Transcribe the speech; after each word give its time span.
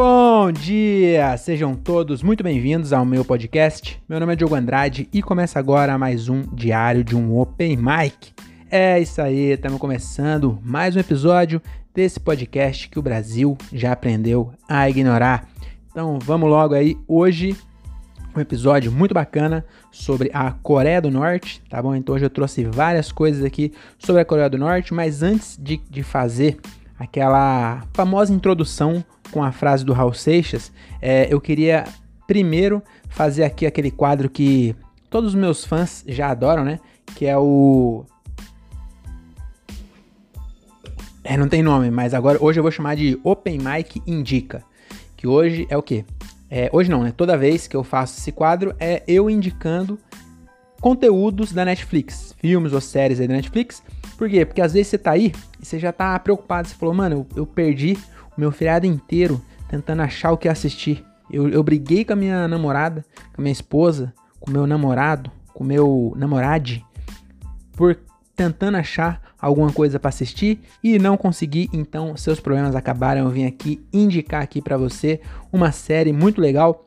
Bom 0.00 0.52
dia! 0.52 1.36
Sejam 1.36 1.74
todos 1.74 2.22
muito 2.22 2.44
bem-vindos 2.44 2.92
ao 2.92 3.04
meu 3.04 3.24
podcast. 3.24 4.00
Meu 4.08 4.20
nome 4.20 4.32
é 4.32 4.36
Diogo 4.36 4.54
Andrade 4.54 5.08
e 5.12 5.20
começa 5.20 5.58
agora 5.58 5.98
mais 5.98 6.28
um 6.28 6.42
diário 6.54 7.02
de 7.02 7.16
um 7.16 7.36
Open 7.36 7.76
Mic. 7.76 8.32
É 8.70 9.00
isso 9.00 9.20
aí, 9.20 9.54
estamos 9.54 9.80
começando 9.80 10.56
mais 10.62 10.94
um 10.94 11.00
episódio 11.00 11.60
desse 11.92 12.20
podcast 12.20 12.88
que 12.88 12.96
o 12.96 13.02
Brasil 13.02 13.58
já 13.72 13.90
aprendeu 13.90 14.52
a 14.68 14.88
ignorar. 14.88 15.48
Então 15.90 16.16
vamos 16.20 16.48
logo 16.48 16.74
aí, 16.74 16.96
hoje 17.08 17.56
um 18.36 18.40
episódio 18.40 18.92
muito 18.92 19.12
bacana 19.12 19.64
sobre 19.90 20.30
a 20.32 20.52
Coreia 20.52 21.02
do 21.02 21.10
Norte, 21.10 21.60
tá 21.68 21.82
bom? 21.82 21.92
Então 21.92 22.14
hoje 22.14 22.24
eu 22.24 22.30
trouxe 22.30 22.62
várias 22.62 23.10
coisas 23.10 23.44
aqui 23.44 23.72
sobre 23.98 24.22
a 24.22 24.24
Coreia 24.24 24.48
do 24.48 24.58
Norte, 24.58 24.94
mas 24.94 25.24
antes 25.24 25.58
de, 25.60 25.78
de 25.90 26.04
fazer 26.04 26.56
aquela 26.98 27.82
famosa 27.94 28.32
introdução 28.32 29.04
com 29.30 29.42
a 29.42 29.52
frase 29.52 29.84
do 29.84 29.92
Raul 29.92 30.12
Seixas, 30.12 30.72
é, 31.00 31.32
eu 31.32 31.40
queria 31.40 31.84
primeiro 32.26 32.82
fazer 33.08 33.44
aqui 33.44 33.66
aquele 33.66 33.90
quadro 33.90 34.28
que 34.28 34.74
todos 35.08 35.30
os 35.30 35.34
meus 35.34 35.64
fãs 35.64 36.04
já 36.06 36.30
adoram, 36.30 36.64
né? 36.64 36.80
Que 37.14 37.26
é 37.26 37.36
o. 37.36 38.04
É, 41.24 41.36
não 41.36 41.48
tem 41.48 41.62
nome, 41.62 41.90
mas 41.90 42.14
agora 42.14 42.38
hoje 42.40 42.58
eu 42.58 42.62
vou 42.62 42.72
chamar 42.72 42.96
de 42.96 43.18
Open 43.22 43.58
Mic 43.58 44.02
Indica. 44.06 44.62
Que 45.16 45.26
hoje 45.26 45.66
é 45.68 45.76
o 45.76 45.82
quê? 45.82 46.04
É, 46.50 46.70
hoje 46.72 46.90
não, 46.90 47.02
né? 47.02 47.12
Toda 47.14 47.36
vez 47.36 47.66
que 47.66 47.76
eu 47.76 47.84
faço 47.84 48.18
esse 48.18 48.32
quadro 48.32 48.74
é 48.78 49.02
eu 49.06 49.28
indicando 49.28 49.98
conteúdos 50.80 51.52
da 51.52 51.64
Netflix, 51.64 52.34
filmes 52.38 52.72
ou 52.72 52.80
séries 52.80 53.20
aí 53.20 53.28
da 53.28 53.34
Netflix. 53.34 53.82
Por 54.16 54.28
quê? 54.28 54.44
Porque 54.44 54.60
às 54.60 54.72
vezes 54.72 54.88
você 54.88 54.98
tá 54.98 55.12
aí 55.12 55.32
e 55.60 55.64
você 55.64 55.78
já 55.78 55.92
tá 55.92 56.18
preocupado. 56.18 56.68
Você 56.68 56.74
falou, 56.74 56.94
mano, 56.94 57.26
eu, 57.34 57.40
eu 57.40 57.46
perdi 57.46 57.96
o 58.36 58.40
meu 58.40 58.50
feriado 58.50 58.86
inteiro 58.86 59.40
tentando 59.68 60.02
achar 60.02 60.32
o 60.32 60.38
que 60.38 60.48
assistir. 60.48 61.04
Eu, 61.30 61.48
eu 61.48 61.62
briguei 61.62 62.04
com 62.04 62.14
a 62.14 62.16
minha 62.16 62.48
namorada, 62.48 63.04
com 63.34 63.40
a 63.40 63.42
minha 63.42 63.52
esposa, 63.52 64.12
com 64.40 64.50
o 64.50 64.52
meu 64.52 64.66
namorado, 64.66 65.30
com 65.52 65.62
o 65.62 65.66
meu 65.66 66.14
namorade, 66.16 66.84
por 67.76 67.98
tentando 68.34 68.76
achar 68.76 69.20
alguma 69.40 69.72
coisa 69.72 69.98
para 69.98 70.08
assistir 70.08 70.60
e 70.82 70.98
não 70.98 71.16
consegui, 71.16 71.68
então 71.72 72.16
seus 72.16 72.40
problemas 72.40 72.74
acabaram. 72.74 73.22
Eu 73.22 73.30
vim 73.30 73.46
aqui 73.46 73.84
indicar 73.92 74.42
aqui 74.42 74.62
para 74.62 74.76
você 74.76 75.20
uma 75.52 75.72
série 75.72 76.12
muito 76.12 76.40
legal. 76.40 76.84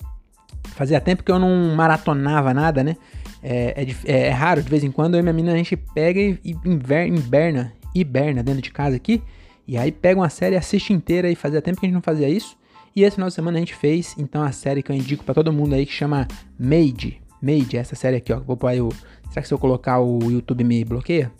Fazia 0.75 1.01
tempo 1.01 1.23
que 1.23 1.31
eu 1.31 1.39
não 1.39 1.75
maratonava 1.75 2.53
nada, 2.53 2.83
né? 2.83 2.95
É, 3.43 3.83
é, 3.83 4.11
é, 4.11 4.27
é 4.27 4.29
raro, 4.29 4.61
de 4.61 4.69
vez 4.69 4.83
em 4.83 4.91
quando 4.91 5.15
eu 5.15 5.19
e 5.19 5.23
minha 5.23 5.33
menina 5.33 5.53
a 5.53 5.57
gente 5.57 5.75
pega 5.75 6.19
e, 6.19 6.39
e 6.43 6.55
inverna, 6.65 7.73
hiberna 7.93 8.43
dentro 8.43 8.61
de 8.61 8.71
casa 8.71 8.95
aqui. 8.95 9.21
E 9.67 9.77
aí 9.77 9.91
pega 9.91 10.19
uma 10.19 10.29
série, 10.29 10.55
assiste 10.55 10.91
inteira 10.93 11.29
e 11.29 11.35
fazia 11.35 11.61
tempo 11.61 11.79
que 11.79 11.85
a 11.85 11.87
gente 11.87 11.95
não 11.95 12.01
fazia 12.01 12.29
isso. 12.29 12.57
E 12.95 13.03
esse 13.03 13.15
final 13.15 13.29
de 13.29 13.35
semana 13.35 13.57
a 13.57 13.59
gente 13.59 13.73
fez, 13.73 14.15
então, 14.17 14.43
a 14.43 14.51
série 14.51 14.83
que 14.83 14.91
eu 14.91 14.95
indico 14.95 15.23
para 15.23 15.33
todo 15.33 15.53
mundo 15.53 15.73
aí 15.73 15.85
que 15.85 15.93
chama 15.93 16.27
Made. 16.59 17.21
Made, 17.41 17.77
essa 17.77 17.95
série 17.95 18.17
aqui, 18.17 18.33
ó. 18.33 18.39
Vou 18.39 18.57
pôr 18.57 18.67
aí 18.67 18.81
o. 18.81 18.89
Será 19.29 19.41
que 19.41 19.47
se 19.47 19.53
eu 19.53 19.57
colocar 19.57 19.99
o 19.99 20.19
YouTube 20.29 20.63
me 20.63 20.83
bloqueia? 20.83 21.31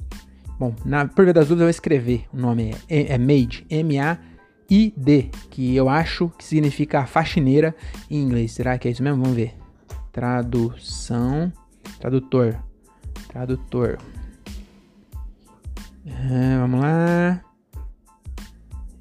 Bom, 0.57 0.73
na, 0.85 1.07
por 1.07 1.25
via 1.25 1.33
das 1.33 1.47
dúvidas 1.47 1.61
eu 1.61 1.65
vou 1.65 1.69
escrever 1.69 2.25
o 2.33 2.37
nome. 2.37 2.73
É, 2.87 3.13
é 3.13 3.17
Made. 3.17 3.65
M-A-I-D. 3.69 5.29
Que 5.49 5.75
eu 5.75 5.89
acho 5.89 6.31
que 6.37 6.43
significa 6.43 7.05
faxineira 7.05 7.75
em 8.09 8.21
inglês. 8.21 8.53
Será 8.53 8.77
que 8.77 8.87
é 8.87 8.91
isso 8.91 9.03
mesmo? 9.03 9.21
Vamos 9.21 9.35
ver. 9.35 9.53
Tradução. 10.11 11.51
Tradutor. 11.99 12.57
Tradutor. 13.27 13.97
É, 16.05 16.57
vamos 16.57 16.81
lá. 16.81 17.43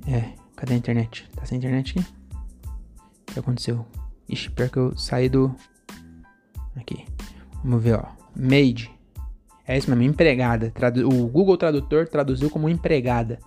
É, 0.07 0.33
cadê 0.57 0.75
a 0.75 0.77
internet? 0.77 1.29
Tá 1.35 1.45
sem 1.45 1.59
internet 1.59 1.99
aqui? 1.99 2.07
O 3.31 3.33
que 3.33 3.39
aconteceu? 3.39 3.87
Ixi, 4.29 4.51
pior 4.51 4.69
que 4.69 4.77
eu 4.79 4.97
saí 4.97 5.29
do. 5.29 5.55
Aqui. 6.77 7.05
Vamos 7.65 7.83
ver, 7.83 7.95
ó. 7.95 8.05
Made. 8.35 8.91
É 9.67 9.79
isso 9.79 9.89
mesmo, 9.89 10.03
empregada. 10.03 10.71
Tradu... 10.71 11.09
O 11.09 11.29
Google 11.29 11.57
Tradutor 11.57 12.09
traduziu 12.09 12.51
como 12.51 12.69
empregada. 12.69 13.39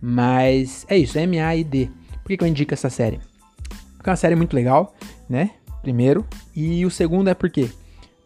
Mas 0.00 0.84
é 0.88 0.96
isso, 0.96 1.18
M-A-I-D. 1.18 1.90
Por 2.22 2.28
que, 2.28 2.36
que 2.36 2.44
eu 2.44 2.48
indico 2.48 2.74
essa 2.74 2.90
série? 2.90 3.20
Porque 3.96 4.08
é 4.08 4.12
uma 4.12 4.16
série 4.16 4.34
muito 4.34 4.54
legal, 4.54 4.94
né? 5.28 5.52
Primeiro. 5.82 6.26
E 6.54 6.84
o 6.84 6.90
segundo 6.90 7.28
é 7.28 7.34
porque 7.34 7.70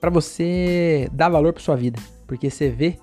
para 0.02 0.10
você 0.10 1.08
dar 1.12 1.28
valor 1.28 1.52
para 1.52 1.62
sua 1.62 1.76
vida, 1.76 1.96
porque 2.26 2.50
você 2.50 2.68
vê 2.68 2.98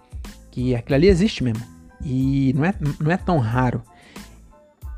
que 0.51 0.75
aquilo 0.75 0.95
ali 0.95 1.07
existe 1.07 1.41
mesmo. 1.41 1.63
E 2.03 2.51
não 2.53 2.65
é, 2.65 2.73
não 2.99 3.09
é 3.09 3.15
tão 3.15 3.37
raro 3.37 3.81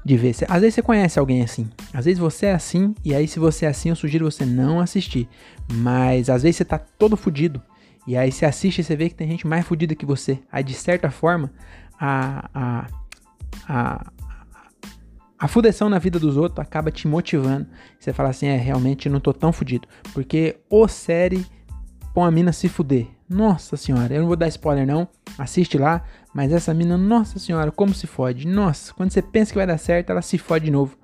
de 0.03 0.17
ver. 0.17 0.35
Às 0.50 0.61
vezes 0.61 0.73
você 0.73 0.81
conhece 0.81 1.19
alguém 1.19 1.44
assim. 1.44 1.69
Às 1.94 2.06
vezes 2.06 2.17
você 2.17 2.47
é 2.47 2.53
assim, 2.53 2.95
e 3.06 3.13
aí 3.13 3.28
se 3.28 3.38
você 3.38 3.67
é 3.67 3.69
assim, 3.69 3.90
eu 3.90 3.95
sugiro 3.95 4.25
você 4.25 4.44
não 4.44 4.79
assistir. 4.79 5.29
Mas 5.72 6.28
às 6.28 6.41
vezes 6.41 6.56
você 6.56 6.66
tá 6.66 6.79
todo 6.79 7.16
fudido. 7.16 7.61
E 8.07 8.17
aí 8.17 8.31
você 8.31 8.47
assiste 8.47 8.79
e 8.79 8.84
você 8.84 8.95
vê 8.95 9.07
que 9.07 9.13
tem 9.13 9.28
gente 9.28 9.45
mais 9.45 9.63
fudida 9.63 9.94
que 9.94 10.06
você. 10.06 10.40
Aí 10.51 10.63
de 10.63 10.73
certa 10.73 11.11
forma, 11.11 11.53
a, 12.00 12.50
a, 12.51 12.88
a, 13.69 14.11
a 15.38 15.47
fudeção 15.47 15.88
na 15.88 16.00
vida 16.00 16.17
dos 16.17 16.35
outros 16.35 16.57
acaba 16.57 16.90
te 16.90 17.07
motivando. 17.07 17.67
Você 18.00 18.11
fala 18.11 18.29
assim, 18.29 18.47
é, 18.47 18.57
realmente 18.57 19.07
não 19.07 19.19
tô 19.19 19.31
tão 19.31 19.53
fudido. 19.53 19.88
Porque 20.16 20.57
o 20.67 20.88
série 20.88 21.45
põe 22.13 22.27
a 22.27 22.31
mina 22.31 22.51
se 22.51 22.67
fuder. 22.69 23.07
Nossa 23.29 23.77
senhora, 23.77 24.13
eu 24.13 24.22
não 24.22 24.27
vou 24.27 24.35
dar 24.35 24.47
spoiler 24.49 24.85
não, 24.85 25.07
assiste 25.38 25.77
lá, 25.77 26.03
mas 26.33 26.51
essa 26.51 26.73
mina, 26.73 26.97
nossa 26.97 27.39
senhora, 27.39 27.72
como 27.72 27.94
se 27.94 28.05
fode. 28.05 28.45
Nossa, 28.47 28.94
quando 28.94 29.11
você 29.11 29.22
pensa 29.22 29.51
que 29.51 29.57
vai 29.57 29.67
dar 29.67 29.77
certo, 29.77 30.09
ela 30.09 30.22
se 30.22 30.38
fode 30.38 30.66
de 30.66 30.72
novo. 30.72 30.97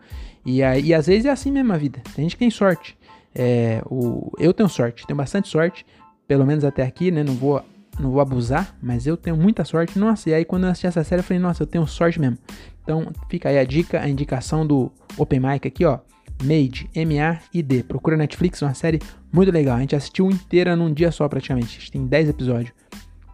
E, 0.45 0.59
e 0.59 0.93
às 0.93 1.07
vezes 1.07 1.25
é 1.25 1.29
assim 1.29 1.51
mesmo 1.51 1.73
a 1.73 1.77
vida. 1.77 2.01
Tem 2.15 2.23
gente 2.23 2.35
que 2.35 2.39
tem 2.39 2.49
sorte. 2.49 2.97
É, 3.33 3.81
o, 3.85 4.31
eu 4.39 4.53
tenho 4.53 4.67
sorte, 4.67 5.05
tenho 5.05 5.17
bastante 5.17 5.47
sorte, 5.47 5.85
pelo 6.27 6.45
menos 6.45 6.63
até 6.63 6.83
aqui, 6.83 7.11
né? 7.11 7.23
Não 7.23 7.33
vou, 7.33 7.63
não 7.99 8.11
vou 8.11 8.21
abusar, 8.21 8.75
mas 8.81 9.05
eu 9.07 9.15
tenho 9.15 9.37
muita 9.37 9.63
sorte. 9.63 9.97
Nossa, 9.97 10.29
e 10.29 10.33
aí 10.33 10.43
quando 10.43 10.63
eu 10.63 10.69
assisti 10.69 10.87
essa 10.87 11.03
série, 11.03 11.19
eu 11.19 11.23
falei, 11.23 11.41
nossa, 11.41 11.63
eu 11.63 11.67
tenho 11.67 11.85
sorte 11.87 12.19
mesmo. 12.19 12.37
Então 12.83 13.07
fica 13.29 13.49
aí 13.49 13.57
a 13.57 13.63
dica, 13.63 14.01
a 14.01 14.09
indicação 14.09 14.65
do 14.65 14.91
Open 15.17 15.39
Mic 15.39 15.67
aqui, 15.67 15.85
ó. 15.85 15.99
Made, 16.43 16.89
M-A-I-D. 16.93 17.83
Procura 17.83 18.15
Netflix, 18.15 18.61
uma 18.61 18.73
série 18.73 18.99
muito 19.31 19.51
legal. 19.51 19.77
A 19.77 19.79
gente 19.79 19.95
assistiu 19.95 20.29
inteira 20.29 20.75
num 20.75 20.93
dia 20.93 21.11
só 21.11 21.27
praticamente. 21.27 21.77
A 21.77 21.79
gente 21.79 21.91
tem 21.91 22.05
10 22.05 22.29
episódios. 22.29 22.73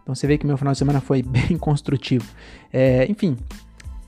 Então 0.02 0.14
você 0.14 0.26
vê 0.26 0.36
que 0.36 0.46
meu 0.46 0.56
final 0.56 0.72
de 0.72 0.78
semana 0.78 1.00
foi 1.00 1.22
bem 1.24 1.56
construtivo. 1.58 2.26
É, 2.72 3.06
enfim, 3.10 3.36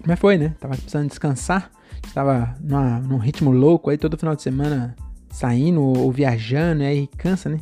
mas 0.07 0.19
foi, 0.19 0.37
né? 0.37 0.55
Tava 0.61 0.75
precisando 0.75 1.09
descansar. 1.09 1.71
Tava 2.13 2.55
numa, 2.61 3.01
num 3.01 3.19
ritmo 3.19 3.51
louco 3.51 3.91
aí 3.91 3.99
todo 3.99 4.17
final 4.17 4.37
de 4.37 4.43
semana 4.43 4.95
saindo 5.31 5.83
ou 5.83 6.11
viajando, 6.11 6.83
e 6.83 6.87
aí 6.87 7.07
cansa, 7.19 7.49
né? 7.49 7.61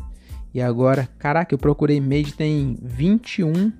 E 0.52 0.60
agora, 0.62 1.08
caraca, 1.18 1.52
eu 1.52 1.58
procurei 1.58 2.00
Made 2.00 2.34
tem 2.34 2.78
21 2.80 3.72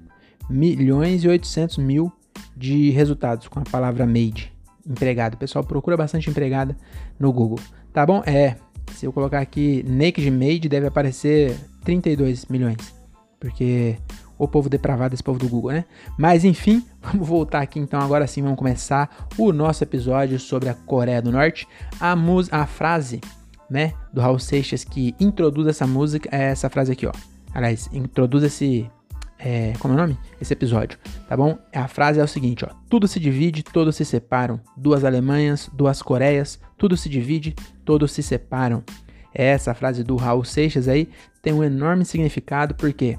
milhões 0.51 1.23
e 1.23 1.29
800 1.29 1.79
mil 1.79 2.13
de 2.57 2.91
resultados 2.91 3.47
com 3.47 3.61
a 3.61 3.63
palavra 3.63 4.05
Made 4.05 4.53
empregado. 4.87 5.35
O 5.35 5.39
pessoal 5.39 5.65
procura 5.65 5.97
bastante 5.97 6.29
empregada 6.29 6.77
no 7.19 7.33
Google. 7.33 7.59
Tá 7.93 8.05
bom? 8.05 8.23
É. 8.27 8.57
Se 8.93 9.07
eu 9.07 9.13
colocar 9.13 9.41
aqui 9.41 9.85
Naked 9.87 10.31
Made, 10.31 10.69
deve 10.69 10.87
aparecer 10.87 11.57
32 11.85 12.47
milhões. 12.47 12.95
Porque 13.39 13.97
o 14.39 14.49
povo 14.49 14.69
depravado, 14.69 15.15
esse 15.15 15.23
povo 15.23 15.39
do 15.39 15.49
Google, 15.49 15.73
né? 15.73 15.85
Mas 16.19 16.45
enfim, 16.45 16.85
vamos 17.01 17.27
voltar 17.27 17.61
aqui 17.61 17.79
então. 17.79 18.01
Agora 18.01 18.27
sim, 18.27 18.43
vamos 18.43 18.59
começar 18.59 19.29
o 19.37 19.53
nosso 19.53 19.83
episódio 19.85 20.39
sobre 20.39 20.69
a 20.69 20.75
Coreia 20.75 21.23
do 21.23 21.33
Norte. 21.33 21.67
A, 22.01 22.15
a 22.51 22.67
frase, 22.67 23.21
né, 23.69 23.93
do 24.13 24.21
Raul 24.21 24.39
Seixas 24.39 24.85
que 24.85 25.15
introduz 25.19 25.67
essa 25.67 25.87
música 25.87 26.29
é 26.33 26.45
essa 26.45 26.69
frase 26.69 26.93
aqui, 26.93 27.07
ó. 27.07 27.13
Aliás, 27.53 27.89
introduz 27.93 28.43
esse 28.43 28.91
é, 29.39 29.75
como 29.79 29.93
é 29.93 29.97
o 29.97 30.01
nome? 30.01 30.19
Esse 30.41 30.53
episódio, 30.53 30.99
tá 31.29 31.37
bom? 31.37 31.59
A 31.73 31.87
frase 31.87 32.19
é 32.19 32.25
o 32.25 32.29
seguinte, 32.29 32.65
ó. 32.65 32.75
Tudo 32.89 33.07
se 33.07 33.21
divide, 33.21 33.63
todos 33.63 33.97
se 33.97 34.05
separam. 34.05 34.61
Duas 34.77 35.05
Alemanhas, 35.05 35.69
duas 35.73 36.01
Coreias, 36.01 36.59
tudo 36.79 36.97
se 36.97 37.09
divide, 37.09 37.55
todos 37.85 38.13
se 38.13 38.23
separam. 38.23 38.83
Essa 39.33 39.75
frase 39.75 40.05
do 40.05 40.17
Raul 40.17 40.45
Seixas 40.45 40.87
aí 40.89 41.09
tem 41.43 41.53
um 41.53 41.63
enorme 41.63 42.05
significado, 42.05 42.75
porque 42.75 43.19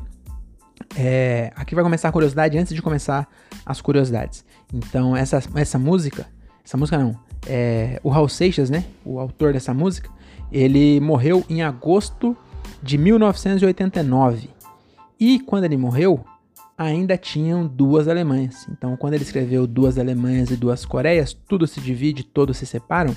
é, 0.97 1.51
aqui 1.55 1.75
vai 1.75 1.83
começar 1.83 2.09
a 2.09 2.11
curiosidade 2.11 2.57
antes 2.57 2.73
de 2.73 2.81
começar 2.81 3.27
as 3.65 3.81
curiosidades. 3.81 4.45
Então, 4.73 5.15
essa, 5.15 5.41
essa 5.55 5.77
música, 5.77 6.25
essa 6.63 6.77
música 6.77 6.97
não, 6.97 7.19
é, 7.47 7.99
o 8.03 8.09
Raul 8.09 8.29
Seixas, 8.29 8.69
né, 8.69 8.85
o 9.03 9.19
autor 9.19 9.53
dessa 9.53 9.73
música, 9.73 10.09
ele 10.51 10.99
morreu 10.99 11.43
em 11.49 11.61
agosto 11.61 12.35
de 12.81 12.97
1989. 12.97 14.49
E 15.19 15.39
quando 15.39 15.63
ele 15.63 15.77
morreu, 15.77 16.23
ainda 16.77 17.17
tinham 17.17 17.65
duas 17.65 18.07
Alemanhas. 18.07 18.67
Então, 18.69 18.95
quando 18.97 19.13
ele 19.13 19.23
escreveu 19.23 19.65
duas 19.65 19.97
Alemanhas 19.97 20.51
e 20.51 20.57
duas 20.57 20.85
Coreias, 20.85 21.33
tudo 21.33 21.65
se 21.65 21.79
divide, 21.79 22.23
todos 22.23 22.57
se 22.57 22.65
separam. 22.65 23.15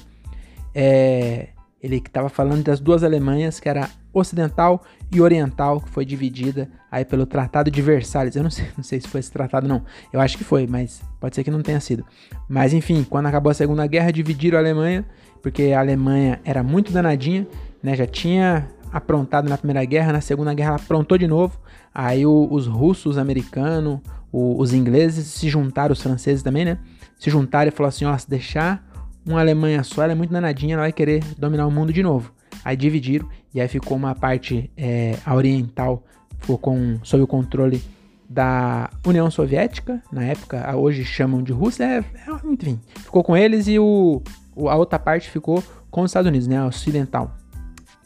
É, 0.74 1.48
Ele 1.82 2.00
que 2.00 2.08
estava 2.08 2.28
falando 2.28 2.62
das 2.62 2.80
duas 2.80 3.02
Alemanhas, 3.02 3.60
que 3.60 3.68
era 3.68 3.88
ocidental 4.12 4.82
e 5.12 5.20
oriental, 5.20 5.80
que 5.80 5.88
foi 5.88 6.04
dividida 6.04 6.68
aí 6.90 7.04
pelo 7.04 7.26
Tratado 7.26 7.70
de 7.70 7.80
Versalhes. 7.80 8.36
Eu 8.36 8.42
não 8.42 8.50
sei, 8.50 8.66
não 8.76 8.84
sei 8.84 9.00
se 9.00 9.08
foi 9.08 9.20
esse 9.20 9.30
tratado 9.30 9.68
não. 9.68 9.84
Eu 10.12 10.20
acho 10.20 10.36
que 10.36 10.44
foi, 10.44 10.66
mas 10.66 11.02
pode 11.20 11.34
ser 11.34 11.44
que 11.44 11.50
não 11.50 11.62
tenha 11.62 11.80
sido. 11.80 12.04
Mas 12.48 12.72
enfim, 12.72 13.04
quando 13.08 13.26
acabou 13.26 13.50
a 13.50 13.54
Segunda 13.54 13.86
Guerra, 13.86 14.10
dividiram 14.10 14.58
a 14.58 14.60
Alemanha, 14.60 15.04
porque 15.42 15.72
a 15.72 15.80
Alemanha 15.80 16.40
era 16.44 16.62
muito 16.62 16.92
danadinha, 16.92 17.46
né? 17.82 17.94
Já 17.94 18.06
tinha 18.06 18.68
aprontado 18.92 19.48
na 19.48 19.58
Primeira 19.58 19.84
Guerra, 19.84 20.12
na 20.12 20.20
Segunda 20.20 20.54
Guerra 20.54 20.70
ela 20.70 20.76
aprontou 20.76 21.18
de 21.18 21.26
novo. 21.26 21.60
Aí 21.94 22.24
o, 22.26 22.48
os 22.50 22.66
russos, 22.66 23.12
os 23.12 23.18
americanos, 23.18 24.00
o, 24.32 24.60
os 24.60 24.72
ingleses 24.72 25.26
se 25.26 25.48
juntaram, 25.48 25.92
os 25.92 26.02
franceses 26.02 26.42
também, 26.42 26.64
né? 26.64 26.78
Se 27.18 27.30
juntaram 27.30 27.68
e 27.68 27.70
falaram 27.70 27.88
assim: 27.88 28.04
ó, 28.04 28.16
se 28.16 28.28
deixar 28.28 28.87
uma 29.32 29.40
Alemanha 29.40 29.82
só, 29.82 30.02
ela 30.02 30.12
é 30.12 30.14
muito 30.14 30.32
danadinha, 30.32 30.74
ela 30.74 30.82
vai 30.82 30.92
querer 30.92 31.22
dominar 31.36 31.66
o 31.66 31.70
mundo 31.70 31.92
de 31.92 32.02
novo. 32.02 32.32
Aí 32.64 32.76
dividiram 32.76 33.28
e 33.54 33.60
aí 33.60 33.68
ficou 33.68 33.96
uma 33.96 34.14
parte 34.14 34.70
é, 34.76 35.16
oriental, 35.30 36.04
ficou 36.38 36.58
com, 36.58 36.98
sob 37.02 37.22
o 37.22 37.26
controle 37.26 37.82
da 38.28 38.90
União 39.06 39.30
Soviética, 39.30 40.02
na 40.12 40.24
época, 40.24 40.76
hoje 40.76 41.04
chamam 41.04 41.42
de 41.42 41.52
Rússia, 41.52 41.84
é, 41.84 41.98
é, 41.98 42.46
enfim, 42.46 42.78
ficou 42.96 43.24
com 43.24 43.36
eles 43.36 43.66
e 43.68 43.78
o, 43.78 44.22
a 44.68 44.76
outra 44.76 44.98
parte 44.98 45.30
ficou 45.30 45.62
com 45.90 46.02
os 46.02 46.10
Estados 46.10 46.28
Unidos, 46.28 46.46
né, 46.46 46.62
ocidental. 46.64 47.34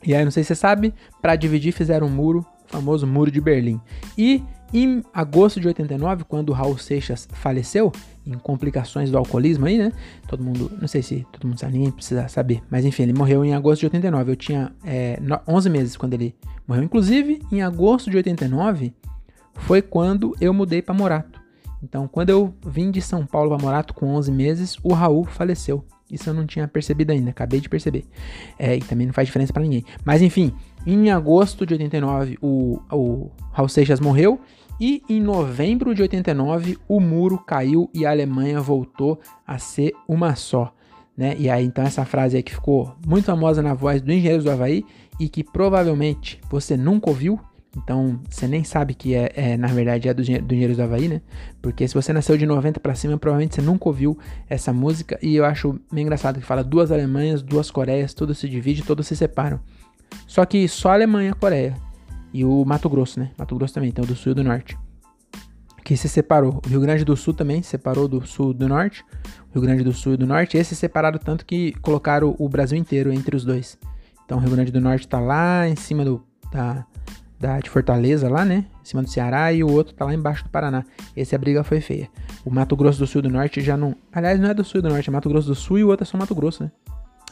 E 0.05 0.15
aí, 0.15 0.25
não 0.25 0.31
sei 0.31 0.43
se 0.43 0.49
você 0.49 0.55
sabe, 0.55 0.95
para 1.21 1.37
dividir 1.37 1.73
fizeram 1.73 2.07
um 2.07 2.11
muro, 2.11 2.45
o 2.69 2.73
famoso 2.73 3.07
Muro 3.07 3.31
de 3.31 3.41
Berlim. 3.41 3.81
E 4.19 4.43
em 4.73 5.03
agosto 5.13 5.61
de 5.61 5.69
89, 5.69 6.25
quando 6.25 6.53
Raul 6.53 6.79
Seixas 6.79 7.29
faleceu, 7.33 7.93
em 8.27 8.35
complicações 8.35 9.11
do 9.11 9.19
alcoolismo 9.19 9.67
aí, 9.67 9.79
né? 9.79 9.93
Todo 10.29 10.43
mundo, 10.43 10.71
não 10.81 10.89
sei 10.89 11.03
se 11.03 11.27
todo 11.33 11.47
mundo 11.47 11.59
sabe, 11.59 11.75
ninguém 11.75 11.91
precisa 11.91 12.29
saber. 12.29 12.63
Mas 12.71 12.85
enfim, 12.85 13.05
ele 13.05 13.13
morreu 13.13 13.45
em 13.45 13.55
agosto 13.55 13.81
de 13.81 13.87
89. 13.87 14.33
Eu 14.33 14.37
tinha 14.37 14.73
é, 14.85 15.19
11 15.47 15.71
meses 15.71 15.97
quando 15.97 16.15
ele 16.15 16.35
morreu. 16.67 16.85
Inclusive, 16.85 17.41
em 17.51 17.63
agosto 17.63 18.11
de 18.11 18.17
89, 18.17 18.95
foi 19.55 19.83
quando 19.83 20.37
eu 20.41 20.55
mudei 20.55 20.81
para 20.81 20.95
Morato. 20.95 21.41
Então, 21.83 22.07
quando 22.07 22.31
eu 22.31 22.55
vim 22.65 22.91
de 22.91 23.03
São 23.03 23.27
Paulo 23.27 23.51
para 23.51 23.65
Morato 23.65 23.93
com 23.93 24.07
11 24.15 24.31
meses, 24.31 24.77
o 24.83 24.93
Raul 24.93 25.25
faleceu. 25.25 25.85
Isso 26.09 26.29
eu 26.29 26.35
não 26.35 26.47
tinha 26.47 26.69
percebido 26.69 27.11
ainda, 27.11 27.31
acabei 27.31 27.59
de 27.59 27.69
perceber. 27.69 28.05
É, 28.59 28.77
e 28.77 28.81
também 28.81 29.07
não 29.07 29.15
faz 29.15 29.27
diferença 29.27 29.53
para 29.53 29.63
ninguém. 29.63 29.85
Mas 30.05 30.23
enfim, 30.23 30.53
em 30.87 31.11
agosto 31.11 31.67
de 31.67 31.75
89, 31.75 32.39
o, 32.41 32.79
o 32.91 33.31
Raul 33.51 33.69
Seixas 33.69 33.99
morreu 33.99 34.39
e 34.85 35.01
em 35.09 35.21
novembro 35.21 35.95
de 35.95 36.03
89, 36.03 36.77
o 36.89 36.99
muro 36.99 37.39
caiu 37.39 37.89
e 37.95 38.05
a 38.05 38.11
Alemanha 38.11 38.61
voltou 38.61 39.21
a 39.47 39.57
ser 39.57 39.93
uma 40.09 40.35
só. 40.35 40.75
Né? 41.17 41.37
E 41.39 41.49
aí, 41.49 41.65
então, 41.65 41.85
essa 41.85 42.05
frase 42.05 42.37
aí 42.37 42.43
que 42.43 42.53
ficou 42.53 42.93
muito 43.07 43.27
famosa 43.27 43.63
na 43.63 43.75
voz 43.75 44.03
do 44.03 44.11
Engenheiros 44.11 44.43
do 44.43 44.51
Havaí 44.51 44.85
e 45.21 45.29
que 45.29 45.45
provavelmente 45.45 46.41
você 46.51 46.77
nunca 46.77 47.11
ouviu. 47.11 47.39
Então, 47.77 48.19
você 48.29 48.49
nem 48.49 48.65
sabe 48.65 48.93
que 48.93 49.15
é, 49.15 49.31
é 49.37 49.57
na 49.57 49.69
verdade, 49.69 50.09
é 50.09 50.13
do, 50.13 50.21
do 50.21 50.53
Engenheiros 50.53 50.79
do 50.79 50.83
Havaí, 50.83 51.07
né? 51.07 51.23
Porque 51.63 51.87
se 51.87 51.95
você 51.95 52.13
nasceu 52.13 52.37
de 52.37 52.45
90 52.45 52.81
para 52.81 52.97
cima, 52.97 53.17
provavelmente 53.17 53.55
você 53.55 53.63
nunca 53.63 53.89
ouviu 53.89 54.19
essa 54.51 54.73
música. 54.73 55.17
E 55.23 55.37
eu 55.37 55.45
acho 55.45 55.79
meio 55.93 56.03
engraçado 56.03 56.41
que 56.41 56.45
fala 56.45 56.65
duas 56.65 56.91
Alemanhas, 56.91 57.41
duas 57.41 57.71
Coreias, 57.71 58.15
tudo 58.15 58.35
se 58.35 58.49
divide, 58.49 58.83
todos 58.83 59.07
se 59.07 59.15
separam. 59.15 59.61
Só 60.27 60.45
que 60.45 60.67
só 60.67 60.91
Alemanha 60.91 61.31
e 61.31 61.35
Coreia 61.35 61.92
e 62.33 62.45
o 62.45 62.65
Mato 62.65 62.89
Grosso, 62.89 63.21
né? 63.21 63.31
Mato 63.37 63.55
Grosso 63.55 63.75
também, 63.75 63.91
então 63.91 64.05
do 64.05 64.17
sul 64.17 64.33
e 64.33 64.35
do 64.35 64.45
norte. 64.45 64.79
Que 65.85 65.97
se 65.97 66.09
separou. 66.09 66.61
O 66.65 66.69
Rio 66.69 66.81
Grande 66.81 67.05
do 67.05 67.17
Sul 67.17 67.35
também 67.35 67.61
se 67.61 67.71
separou 67.71 68.07
do 68.07 68.25
sul 68.25 68.53
e 68.53 68.55
do 68.55 68.69
norte. 68.69 69.05
O 69.51 69.55
Rio 69.55 69.63
Grande 69.63 69.83
do 69.83 69.93
Sul 69.93 70.15
e 70.15 70.17
do 70.17 70.27
norte. 70.27 70.57
Esse 70.57 70.77
separaram 70.77 71.19
tanto 71.19 71.45
que 71.45 71.73
colocaram 71.83 72.37
o 72.39 72.49
Brasil 72.49 72.79
inteiro 72.79 73.13
entre 73.13 73.35
os 73.37 73.45
dois. 73.45 73.77
Então 74.25 74.39
o 74.39 74.41
Rio 74.41 74.53
Grande 74.53 74.71
do 74.71 74.81
Norte 74.81 75.09
tá 75.09 75.19
lá 75.19 75.69
em 75.69 75.75
cima 75.75 76.05
do, 76.05 76.25
da, 76.53 76.87
da, 77.39 77.59
de 77.59 77.69
Fortaleza, 77.69 78.29
lá, 78.29 78.45
né? 78.45 78.65
Em 78.81 78.85
cima 78.85 79.03
do 79.03 79.11
Ceará. 79.11 79.53
E 79.53 79.65
o 79.65 79.71
outro 79.71 79.93
tá 79.93 80.05
lá 80.05 80.15
embaixo 80.15 80.45
do 80.45 80.51
Paraná. 80.51 80.85
Esse 81.17 81.35
a 81.35 81.39
briga 81.39 81.65
foi 81.65 81.81
feia. 81.81 82.09
O 82.45 82.51
Mato 82.51 82.77
Grosso 82.77 83.01
do 83.01 83.07
Sul 83.07 83.19
e 83.19 83.23
do 83.23 83.31
Norte 83.31 83.61
já 83.61 83.77
não. 83.77 83.97
Aliás, 84.13 84.39
não 84.39 84.49
é 84.49 84.55
do 84.55 84.65
Sul 84.65 84.79
e 84.79 84.83
do 84.83 84.89
Norte, 84.89 85.11
é 85.11 85.13
Mato 85.13 85.29
Grosso 85.29 85.49
do 85.49 85.55
Sul 85.55 85.79
e 85.79 85.85
o 85.85 85.89
outro 85.89 86.05
é 86.05 86.07
só 86.07 86.17
Mato 86.17 86.35
Grosso, 86.35 86.63
né? 86.63 86.71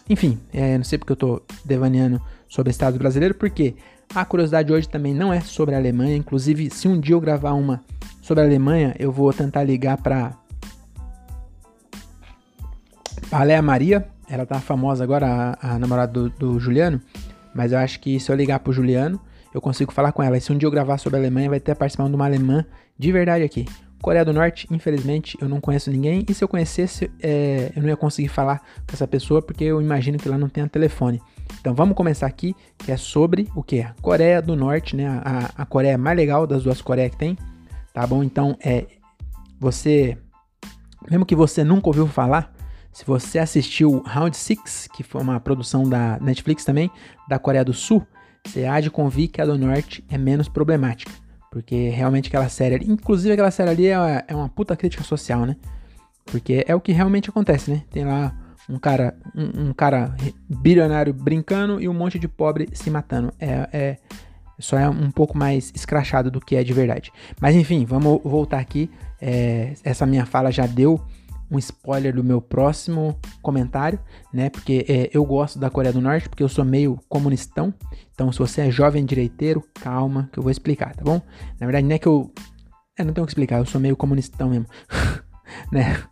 Enfim, 0.08 0.41
é, 0.53 0.76
não 0.76 0.85
sei 0.85 0.99
porque 0.99 1.12
eu 1.12 1.17
tô 1.17 1.41
devaneando 1.64 2.20
sobre 2.49 2.69
o 2.69 2.73
Estado 2.73 2.99
brasileiro, 2.99 3.32
porque 3.32 3.76
a 4.15 4.25
curiosidade 4.25 4.73
hoje 4.73 4.89
também 4.89 5.15
não 5.15 5.33
é 5.33 5.41
sobre 5.41 5.75
a 5.75 5.79
Alemanha. 5.79 6.17
Inclusive, 6.17 6.71
se 6.71 6.89
um 6.89 6.99
dia 6.99 7.15
eu 7.15 7.21
gravar 7.21 7.53
uma 7.53 7.81
sobre 8.21 8.43
a 8.43 8.47
Alemanha, 8.47 8.95
eu 8.99 9.12
vou 9.12 9.33
tentar 9.33 9.62
ligar 9.62 9.97
para 9.99 10.33
a 13.31 13.43
Léa 13.43 13.62
Maria. 13.62 14.07
Ela 14.29 14.47
tá 14.47 14.61
famosa 14.61 15.03
agora, 15.03 15.57
a, 15.61 15.75
a 15.75 15.79
namorada 15.79 16.12
do, 16.12 16.31
do, 16.31 16.61
Juliano. 16.61 17.01
Mas 17.55 17.73
eu 17.73 17.79
acho 17.79 18.01
que 18.01 18.19
se 18.21 18.31
eu 18.31 18.37
ligar 18.37 18.61
pro 18.61 18.73
Juliano, 18.73 19.21
eu 19.53 19.61
consigo 19.61 19.93
falar 19.93 20.13
com 20.13 20.23
ela. 20.23 20.37
E 20.37 20.41
se 20.41 20.53
um 20.53 20.59
dia 20.59 20.67
eu 20.67 20.71
gravar 20.71 20.99
sobre 20.99 21.19
a 21.19 21.21
Alemanha, 21.21 21.51
vai 21.51 21.61
ter 21.61 21.73
a 21.73 21.77
participação 21.77 22.11
de 22.11 22.17
uma 22.17 22.27
alemã 22.27 22.65
de 22.99 23.13
verdade 23.13 23.45
aqui. 23.45 23.67
Coreia 24.00 24.25
do 24.25 24.32
Norte, 24.32 24.67
infelizmente, 24.70 25.37
eu 25.41 25.49
não 25.49 25.61
conheço 25.61 25.91
ninguém. 25.91 26.25
E 26.29 26.35
se 26.35 26.43
eu 26.43 26.49
conhecesse, 26.49 27.11
é, 27.23 27.70
eu 27.76 27.82
não 27.82 27.88
ia 27.88 27.97
conseguir 27.97 28.29
falar 28.29 28.58
com 28.58 28.94
essa 28.94 29.06
pessoa, 29.06 29.43
porque 29.43 29.64
eu 29.64 29.81
imagino 29.81 30.19
que 30.19 30.29
lá 30.29 30.38
não 30.38 30.49
tenha 30.49 30.69
telefone. 30.69 31.20
Então 31.61 31.75
vamos 31.75 31.94
começar 31.94 32.26
aqui, 32.26 32.55
que 32.79 32.91
é 32.91 32.97
sobre 32.97 33.49
o 33.55 33.62
que? 33.62 33.85
Coreia 34.00 34.41
do 34.41 34.56
Norte, 34.56 34.97
né? 34.97 35.06
A, 35.06 35.50
a 35.62 35.67
Coreia 35.67 35.99
mais 35.99 36.17
legal 36.17 36.47
das 36.47 36.62
duas 36.62 36.81
Coreias 36.81 37.11
que 37.11 37.19
tem. 37.19 37.37
Tá 37.93 38.06
bom? 38.06 38.23
Então, 38.23 38.56
é. 38.64 38.87
Você. 39.58 40.17
Mesmo 41.11 41.26
que 41.26 41.37
você 41.37 41.62
nunca 41.62 41.88
ouviu 41.88 42.06
falar, 42.06 42.53
se 42.93 43.05
você 43.05 43.38
assistiu 43.38 44.03
Round 44.06 44.37
6, 44.37 44.88
que 44.94 45.03
foi 45.03 45.20
uma 45.20 45.38
produção 45.38 45.88
da 45.88 46.19
Netflix 46.20 46.64
também, 46.64 46.91
da 47.29 47.38
Coreia 47.38 47.64
do 47.64 47.73
Sul, 47.75 48.06
você 48.44 48.64
há 48.64 48.81
de 48.81 48.91
convir 48.91 49.31
que 49.31 49.41
a 49.41 49.44
do 49.44 49.58
Norte 49.58 50.05
é 50.08 50.17
menos 50.17 50.49
problemática. 50.49 51.12
Porque 51.50 51.88
realmente 51.88 52.29
aquela 52.29 52.49
série 52.49 52.76
ali, 52.76 52.91
inclusive 52.91 53.32
aquela 53.32 53.50
série 53.50 53.70
ali 53.70 53.87
é, 53.88 54.25
é 54.29 54.35
uma 54.35 54.49
puta 54.49 54.76
crítica 54.76 55.02
social, 55.02 55.44
né? 55.44 55.56
Porque 56.25 56.64
é 56.67 56.75
o 56.75 56.81
que 56.81 56.93
realmente 56.93 57.29
acontece, 57.29 57.70
né? 57.70 57.82
Tem 57.91 58.05
lá 58.05 58.32
um 58.69 58.79
cara, 58.79 59.17
um, 59.35 59.69
um, 59.69 59.73
cara 59.73 60.14
bilionário 60.49 61.12
brincando 61.12 61.81
e 61.81 61.88
um 61.88 61.94
monte 61.94 62.19
de 62.19 62.29
pobre 62.29 62.69
se 62.73 62.88
matando. 62.88 63.32
É, 63.41 63.69
é 63.73 63.97
só 64.61 64.79
é 64.79 64.88
um 64.88 65.11
pouco 65.11 65.37
mais 65.37 65.73
escrachado 65.75 66.31
do 66.31 66.41
que 66.41 66.55
é 66.55 66.62
de 66.62 66.73
verdade. 66.73 67.11
Mas 67.41 67.56
enfim, 67.56 67.85
vamos 67.85 68.20
voltar 68.23 68.61
aqui. 68.61 68.91
É, 69.20 69.75
essa 69.82 70.06
minha 70.06 70.25
fala 70.25 70.53
já 70.53 70.67
deu 70.67 71.00
um 71.50 71.58
spoiler 71.58 72.14
do 72.14 72.23
meu 72.23 72.41
próximo 72.41 73.19
comentário, 73.43 73.99
né? 74.32 74.49
Porque 74.49 74.85
é, 74.88 75.11
eu 75.12 75.25
gosto 75.25 75.58
da 75.58 75.69
Coreia 75.69 75.93
do 75.93 76.00
Norte, 76.00 76.29
porque 76.29 76.43
eu 76.43 76.49
sou 76.49 76.64
meio 76.64 76.99
comunistão. 77.08 77.75
Então, 78.14 78.31
se 78.31 78.38
você 78.38 78.62
é 78.62 78.70
jovem 78.70 79.05
direiteiro, 79.05 79.62
calma, 79.81 80.29
que 80.32 80.38
eu 80.38 80.43
vou 80.43 80.50
explicar, 80.52 80.94
tá 80.94 81.02
bom? 81.02 81.20
Na 81.58 81.67
verdade, 81.67 81.87
não 81.87 81.94
é 81.94 81.99
que 81.99 82.06
eu. 82.06 82.31
É, 82.97 83.05
não 83.05 83.12
tenho 83.12 83.26
que 83.26 83.31
explicar, 83.32 83.58
eu 83.58 83.67
sou 83.67 83.81
meio 83.81 83.97
comunistão 83.97 84.50
mesmo. 84.50 84.67
né? 85.73 86.02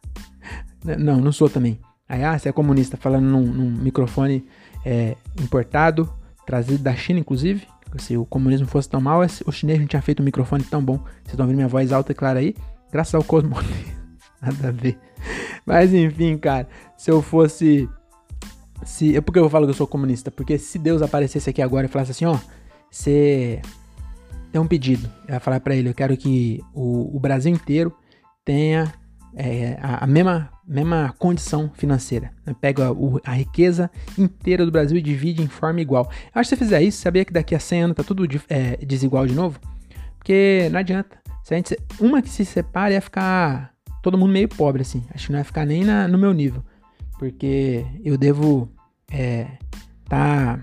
Não, 0.98 1.20
não 1.20 1.32
sou 1.32 1.48
também. 1.48 1.78
Aí, 2.08 2.24
ah, 2.24 2.38
você 2.38 2.48
é 2.48 2.52
comunista, 2.52 2.96
falando 2.96 3.24
num, 3.24 3.42
num 3.42 3.70
microfone 3.70 4.46
é, 4.84 5.16
importado, 5.40 6.10
trazido 6.46 6.82
da 6.82 6.94
China, 6.94 7.20
inclusive. 7.20 7.66
Se 7.98 8.16
o 8.16 8.24
comunismo 8.26 8.66
fosse 8.66 8.88
tão 8.88 9.00
mal, 9.00 9.20
o 9.46 9.52
chinês 9.52 9.78
não 9.78 9.86
tinha 9.86 10.02
feito 10.02 10.20
um 10.20 10.24
microfone 10.24 10.64
tão 10.64 10.82
bom. 10.82 10.98
Vocês 10.98 11.32
estão 11.32 11.44
ouvindo 11.44 11.56
minha 11.56 11.68
voz 11.68 11.92
alta 11.92 12.12
e 12.12 12.14
clara 12.14 12.40
aí? 12.40 12.54
Graças 12.90 13.14
ao 13.14 13.24
Cosmo. 13.24 13.56
Nada 14.40 14.68
a 14.68 14.70
ver. 14.70 14.98
Mas 15.64 15.92
enfim, 15.92 16.36
cara, 16.38 16.68
se 16.96 17.10
eu 17.10 17.20
fosse. 17.20 17.88
Se, 18.84 19.16
é 19.16 19.20
porque 19.20 19.38
eu 19.38 19.50
falo 19.50 19.66
que 19.66 19.70
eu 19.70 19.76
sou 19.76 19.86
comunista? 19.86 20.30
Porque 20.30 20.56
se 20.56 20.78
Deus 20.78 21.02
aparecesse 21.02 21.50
aqui 21.50 21.60
agora 21.60 21.86
e 21.86 21.88
falasse 21.90 22.12
assim, 22.12 22.24
ó, 22.24 22.38
você 22.90 23.60
tem 24.52 24.60
um 24.60 24.66
pedido. 24.66 25.10
Eu 25.26 25.34
ia 25.34 25.40
falar 25.40 25.60
para 25.60 25.74
ele, 25.74 25.88
eu 25.88 25.94
quero 25.94 26.16
que 26.16 26.60
o, 26.72 27.16
o 27.16 27.20
Brasil 27.20 27.52
inteiro 27.52 27.92
tenha 28.44 28.92
é, 29.34 29.76
a, 29.80 30.04
a, 30.04 30.06
mesma, 30.06 30.50
mesma 30.66 31.14
condição 31.18 31.70
financeira. 31.74 32.32
Né? 32.46 32.54
Pega 32.60 32.88
a 33.24 33.32
riqueza 33.32 33.90
inteira 34.16 34.64
do 34.64 34.72
Brasil 34.72 34.96
e 34.96 35.02
divide 35.02 35.42
em 35.42 35.48
forma 35.48 35.80
igual. 35.80 36.10
Eu 36.34 36.40
acho 36.40 36.50
que 36.50 36.56
se 36.56 36.64
fizer 36.64 36.82
isso, 36.82 37.02
sabia 37.02 37.24
que 37.24 37.32
daqui 37.32 37.54
a 37.54 37.60
100 37.60 37.82
anos 37.82 37.96
tá 37.96 38.04
tudo 38.04 38.26
é, 38.48 38.76
desigual 38.84 39.26
de 39.26 39.34
novo? 39.34 39.60
Porque 40.18 40.68
não 40.70 40.80
adianta. 40.80 41.18
Se 41.44 41.54
a 41.54 41.56
gente, 41.56 41.78
uma 42.00 42.20
que 42.20 42.28
se 42.28 42.44
separa 42.44 42.92
ia 42.92 43.00
ficar 43.00 43.72
todo 44.02 44.18
mundo 44.18 44.32
meio 44.32 44.48
pobre, 44.48 44.82
assim. 44.82 45.04
Acho 45.14 45.26
que 45.26 45.32
não 45.32 45.38
ia 45.38 45.44
ficar 45.44 45.64
nem 45.64 45.84
na, 45.84 46.06
no 46.08 46.18
meu 46.18 46.32
nível. 46.32 46.62
Porque 47.18 47.84
eu 48.04 48.16
devo 48.16 48.70
é, 49.10 49.46
tá... 50.08 50.58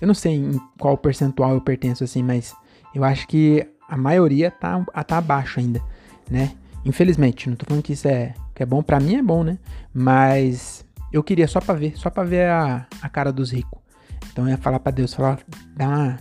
Eu 0.00 0.06
não 0.06 0.14
sei 0.14 0.34
em 0.34 0.60
qual 0.78 0.96
percentual 0.96 1.54
eu 1.54 1.60
pertenço, 1.60 2.04
assim, 2.04 2.22
mas 2.22 2.54
eu 2.94 3.04
acho 3.04 3.26
que 3.26 3.66
a 3.88 3.96
maioria 3.96 4.50
tá, 4.50 4.80
tá 5.06 5.18
abaixo 5.18 5.60
ainda, 5.60 5.82
né? 6.30 6.52
Infelizmente, 6.84 7.48
não 7.48 7.56
tô 7.56 7.66
falando 7.66 7.82
que 7.82 7.92
isso 7.92 8.08
é, 8.08 8.34
que 8.54 8.62
é 8.62 8.66
bom, 8.66 8.82
para 8.82 8.98
mim 8.98 9.16
é 9.16 9.22
bom, 9.22 9.44
né? 9.44 9.58
Mas 9.92 10.84
eu 11.12 11.22
queria 11.22 11.46
só 11.46 11.60
pra 11.60 11.74
ver, 11.74 11.96
só 11.96 12.10
pra 12.10 12.24
ver 12.24 12.48
a, 12.48 12.86
a 13.00 13.08
cara 13.08 13.32
dos 13.32 13.52
ricos. 13.52 13.80
Então 14.32 14.44
eu 14.44 14.50
ia 14.50 14.58
falar 14.58 14.80
para 14.80 14.92
Deus, 14.92 15.14
falar, 15.14 15.40
dá 15.76 15.88
uma, 15.88 16.18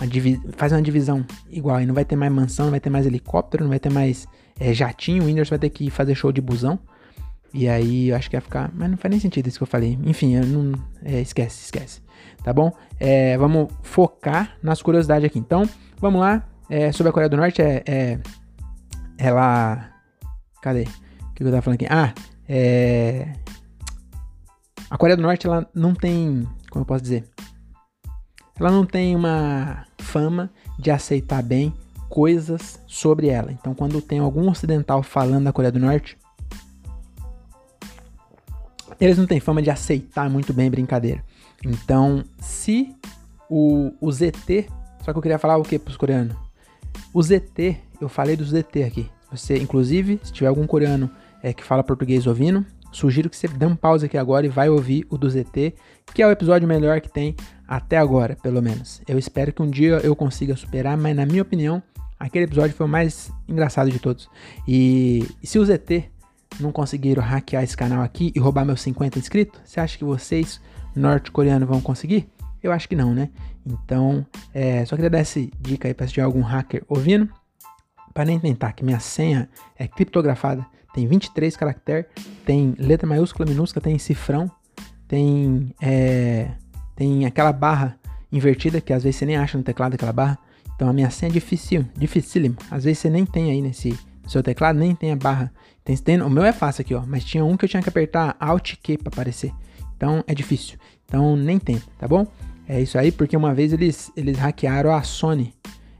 uma 0.00 0.52
faz 0.56 0.72
uma 0.72 0.82
divisão 0.82 1.24
igual, 1.48 1.76
aí 1.76 1.86
não 1.86 1.94
vai 1.94 2.04
ter 2.04 2.14
mais 2.14 2.32
mansão, 2.32 2.66
não 2.66 2.70
vai 2.70 2.80
ter 2.80 2.90
mais 2.90 3.06
helicóptero, 3.06 3.64
não 3.64 3.70
vai 3.70 3.80
ter 3.80 3.90
mais 3.90 4.28
é, 4.58 4.74
jatinho, 4.74 5.22
o 5.22 5.26
Whindersson 5.26 5.50
vai 5.50 5.58
ter 5.58 5.70
que 5.70 5.90
fazer 5.90 6.14
show 6.14 6.32
de 6.32 6.40
busão, 6.40 6.78
E 7.54 7.68
aí 7.68 8.08
eu 8.08 8.16
acho 8.16 8.28
que 8.28 8.36
ia 8.36 8.40
ficar. 8.40 8.70
Mas 8.74 8.90
não 8.90 8.98
faz 8.98 9.10
nem 9.10 9.20
sentido 9.20 9.46
isso 9.46 9.58
que 9.58 9.62
eu 9.62 9.68
falei. 9.68 9.98
Enfim, 10.04 10.34
eu 10.34 10.44
não. 10.44 10.72
É, 11.02 11.20
esquece, 11.20 11.64
esquece. 11.64 12.02
Tá 12.42 12.52
bom? 12.52 12.72
É, 13.00 13.38
vamos 13.38 13.72
focar 13.82 14.56
nas 14.62 14.82
curiosidades 14.82 15.24
aqui. 15.24 15.38
Então, 15.38 15.68
vamos 15.98 16.20
lá. 16.20 16.46
É, 16.68 16.92
sobre 16.92 17.08
a 17.10 17.12
Coreia 17.12 17.30
do 17.30 17.36
Norte, 17.36 17.62
é, 17.62 17.82
é 17.86 18.18
ela. 19.16 19.90
Cadê? 20.60 20.82
O 20.82 21.34
que 21.34 21.42
eu 21.42 21.50
tava 21.50 21.62
falando 21.62 21.76
aqui? 21.76 21.86
Ah, 21.88 22.12
é. 22.48 23.32
A 24.90 24.98
Coreia 24.98 25.16
do 25.16 25.22
Norte, 25.22 25.46
ela 25.46 25.66
não 25.74 25.94
tem. 25.94 26.46
Como 26.70 26.82
eu 26.82 26.86
posso 26.86 27.02
dizer? 27.02 27.24
Ela 28.58 28.70
não 28.70 28.84
tem 28.84 29.14
uma 29.14 29.86
fama 29.98 30.50
de 30.78 30.90
aceitar 30.90 31.42
bem 31.42 31.72
coisas 32.08 32.80
sobre 32.86 33.28
ela. 33.28 33.52
Então, 33.52 33.74
quando 33.74 34.00
tem 34.00 34.18
algum 34.18 34.48
ocidental 34.48 35.02
falando 35.02 35.44
da 35.44 35.52
Coreia 35.52 35.72
do 35.72 35.78
Norte, 35.78 36.16
eles 39.00 39.18
não 39.18 39.26
têm 39.26 39.40
fama 39.40 39.62
de 39.62 39.70
aceitar 39.70 40.28
muito 40.28 40.52
bem 40.52 40.70
brincadeira. 40.70 41.22
Então, 41.64 42.24
se 42.38 42.96
o, 43.48 43.92
o 44.00 44.12
ZT. 44.12 44.68
Só 45.04 45.12
que 45.12 45.18
eu 45.18 45.22
queria 45.22 45.38
falar 45.38 45.56
o 45.56 45.62
que 45.62 45.78
para 45.78 45.90
os 45.90 45.96
coreanos? 45.96 46.36
O 47.14 47.22
ZT, 47.22 47.78
eu 48.00 48.08
falei 48.08 48.36
do 48.36 48.44
ZT 48.44 48.82
aqui. 48.84 49.10
Você, 49.30 49.56
inclusive, 49.56 50.20
se 50.22 50.32
tiver 50.32 50.48
algum 50.48 50.66
coreano 50.66 51.10
é, 51.42 51.52
que 51.52 51.64
fala 51.64 51.82
português 51.82 52.26
ouvindo, 52.26 52.64
sugiro 52.92 53.30
que 53.30 53.36
você 53.36 53.48
dê 53.48 53.66
um 53.66 53.76
pause 53.76 54.06
aqui 54.06 54.18
agora 54.18 54.46
e 54.46 54.48
vai 54.48 54.68
ouvir 54.68 55.06
o 55.10 55.16
do 55.16 55.28
ZT, 55.28 55.74
que 56.12 56.22
é 56.22 56.26
o 56.26 56.30
episódio 56.30 56.68
melhor 56.68 57.00
que 57.00 57.10
tem 57.10 57.34
até 57.66 57.96
agora, 57.96 58.36
pelo 58.42 58.62
menos. 58.62 59.00
Eu 59.06 59.18
espero 59.18 59.52
que 59.52 59.62
um 59.62 59.70
dia 59.70 60.00
eu 60.02 60.16
consiga 60.16 60.56
superar, 60.56 60.96
mas 60.96 61.14
na 61.14 61.26
minha 61.26 61.42
opinião, 61.42 61.82
aquele 62.18 62.44
episódio 62.44 62.74
foi 62.74 62.86
o 62.86 62.88
mais 62.88 63.30
engraçado 63.48 63.90
de 63.90 63.98
todos. 63.98 64.28
E, 64.66 65.26
se 65.42 65.58
o 65.58 65.64
ZT 65.64 66.10
não 66.60 66.72
conseguiram 66.72 67.22
hackear 67.22 67.62
esse 67.62 67.76
canal 67.76 68.02
aqui 68.02 68.32
e 68.34 68.38
roubar 68.38 68.64
meus 68.64 68.80
50 68.80 69.18
inscritos, 69.18 69.60
você 69.64 69.80
acha 69.80 69.96
que 69.96 70.04
vocês, 70.04 70.60
norte-coreanos, 70.94 71.68
vão 71.68 71.80
conseguir? 71.80 72.28
Eu 72.62 72.72
acho 72.72 72.88
que 72.88 72.96
não, 72.96 73.14
né? 73.14 73.30
Então, 73.64 74.26
é, 74.52 74.84
só 74.84 74.96
queria 74.96 75.10
dar 75.10 75.18
essa 75.18 75.40
dica 75.60 75.86
aí 75.86 75.94
se 76.06 76.14
tiver 76.14 76.24
algum 76.24 76.42
hacker 76.42 76.82
ouvindo. 76.88 77.28
Para 78.12 78.24
nem 78.24 78.40
tentar, 78.40 78.72
que 78.72 78.84
minha 78.84 78.98
senha 78.98 79.48
é 79.78 79.86
criptografada, 79.86 80.66
tem 80.92 81.06
23 81.06 81.56
caracteres, 81.56 82.06
tem 82.44 82.74
letra 82.78 83.06
maiúscula, 83.06 83.48
minúscula, 83.48 83.80
tem 83.80 83.96
cifrão, 83.98 84.50
tem, 85.06 85.72
é, 85.80 86.50
tem 86.96 87.26
aquela 87.26 87.52
barra 87.52 87.96
invertida 88.32 88.80
que 88.80 88.92
às 88.92 89.04
vezes 89.04 89.16
você 89.16 89.26
nem 89.26 89.36
acha 89.36 89.56
no 89.56 89.62
teclado 89.62 89.94
aquela 89.94 90.12
barra. 90.12 90.38
Então 90.78 90.88
a 90.88 90.92
minha 90.92 91.10
senha 91.10 91.28
é 91.28 91.32
difícil, 91.32 91.84
dificílimo. 91.96 92.54
Às 92.70 92.84
vezes 92.84 93.00
você 93.00 93.10
nem 93.10 93.26
tem 93.26 93.50
aí 93.50 93.60
nesse 93.60 93.98
seu 94.28 94.44
teclado, 94.44 94.78
nem 94.78 94.94
tem 94.94 95.10
a 95.10 95.16
barra. 95.16 95.52
Tem, 95.84 95.96
tem, 95.96 96.22
o 96.22 96.30
meu 96.30 96.44
é 96.44 96.52
fácil 96.52 96.82
aqui, 96.82 96.94
ó, 96.94 97.02
mas 97.04 97.24
tinha 97.24 97.44
um 97.44 97.56
que 97.56 97.64
eu 97.64 97.68
tinha 97.68 97.82
que 97.82 97.88
apertar 97.88 98.36
Alt 98.38 98.76
Q 98.80 98.98
para 98.98 99.08
aparecer. 99.08 99.52
Então 99.96 100.22
é 100.28 100.34
difícil. 100.34 100.78
Então 101.04 101.34
nem 101.34 101.58
tem, 101.58 101.82
tá 101.98 102.06
bom? 102.06 102.24
É 102.68 102.80
isso 102.80 102.96
aí, 102.96 103.10
porque 103.10 103.36
uma 103.36 103.52
vez 103.52 103.72
eles, 103.72 104.12
eles 104.14 104.38
hackearam 104.38 104.94
a 104.94 105.02
Sony 105.02 105.52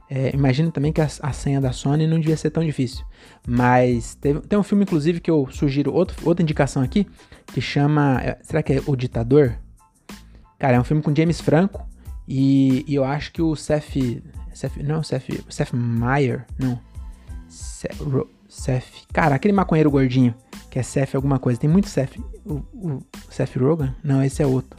é, 0.09 0.31
também 0.73 0.91
que 0.91 1.01
a, 1.01 1.07
a, 1.21 1.31
senha 1.31 1.61
da 1.61 1.71
Sony 1.71 2.07
não 2.07 2.19
devia 2.19 2.35
ser 2.35 2.49
tão 2.49 2.65
difícil. 2.65 3.05
Mas 3.47 4.15
teve, 4.15 4.39
tem 4.41 4.57
um 4.57 4.63
filme, 4.63 4.83
inclusive, 4.83 5.19
que 5.19 5.29
eu 5.29 5.47
sugiro 5.51 5.93
outro, 5.93 6.17
outra 6.27 6.41
indicação 6.41 6.81
aqui, 6.81 7.05
que 7.53 7.61
chama. 7.61 8.19
É, 8.23 8.37
será 8.41 8.63
que 8.63 8.73
é 8.73 8.81
O 8.87 8.95
Ditador? 8.95 9.55
Cara, 10.57 10.77
é 10.77 10.79
um 10.79 10.83
filme 10.83 11.03
com 11.03 11.15
James 11.15 11.39
Franco. 11.39 11.87
E, 12.27 12.83
e 12.87 12.95
eu 12.95 13.03
acho 13.03 13.31
que 13.31 13.41
o 13.41 13.55
Seth. 13.55 14.21
Seth 14.59 14.75
não, 14.83 15.01
Seth, 15.01 15.23
Seth 15.47 15.71
Meyer. 15.71 16.45
Não. 16.57 16.77
Seth, 17.47 17.95
Seth. 18.49 19.05
Cara, 19.13 19.35
aquele 19.35 19.53
maconheiro 19.53 19.89
gordinho. 19.89 20.35
Que 20.69 20.79
é 20.79 20.83
Seth 20.83 21.15
alguma 21.15 21.39
coisa. 21.39 21.57
Tem 21.57 21.69
muito 21.69 21.87
Seth. 21.87 22.17
O, 22.45 22.55
o 22.73 22.99
Seth 23.29 23.55
Rogen? 23.55 23.95
Não, 24.03 24.21
esse 24.21 24.43
é 24.43 24.45
outro. 24.45 24.77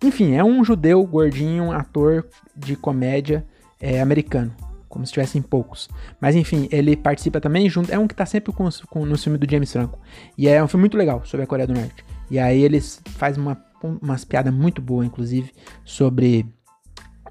Enfim, 0.00 0.34
é 0.34 0.44
um 0.44 0.62
judeu 0.62 1.04
gordinho, 1.04 1.72
ator 1.72 2.28
de 2.54 2.76
comédia 2.76 3.44
é, 3.80 4.00
americano, 4.00 4.54
como 4.88 5.04
se 5.04 5.12
tivessem 5.12 5.42
poucos. 5.42 5.88
Mas 6.20 6.36
enfim, 6.36 6.68
ele 6.70 6.96
participa 6.96 7.40
também 7.40 7.68
junto. 7.68 7.92
É 7.92 7.98
um 7.98 8.06
que 8.06 8.14
tá 8.14 8.24
sempre 8.24 8.52
com, 8.52 8.68
com, 8.88 9.04
no 9.04 9.18
filme 9.18 9.36
do 9.36 9.50
James 9.50 9.72
Franco. 9.72 9.98
E 10.38 10.46
é 10.46 10.62
um 10.62 10.68
filme 10.68 10.82
muito 10.82 10.96
legal 10.96 11.22
sobre 11.24 11.42
a 11.42 11.46
Coreia 11.46 11.66
do 11.66 11.74
Norte. 11.74 12.04
E 12.30 12.38
aí 12.38 12.62
eles 12.62 13.02
fazem 13.16 13.42
uma, 13.42 13.60
umas 13.82 14.24
piadas 14.24 14.54
muito 14.54 14.80
boas, 14.80 15.08
inclusive, 15.08 15.52
sobre 15.84 16.46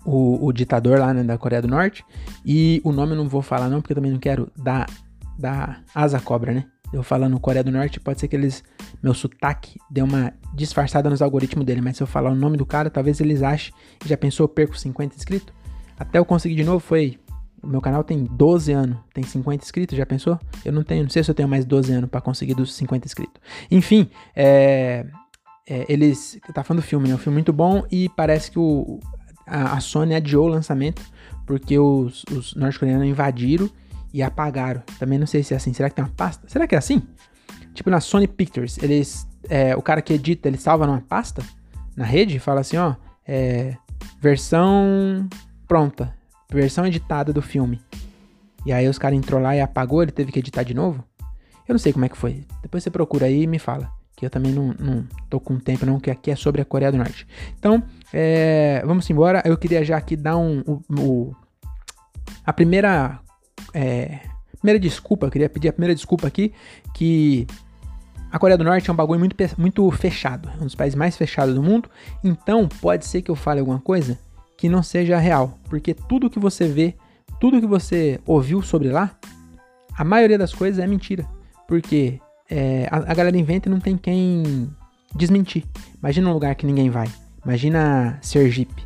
o, 0.06 0.46
o, 0.46 0.54
ditador 0.54 1.00
lá 1.00 1.14
né, 1.14 1.24
da 1.24 1.38
Coreia 1.38 1.62
do 1.62 1.68
Norte. 1.68 2.06
E 2.46 2.80
o 2.84 2.92
nome 2.92 3.14
eu 3.14 3.18
não 3.18 3.28
vou 3.28 3.42
falar, 3.42 3.70
não, 3.70 3.82
porque 3.82 3.94
eu 3.94 3.96
também 3.96 4.12
não 4.12 4.20
quero 4.20 4.52
dar, 4.56 4.88
dar 5.38 5.84
asa 5.94 6.20
cobra, 6.20 6.54
né? 6.54 6.66
Eu 6.94 7.04
falando 7.04 7.40
Coreia 7.40 7.64
do 7.64 7.72
Norte, 7.72 8.00
pode 8.00 8.20
ser 8.20 8.28
que 8.28 8.36
eles. 8.36 8.64
Meu 9.02 9.14
sotaque 9.14 9.80
deu 9.90 10.06
uma 10.06 10.32
disfarçada 10.54 11.10
nos 11.10 11.22
algoritmos 11.22 11.66
dele, 11.66 11.82
mas 11.82 11.98
se 11.98 12.04
eu 12.04 12.08
falar 12.08 12.32
o 12.32 12.36
nome 12.36 12.56
do 12.56 12.66
cara, 12.66 12.90
talvez 12.90 13.20
eles 13.20 13.42
achem. 13.42 13.74
Já 14.06 14.16
pensou, 14.16 14.46
eu 14.46 14.48
perco 14.48 14.78
50 14.78 15.16
inscritos? 15.16 15.54
Até 16.00 16.20
eu 16.20 16.26
conseguir 16.26 16.56
de 16.56 16.64
novo 16.64 16.80
foi. 16.80 17.20
O 17.62 17.68
meu 17.68 17.82
canal 17.82 18.04
tem 18.04 18.24
12 18.26 18.72
anos, 18.72 18.98
tem 19.14 19.24
50 19.24 19.64
inscritos, 19.64 19.98
já 19.98 20.06
pensou? 20.06 20.40
Eu 20.64 20.72
não 20.72 20.84
tenho, 20.84 21.02
não 21.04 21.10
sei 21.10 21.24
se 21.24 21.32
eu 21.32 21.36
tenho 21.36 21.50
mais 21.50 21.66
12 21.66 21.92
anos 21.92 22.10
para 22.10 22.22
conseguir 22.22 22.54
dos 22.54 22.76
50 22.76 23.08
inscritos. 23.08 23.42
Enfim, 23.72 24.08
é, 24.36 25.06
é, 25.68 25.86
eles. 25.90 26.40
Tá 26.54 26.64
falando 26.64 26.84
do 26.84 26.86
filme, 26.86 27.10
né? 27.10 27.16
Um 27.16 27.18
filme 27.18 27.36
muito 27.36 27.52
bom 27.52 27.84
e 27.92 28.08
parece 28.10 28.52
que 28.52 28.60
o, 28.60 29.00
a, 29.46 29.80
Sony 29.80 30.16
adiou 30.16 30.46
o 30.46 30.50
lançamento 30.50 31.02
porque 31.46 31.78
os, 31.78 32.24
os 32.32 32.56
norte-coreanos 32.56 33.08
invadiram 33.08 33.70
e 34.14 34.24
apagaram. 34.24 34.82
Também 34.98 35.20
não 35.20 35.28
sei 35.28 35.44
se 35.44 35.54
é 35.54 35.58
assim. 35.58 35.74
Será 35.74 35.90
que 35.90 35.96
tem 35.96 36.04
uma 36.04 36.12
pasta? 36.12 36.48
Será 36.48 36.66
que 36.68 36.76
é 36.76 36.78
assim? 36.78 37.04
Tipo 37.74 37.90
na 37.90 38.00
Sony 38.00 38.28
Pictures, 38.28 38.78
eles. 38.82 39.28
É, 39.48 39.76
o 39.76 39.82
cara 39.82 40.02
que 40.02 40.14
edita, 40.14 40.48
ele 40.48 40.58
salva 40.58 40.88
numa 40.88 41.02
pasta 41.02 41.44
na 41.96 42.06
rede 42.06 42.38
e 42.38 42.40
fala 42.40 42.62
assim, 42.62 42.78
ó. 42.78 42.96
É, 43.28 43.76
versão 44.20 45.28
pronta, 45.68 46.16
versão 46.52 46.86
editada 46.86 47.32
do 47.32 47.42
filme. 47.42 47.82
E 48.66 48.74
aí 48.74 48.88
os 48.88 48.98
caras 48.98 49.18
entrou 49.18 49.40
lá 49.40 49.56
e 49.56 49.62
apagou, 49.62 50.02
ele 50.02 50.12
teve 50.12 50.32
que 50.32 50.40
editar 50.40 50.64
de 50.64 50.74
novo. 50.74 51.04
Eu 51.68 51.74
não 51.74 51.80
sei 51.80 51.94
como 51.94 52.06
é 52.06 52.10
que 52.10 52.18
foi. 52.18 52.46
Depois 52.62 52.84
você 52.84 52.90
procura 52.90 53.26
aí 53.26 53.44
e 53.44 53.48
me 53.48 53.60
fala. 53.60 53.92
Que 54.16 54.26
eu 54.26 54.30
também 54.30 54.54
não, 54.54 54.74
não 54.80 55.06
tô 55.30 55.40
com 55.40 55.60
tempo 55.60 55.86
não, 55.86 56.00
que 56.00 56.10
aqui 56.10 56.32
é 56.32 56.36
sobre 56.36 56.62
a 56.62 56.66
Coreia 56.66 56.92
do 56.92 56.98
Norte. 56.98 57.28
Então, 57.60 57.84
é, 58.14 58.82
vamos 58.86 59.10
embora. 59.10 59.42
Eu 59.46 59.58
queria 59.58 59.84
já 59.84 59.98
aqui 59.98 60.16
dar 60.16 60.38
um, 60.38 60.64
um, 60.68 60.82
um 60.90 61.32
a 62.46 62.54
primeira 62.54 63.20
é, 63.74 64.22
primeira 64.66 64.80
desculpa, 64.80 65.28
eu 65.28 65.32
queria 65.32 65.48
pedir 65.48 65.70
a 65.70 65.74
primeira 65.74 65.94
desculpa 65.94 66.28
aqui, 66.28 66.52
que 66.94 67.46
a 68.32 68.40
Coreia 68.40 68.58
do 68.58 68.64
Norte 68.64 68.90
é 68.90 68.94
um 68.94 68.96
bagulho 68.96 69.20
muito, 69.20 69.36
muito 69.58 69.92
fechado, 69.92 70.50
é 70.50 70.62
um 70.62 70.66
dos 70.66 70.74
países 70.74 70.96
mais 70.96 71.16
fechados 71.16 71.54
do 71.54 71.62
mundo, 71.62 71.90
então 72.24 72.68
pode 72.68 73.06
ser 73.06 73.22
que 73.22 73.30
eu 73.30 73.36
fale 73.36 73.60
alguma 73.60 73.80
coisa 73.80 74.18
que 74.58 74.68
não 74.68 74.82
seja 74.82 75.18
real, 75.18 75.60
porque 75.70 75.94
tudo 75.94 76.30
que 76.30 76.40
você 76.40 76.68
vê, 76.68 76.96
tudo 77.40 77.60
que 77.60 77.68
você 77.68 78.20
ouviu 78.26 78.62
sobre 78.62 78.90
lá, 78.90 79.16
a 79.96 80.04
maioria 80.04 80.38
das 80.38 80.54
coisas 80.54 80.84
é 80.84 80.88
mentira, 80.88 81.26
porque 81.68 82.20
é, 82.50 82.88
a, 82.92 82.98
a, 82.98 83.14
galera 83.14 83.38
inventa 83.38 83.68
e 83.68 83.72
não 83.72 83.80
tem 83.80 83.98
quem 83.98 84.70
desmentir. 85.16 85.66
Imagina 86.00 86.30
um 86.30 86.34
lugar 86.34 86.56
que 86.56 86.66
ninguém 86.66 86.90
vai, 86.90 87.08
imagina 87.44 88.18
Sergipe. 88.22 88.86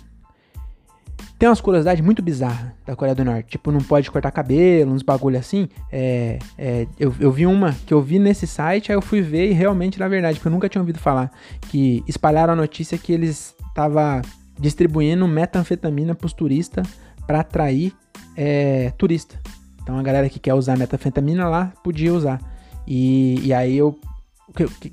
Tem 1.37 1.49
umas 1.49 1.59
curiosidades 1.59 2.03
muito 2.03 2.21
bizarras 2.21 2.71
da 2.85 2.95
Coreia 2.95 3.13
do 3.13 3.25
Norte. 3.25 3.49
Tipo, 3.49 3.71
não 3.71 3.81
pode 3.81 4.09
cortar 4.09 4.31
cabelo, 4.31 4.93
uns 4.93 5.01
bagulho 5.01 5.37
assim. 5.37 5.67
É, 5.91 6.39
é, 6.57 6.87
eu, 6.97 7.13
eu 7.19 7.31
vi 7.31 7.45
uma 7.45 7.73
que 7.85 7.93
eu 7.93 8.01
vi 8.01 8.19
nesse 8.19 8.47
site, 8.47 8.91
aí 8.91 8.97
eu 8.97 9.01
fui 9.01 9.21
ver 9.21 9.49
e 9.49 9.53
realmente, 9.53 9.99
na 9.99 10.07
verdade, 10.07 10.37
porque 10.37 10.47
eu 10.47 10.51
nunca 10.51 10.69
tinha 10.69 10.81
ouvido 10.81 10.97
falar, 10.97 11.29
que 11.69 12.03
espalharam 12.07 12.53
a 12.53 12.55
notícia 12.55 12.97
que 12.97 13.11
eles 13.11 13.53
estavam 13.67 14.21
distribuindo 14.57 15.27
metanfetamina 15.27 16.15
pros 16.15 16.31
turistas 16.31 16.87
para 17.27 17.41
atrair 17.41 17.93
é, 18.37 18.91
turista. 18.97 19.39
Então 19.83 19.99
a 19.99 20.03
galera 20.03 20.29
que 20.29 20.39
quer 20.39 20.53
usar 20.53 20.77
metanfetamina 20.77 21.49
lá 21.49 21.73
podia 21.83 22.13
usar. 22.13 22.39
E, 22.87 23.39
e 23.43 23.53
aí 23.53 23.77
eu. 23.77 23.99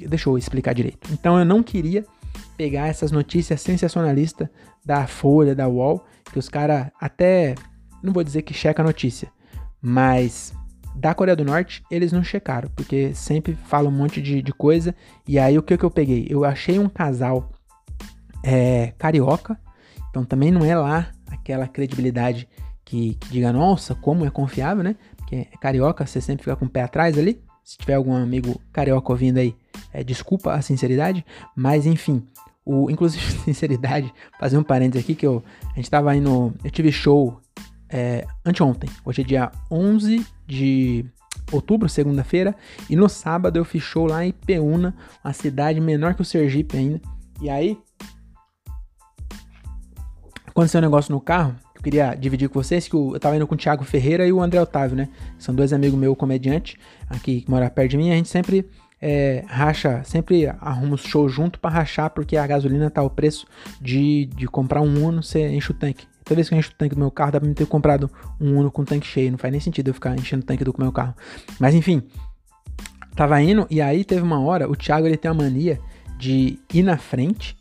Deixa 0.09 0.29
eu 0.29 0.37
explicar 0.37 0.75
direito. 0.75 1.09
Então 1.13 1.39
eu 1.39 1.45
não 1.45 1.63
queria 1.63 2.05
pegar 2.62 2.87
essas 2.87 3.11
notícias 3.11 3.61
sensacionalistas 3.61 4.49
da 4.85 5.04
Folha, 5.09 5.52
da 5.52 5.66
UOL, 5.66 6.04
que 6.33 6.38
os 6.38 6.49
caras 6.49 6.92
até. 7.00 7.57
Não 8.00 8.12
vou 8.12 8.23
dizer 8.23 8.42
que 8.42 8.54
checa 8.54 8.83
a 8.83 8.85
notícia, 8.85 9.28
mas 9.81 10.54
da 10.95 11.12
Coreia 11.12 11.35
do 11.35 11.45
Norte 11.45 11.83
eles 11.90 12.12
não 12.12 12.23
checaram, 12.23 12.71
porque 12.76 13.12
sempre 13.14 13.59
falam 13.64 13.90
um 13.90 13.97
monte 13.97 14.23
de, 14.23 14.40
de 14.40 14.52
coisa. 14.52 14.95
E 15.26 15.40
aí 15.40 15.59
o 15.59 15.62
que, 15.62 15.76
que 15.76 15.85
eu 15.85 15.90
peguei? 15.90 16.25
Eu 16.31 16.45
achei 16.45 16.78
um 16.78 16.88
casal 16.88 17.50
é, 18.45 18.92
carioca, 18.97 19.59
então 20.09 20.25
também 20.25 20.52
não 20.52 20.64
é 20.64 20.76
lá 20.76 21.11
aquela 21.26 21.66
credibilidade 21.66 22.49
que, 22.85 23.14
que 23.14 23.28
diga, 23.28 23.52
nossa, 23.52 23.92
como 23.92 24.25
é 24.25 24.31
confiável, 24.31 24.85
né? 24.85 24.95
Porque 25.16 25.49
é 25.52 25.57
carioca, 25.61 26.07
você 26.07 26.21
sempre 26.21 26.45
fica 26.45 26.54
com 26.54 26.66
o 26.66 26.71
pé 26.71 26.83
atrás 26.83 27.19
ali. 27.19 27.42
Se 27.64 27.76
tiver 27.76 27.95
algum 27.95 28.14
amigo 28.14 28.61
carioca 28.73 29.11
ouvindo 29.11 29.38
aí, 29.38 29.57
é, 29.92 30.02
desculpa 30.02 30.52
a 30.52 30.62
sinceridade, 30.62 31.25
mas 31.54 31.87
enfim, 31.87 32.26
o, 32.64 32.90
inclusive, 32.90 33.25
sinceridade, 33.42 34.12
fazer 34.38 34.57
um 34.57 34.62
parênteses 34.62 35.04
aqui 35.04 35.14
que 35.14 35.26
eu, 35.26 35.42
a 35.73 35.76
gente 35.76 35.90
tava 35.90 36.14
indo, 36.14 36.54
eu 36.62 36.71
tive 36.71 36.92
show 36.92 37.40
é, 37.88 38.26
anteontem, 38.45 38.88
hoje 39.04 39.23
é 39.23 39.25
dia 39.25 39.52
11 39.71 40.25
de 40.47 41.04
outubro, 41.50 41.88
segunda-feira, 41.88 42.54
e 42.88 42.97
no 42.97 43.09
sábado 43.09 43.59
eu 43.59 43.64
fiz 43.64 43.83
show 43.83 44.07
lá 44.07 44.25
em 44.25 44.33
Peúna, 44.33 44.95
uma 45.25 45.33
cidade 45.33 45.81
menor 45.81 46.14
que 46.14 46.23
o 46.23 46.25
Sergipe 46.25 46.76
ainda, 46.76 47.00
e 47.40 47.50
aí 47.50 47.78
aconteceu 50.47 50.78
um 50.78 50.83
negócio 50.83 51.12
no 51.12 51.21
carro, 51.21 51.54
eu 51.75 51.83
queria 51.83 52.14
dividir 52.14 52.49
com 52.49 52.62
vocês, 52.62 52.87
que 52.87 52.95
eu, 52.95 53.19
tava 53.21 53.37
indo 53.37 53.47
com 53.47 53.54
o 53.54 53.59
Thiago 53.59 53.85
Ferreira 53.85 54.26
e 54.26 54.33
o 54.33 54.40
André 54.40 54.61
Otávio, 54.61 54.97
né, 54.97 55.09
são 55.38 55.54
dois 55.54 55.73
amigos 55.73 55.99
meus 55.99 56.16
comediante 56.16 56.78
aqui 57.11 57.42
que 57.42 57.50
moram 57.50 57.69
perto 57.69 57.90
de 57.90 57.97
mim, 57.99 58.11
a 58.11 58.14
gente 58.14 58.28
sempre 58.28 58.66
é, 59.04 59.44
racha, 59.49 60.04
sempre 60.04 60.47
arruma 60.47 60.94
o 60.94 60.97
show 60.97 61.28
junto 61.28 61.59
para 61.59 61.75
rachar, 61.75 62.09
porque 62.11 62.37
a 62.37 62.47
gasolina 62.47 62.88
tá 62.88 63.02
o 63.02 63.11
preço 63.11 63.44
de, 63.80 64.26
de 64.26 64.47
comprar 64.47 64.80
um 64.80 65.04
Uno, 65.04 65.25
você 65.25 65.49
enche 65.49 65.73
o 65.73 65.75
tanque. 65.75 66.06
Toda 66.25 66.37
vez 66.37 66.49
que 66.49 66.54
eu 66.54 66.59
encho 66.61 66.71
o 66.71 66.75
tanque 66.75 66.94
do 66.94 67.00
meu 67.00 67.11
carro, 67.11 67.32
dá 67.32 67.40
pra 67.40 67.49
me 67.49 67.54
ter 67.54 67.66
comprado 67.66 68.09
um 68.40 68.56
Uno 68.61 68.71
com 68.71 68.85
tanque 68.85 69.04
cheio. 69.04 69.32
Não 69.32 69.38
faz 69.38 69.50
nem 69.50 69.61
sentido 69.61 69.88
eu 69.88 69.94
ficar 69.94 70.14
enchendo 70.14 70.44
o 70.44 70.47
tanque 70.47 70.62
do 70.62 70.73
meu 70.78 70.92
carro. 70.92 71.14
Mas 71.59 71.75
enfim, 71.75 72.00
tava 73.16 73.42
indo 73.42 73.66
e 73.68 73.82
aí 73.82 74.04
teve 74.04 74.23
uma 74.23 74.40
hora, 74.40 74.71
o 74.71 74.76
Thiago 74.76 75.09
ele 75.09 75.16
tem 75.16 75.28
a 75.28 75.35
mania 75.35 75.80
de 76.16 76.61
ir 76.73 76.85
na 76.85 76.97
frente 76.97 77.56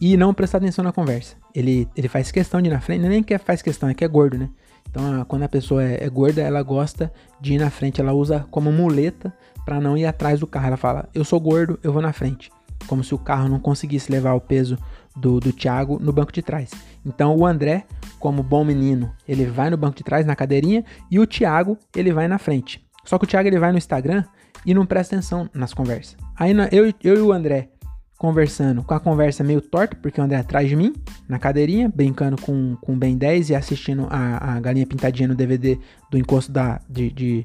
e 0.00 0.16
não 0.16 0.32
prestar 0.32 0.58
atenção 0.58 0.84
na 0.84 0.92
conversa. 0.92 1.34
Ele, 1.52 1.88
ele 1.96 2.06
faz 2.06 2.30
questão 2.30 2.62
de 2.62 2.68
ir 2.68 2.72
na 2.72 2.80
frente, 2.80 3.04
é 3.04 3.08
nem 3.08 3.20
que 3.20 3.36
faz 3.36 3.62
questão, 3.62 3.88
é 3.88 3.94
que 3.94 4.04
é 4.04 4.08
gordo, 4.08 4.38
né? 4.38 4.48
Então, 4.90 5.24
quando 5.26 5.42
a 5.42 5.48
pessoa 5.48 5.82
é, 5.82 6.04
é, 6.04 6.08
gorda, 6.08 6.40
ela 6.40 6.62
gosta 6.62 7.12
de 7.40 7.54
ir 7.54 7.58
na 7.58 7.70
frente, 7.70 8.00
ela 8.00 8.12
usa 8.12 8.46
como 8.50 8.72
muleta 8.72 9.32
para 9.64 9.80
não 9.80 9.96
ir 9.96 10.06
atrás 10.06 10.40
do 10.40 10.46
carro. 10.46 10.68
Ela 10.68 10.76
fala: 10.76 11.08
Eu 11.14 11.24
sou 11.24 11.38
gordo, 11.38 11.78
eu 11.82 11.92
vou 11.92 12.02
na 12.02 12.12
frente. 12.12 12.50
Como 12.86 13.02
se 13.04 13.14
o 13.14 13.18
carro 13.18 13.48
não 13.48 13.58
conseguisse 13.58 14.10
levar 14.10 14.34
o 14.34 14.40
peso 14.40 14.78
do, 15.16 15.40
do 15.40 15.52
Thiago 15.52 15.98
no 16.00 16.12
banco 16.12 16.32
de 16.32 16.42
trás. 16.42 16.70
Então, 17.04 17.36
o 17.36 17.44
André, 17.44 17.84
como 18.18 18.42
bom 18.42 18.64
menino, 18.64 19.12
ele 19.26 19.44
vai 19.44 19.68
no 19.68 19.76
banco 19.76 19.96
de 19.96 20.04
trás, 20.04 20.24
na 20.24 20.36
cadeirinha, 20.36 20.84
e 21.10 21.18
o 21.18 21.26
Thiago, 21.26 21.76
ele 21.94 22.12
vai 22.12 22.28
na 22.28 22.38
frente. 22.38 22.84
Só 23.04 23.18
que 23.18 23.24
o 23.24 23.26
Thiago 23.28 23.48
ele 23.48 23.58
vai 23.58 23.72
no 23.72 23.78
Instagram 23.78 24.24
e 24.64 24.74
não 24.74 24.86
presta 24.86 25.16
atenção 25.16 25.48
nas 25.52 25.74
conversas. 25.74 26.16
Aí 26.36 26.52
eu, 26.72 26.92
eu 27.02 27.16
e 27.16 27.20
o 27.20 27.32
André 27.32 27.70
conversando 28.18 28.82
com 28.82 28.92
a 28.92 28.98
conversa 28.98 29.44
meio 29.44 29.60
torta, 29.60 29.96
porque 29.96 30.20
o 30.20 30.24
André 30.24 30.36
é 30.36 30.40
atrás 30.40 30.68
de 30.68 30.74
mim, 30.74 30.92
na 31.28 31.38
cadeirinha, 31.38 31.88
brincando 31.88 32.36
com, 32.42 32.76
com 32.80 32.94
o 32.94 32.96
Ben 32.96 33.16
10 33.16 33.50
e 33.50 33.54
assistindo 33.54 34.08
a, 34.10 34.56
a 34.56 34.60
galinha 34.60 34.84
pintadinha 34.84 35.28
no 35.28 35.36
DVD 35.36 35.78
do 36.10 36.18
encosto 36.18 36.50
da. 36.50 36.80
De, 36.90 37.10
de 37.10 37.44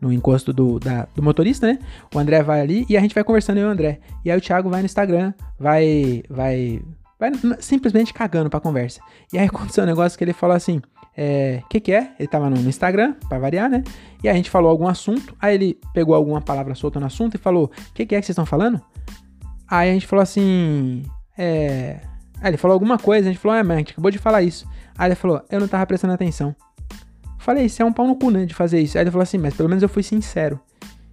no 0.00 0.10
encosto 0.10 0.52
do, 0.52 0.80
da, 0.80 1.06
do 1.14 1.22
motorista, 1.22 1.66
né? 1.66 1.78
O 2.12 2.18
André 2.18 2.42
vai 2.42 2.60
ali 2.60 2.86
e 2.88 2.96
a 2.96 3.00
gente 3.00 3.14
vai 3.14 3.22
conversando 3.22 3.58
eu 3.58 3.66
e 3.66 3.68
o 3.68 3.70
André. 3.70 4.00
E 4.24 4.30
aí 4.30 4.38
o 4.38 4.40
Thiago 4.40 4.68
vai 4.68 4.80
no 4.80 4.86
Instagram, 4.86 5.32
vai. 5.58 6.24
vai. 6.28 6.82
vai 7.18 7.30
simplesmente 7.60 8.12
cagando 8.12 8.50
pra 8.50 8.58
conversa. 8.58 9.00
E 9.32 9.38
aí 9.38 9.46
aconteceu 9.46 9.84
um 9.84 9.86
negócio 9.86 10.18
que 10.18 10.24
ele 10.24 10.32
falou 10.32 10.56
assim. 10.56 10.82
É, 11.16 11.62
que 11.68 11.80
que 11.80 11.92
é? 11.92 12.12
Ele 12.18 12.28
tava 12.28 12.48
no 12.48 12.56
Instagram, 12.56 13.14
para 13.28 13.38
variar, 13.38 13.68
né? 13.68 13.84
E 14.24 14.28
a 14.28 14.32
gente 14.32 14.48
falou 14.48 14.70
algum 14.70 14.88
assunto, 14.88 15.36
aí 15.40 15.54
ele 15.54 15.78
pegou 15.92 16.14
alguma 16.14 16.40
palavra 16.40 16.74
solta 16.74 16.98
no 16.98 17.06
assunto 17.06 17.34
e 17.34 17.38
falou: 17.38 17.70
"Que 17.92 18.06
que 18.06 18.14
é 18.14 18.20
que 18.20 18.26
vocês 18.26 18.30
estão 18.30 18.46
falando?" 18.46 18.80
Aí 19.70 19.90
a 19.90 19.92
gente 19.92 20.06
falou 20.06 20.22
assim. 20.22 21.04
É. 21.38 22.00
Aí 22.40 22.50
ele 22.50 22.56
falou 22.56 22.72
alguma 22.74 22.98
coisa, 22.98 23.28
a 23.28 23.32
gente 23.32 23.40
falou, 23.40 23.56
é, 23.56 23.62
mas 23.62 23.76
a 23.76 23.78
gente 23.78 23.92
acabou 23.92 24.10
de 24.10 24.18
falar 24.18 24.42
isso. 24.42 24.66
Aí 24.96 25.08
ele 25.08 25.14
falou, 25.14 25.42
eu 25.50 25.60
não 25.60 25.68
tava 25.68 25.86
prestando 25.86 26.14
atenção. 26.14 26.56
Falei, 27.38 27.66
isso 27.66 27.82
é 27.82 27.84
um 27.84 27.92
pau 27.92 28.06
no 28.06 28.16
cu, 28.16 28.30
né, 28.30 28.46
de 28.46 28.54
fazer 28.54 28.80
isso. 28.80 28.96
Aí 28.96 29.04
ele 29.04 29.10
falou 29.10 29.22
assim, 29.22 29.38
mas 29.38 29.54
pelo 29.54 29.68
menos 29.68 29.82
eu 29.82 29.88
fui 29.88 30.02
sincero. 30.02 30.58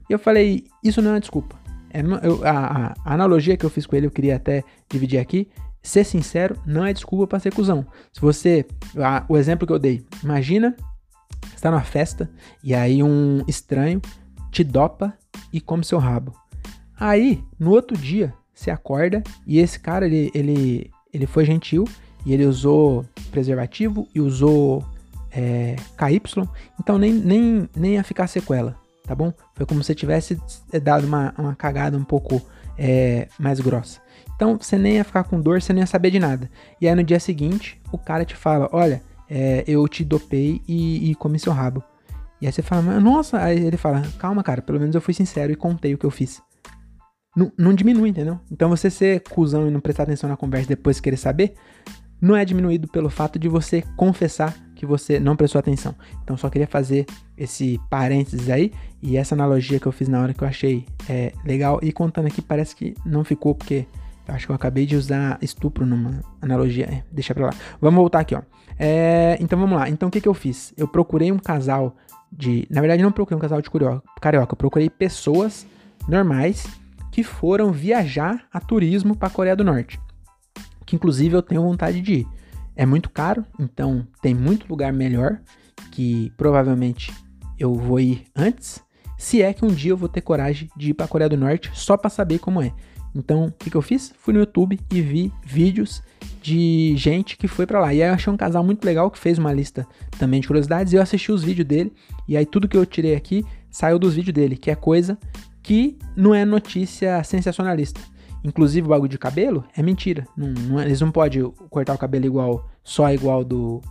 E 0.09 0.13
eu 0.13 0.19
falei, 0.19 0.65
isso 0.83 1.01
não 1.01 1.11
é 1.11 1.13
uma 1.13 1.19
desculpa. 1.19 1.55
É, 1.89 2.01
eu, 2.01 2.45
a, 2.45 2.93
a, 3.05 3.13
analogia 3.13 3.57
que 3.57 3.65
eu 3.65 3.69
fiz 3.69 3.85
com 3.85 3.95
ele, 3.95 4.07
eu 4.07 4.11
queria 4.11 4.37
até 4.37 4.63
dividir 4.89 5.19
aqui. 5.19 5.49
Ser 5.81 6.03
sincero 6.03 6.57
não 6.65 6.85
é 6.85 6.93
desculpa 6.93 7.27
para 7.27 7.39
ser 7.39 7.53
cuzão. 7.53 7.85
Se 8.11 8.19
você. 8.19 8.65
A, 8.97 9.25
o 9.27 9.37
exemplo 9.37 9.65
que 9.65 9.73
eu 9.73 9.79
dei, 9.79 10.05
imagina, 10.23 10.75
você 11.41 11.61
tá 11.61 11.71
numa 11.71 11.81
festa 11.81 12.29
e 12.63 12.73
aí 12.73 13.01
um 13.01 13.43
estranho 13.47 14.01
te 14.51 14.63
dopa 14.63 15.13
e 15.51 15.61
come 15.61 15.83
seu 15.83 15.97
rabo. 15.97 16.33
Aí, 16.99 17.43
no 17.59 17.71
outro 17.71 17.95
dia, 17.95 18.33
você 18.57 18.71
acorda 18.71 19.23
e 19.45 19.59
esse 19.59 19.79
cara, 19.79 20.07
ele, 20.07 20.31
ele, 20.33 20.91
ele 21.13 21.27
foi 21.27 21.45
gentil 21.45 21.85
e 22.25 22.33
ele 22.33 22.43
usou 22.43 23.05
preservativo 23.29 24.07
e 24.15 24.19
usou 24.19 24.83
é, 25.31 25.75
KY, 25.95 26.21
então 26.79 26.97
nem, 26.97 27.13
nem, 27.13 27.69
nem 27.75 27.93
ia 27.93 28.03
ficar 28.03 28.25
sequela, 28.25 28.75
tá 29.05 29.13
bom? 29.13 29.31
Foi 29.53 29.65
como 29.65 29.83
se 29.83 29.93
tivesse 29.93 30.41
dado 30.81 31.05
uma, 31.05 31.33
uma 31.37 31.55
cagada 31.55 31.95
um 31.95 32.03
pouco 32.03 32.41
é, 32.75 33.27
mais 33.37 33.59
grossa. 33.59 34.01
Então 34.35 34.57
você 34.59 34.75
nem 34.75 34.95
ia 34.95 35.03
ficar 35.03 35.23
com 35.23 35.39
dor, 35.39 35.61
você 35.61 35.71
nem 35.71 35.81
ia 35.81 35.87
saber 35.87 36.09
de 36.09 36.19
nada. 36.19 36.49
E 36.81 36.87
aí 36.87 36.95
no 36.95 37.03
dia 37.03 37.19
seguinte, 37.19 37.79
o 37.91 37.97
cara 37.97 38.25
te 38.25 38.35
fala: 38.35 38.67
Olha, 38.71 39.01
é, 39.29 39.63
eu 39.67 39.87
te 39.87 40.03
dopei 40.03 40.61
e, 40.67 41.11
e 41.11 41.15
comi 41.15 41.39
seu 41.39 41.53
rabo. 41.53 41.83
E 42.41 42.45
aí 42.45 42.51
você 42.51 42.61
fala: 42.61 42.99
Nossa, 42.99 43.39
aí 43.41 43.65
ele 43.65 43.77
fala: 43.77 44.03
Calma, 44.19 44.43
cara, 44.43 44.61
pelo 44.61 44.79
menos 44.79 44.93
eu 44.93 45.01
fui 45.01 45.13
sincero 45.13 45.51
e 45.51 45.55
contei 45.55 45.93
o 45.93 45.97
que 45.97 46.05
eu 46.05 46.11
fiz 46.11 46.41
não, 47.37 47.51
não 47.55 47.73
diminui, 47.73 48.09
entendeu? 48.09 48.39
Então 48.51 48.67
você 48.67 48.89
ser 48.89 49.21
cuzão 49.21 49.67
e 49.67 49.71
não 49.71 49.79
prestar 49.79 50.03
atenção 50.03 50.27
na 50.27 50.35
conversa 50.35 50.67
depois 50.67 50.99
querer 50.99 51.17
saber, 51.17 51.53
não 52.19 52.35
é 52.35 52.43
diminuído 52.43 52.87
pelo 52.87 53.11
fato 53.11 53.37
de 53.37 53.47
você 53.47 53.83
confessar 53.95 54.55
que 54.73 54.87
você 54.87 55.19
não 55.19 55.35
prestou 55.35 55.59
atenção. 55.59 55.93
Então 56.23 56.35
só 56.35 56.49
queria 56.49 56.65
fazer 56.65 57.05
esse 57.37 57.79
parênteses 57.91 58.49
aí 58.49 58.73
e 59.03 59.17
essa 59.17 59.35
analogia 59.35 59.79
que 59.79 59.85
eu 59.85 59.91
fiz 59.91 60.07
na 60.07 60.19
hora 60.19 60.33
que 60.33 60.43
eu 60.43 60.47
achei 60.47 60.83
é, 61.07 61.31
legal 61.45 61.79
e 61.83 61.91
contando 61.91 62.25
aqui 62.25 62.41
parece 62.41 62.75
que 62.75 62.95
não 63.05 63.23
ficou 63.23 63.53
porque 63.53 63.85
eu 64.27 64.33
acho 64.33 64.47
que 64.47 64.51
eu 64.51 64.55
acabei 64.55 64.87
de 64.87 64.95
usar 64.95 65.37
estupro 65.39 65.85
numa 65.85 66.21
analogia. 66.41 66.85
É, 66.85 67.03
deixa 67.11 67.35
pra 67.35 67.45
lá. 67.45 67.53
Vamos 67.79 67.99
voltar 67.99 68.21
aqui, 68.21 68.33
ó. 68.33 68.41
É, 68.79 69.37
então 69.39 69.59
vamos 69.59 69.77
lá. 69.77 69.87
Então 69.87 70.09
o 70.09 70.11
que, 70.11 70.19
que 70.19 70.27
eu 70.27 70.33
fiz? 70.33 70.73
Eu 70.75 70.87
procurei 70.87 71.31
um 71.31 71.37
casal 71.37 71.95
de. 72.31 72.67
Na 72.71 72.81
verdade, 72.81 73.03
não 73.03 73.11
procurei 73.11 73.37
um 73.37 73.41
casal 73.41 73.61
de 73.61 73.69
carioca. 74.19 74.53
Eu 74.53 74.57
procurei 74.57 74.89
pessoas 74.89 75.67
normais 76.07 76.65
que 77.17 77.23
foram 77.23 77.71
viajar 77.71 78.45
a 78.53 78.59
turismo 78.59 79.17
para 79.17 79.27
a 79.27 79.31
Coreia 79.31 79.55
do 79.55 79.63
Norte. 79.63 79.99
Que 80.85 80.95
inclusive 80.95 81.35
eu 81.35 81.41
tenho 81.41 81.63
vontade 81.63 81.99
de 81.99 82.13
ir. 82.13 82.27
É 82.75 82.85
muito 82.85 83.09
caro, 83.09 83.43
então 83.57 84.07
tem 84.21 84.35
muito 84.35 84.69
lugar 84.69 84.93
melhor 84.93 85.39
que 85.91 86.31
provavelmente 86.37 87.11
eu 87.57 87.73
vou 87.73 87.99
ir 87.99 88.27
antes, 88.35 88.83
se 89.17 89.41
é 89.41 89.51
que 89.51 89.65
um 89.65 89.69
dia 89.69 89.93
eu 89.93 89.97
vou 89.97 90.07
ter 90.07 90.21
coragem 90.21 90.69
de 90.77 90.91
ir 90.91 90.93
para 90.93 91.07
a 91.07 91.09
Coreia 91.09 91.27
do 91.27 91.35
Norte 91.35 91.71
só 91.73 91.97
para 91.97 92.07
saber 92.07 92.37
como 92.37 92.61
é. 92.61 92.71
Então, 93.15 93.45
o 93.45 93.51
que, 93.51 93.71
que, 93.71 93.77
eu 93.77 93.81
fiz? 93.81 94.13
Fui 94.19 94.31
no 94.31 94.41
YouTube 94.41 94.79
e 94.93 95.01
vi 95.01 95.33
vídeos 95.43 96.03
de 96.39 96.93
gente 96.97 97.35
que 97.35 97.47
foi 97.47 97.65
para 97.65 97.79
lá. 97.79 97.95
E 97.95 98.03
aí 98.03 98.09
eu 98.09 98.13
achei 98.13 98.31
um 98.31 98.37
casal 98.37 98.63
muito 98.63 98.85
legal 98.85 99.09
que 99.09 99.17
fez 99.17 99.39
uma 99.39 99.51
lista 99.51 99.87
também 100.19 100.39
de 100.39 100.45
curiosidades. 100.45 100.93
E 100.93 100.97
eu 100.97 101.01
assisti 101.01 101.31
os 101.31 101.43
vídeos 101.43 101.67
dele. 101.67 101.91
E 102.27 102.37
aí 102.37 102.45
tudo 102.45 102.67
que 102.67 102.77
eu 102.77 102.85
tirei 102.85 103.15
aqui 103.15 103.43
saiu 103.71 103.97
dos 103.97 104.13
vídeos 104.13 104.35
dele, 104.35 104.55
que 104.55 104.69
é 104.69 104.75
coisa 104.75 105.17
que 105.67 105.99
não 106.15 106.33
é 106.33 106.45
notícia 106.45 107.21
sensacionalista. 107.25 107.99
Inclusive 108.41 108.87
o 108.87 108.89
bagulho 108.89 109.09
de 109.09 109.17
cabelo 109.17 109.65
é 109.75 109.83
mentira. 109.83 110.25
Não, 110.37 110.47
não, 110.47 110.81
eles 110.81 111.01
não 111.01 111.11
podem 111.11 111.43
cortar 111.69 111.93
o 111.93 111.97
cabelo 111.97 112.25
igual, 112.25 112.69
só 112.81 113.11
igual 113.11 113.43
do, 113.43 113.81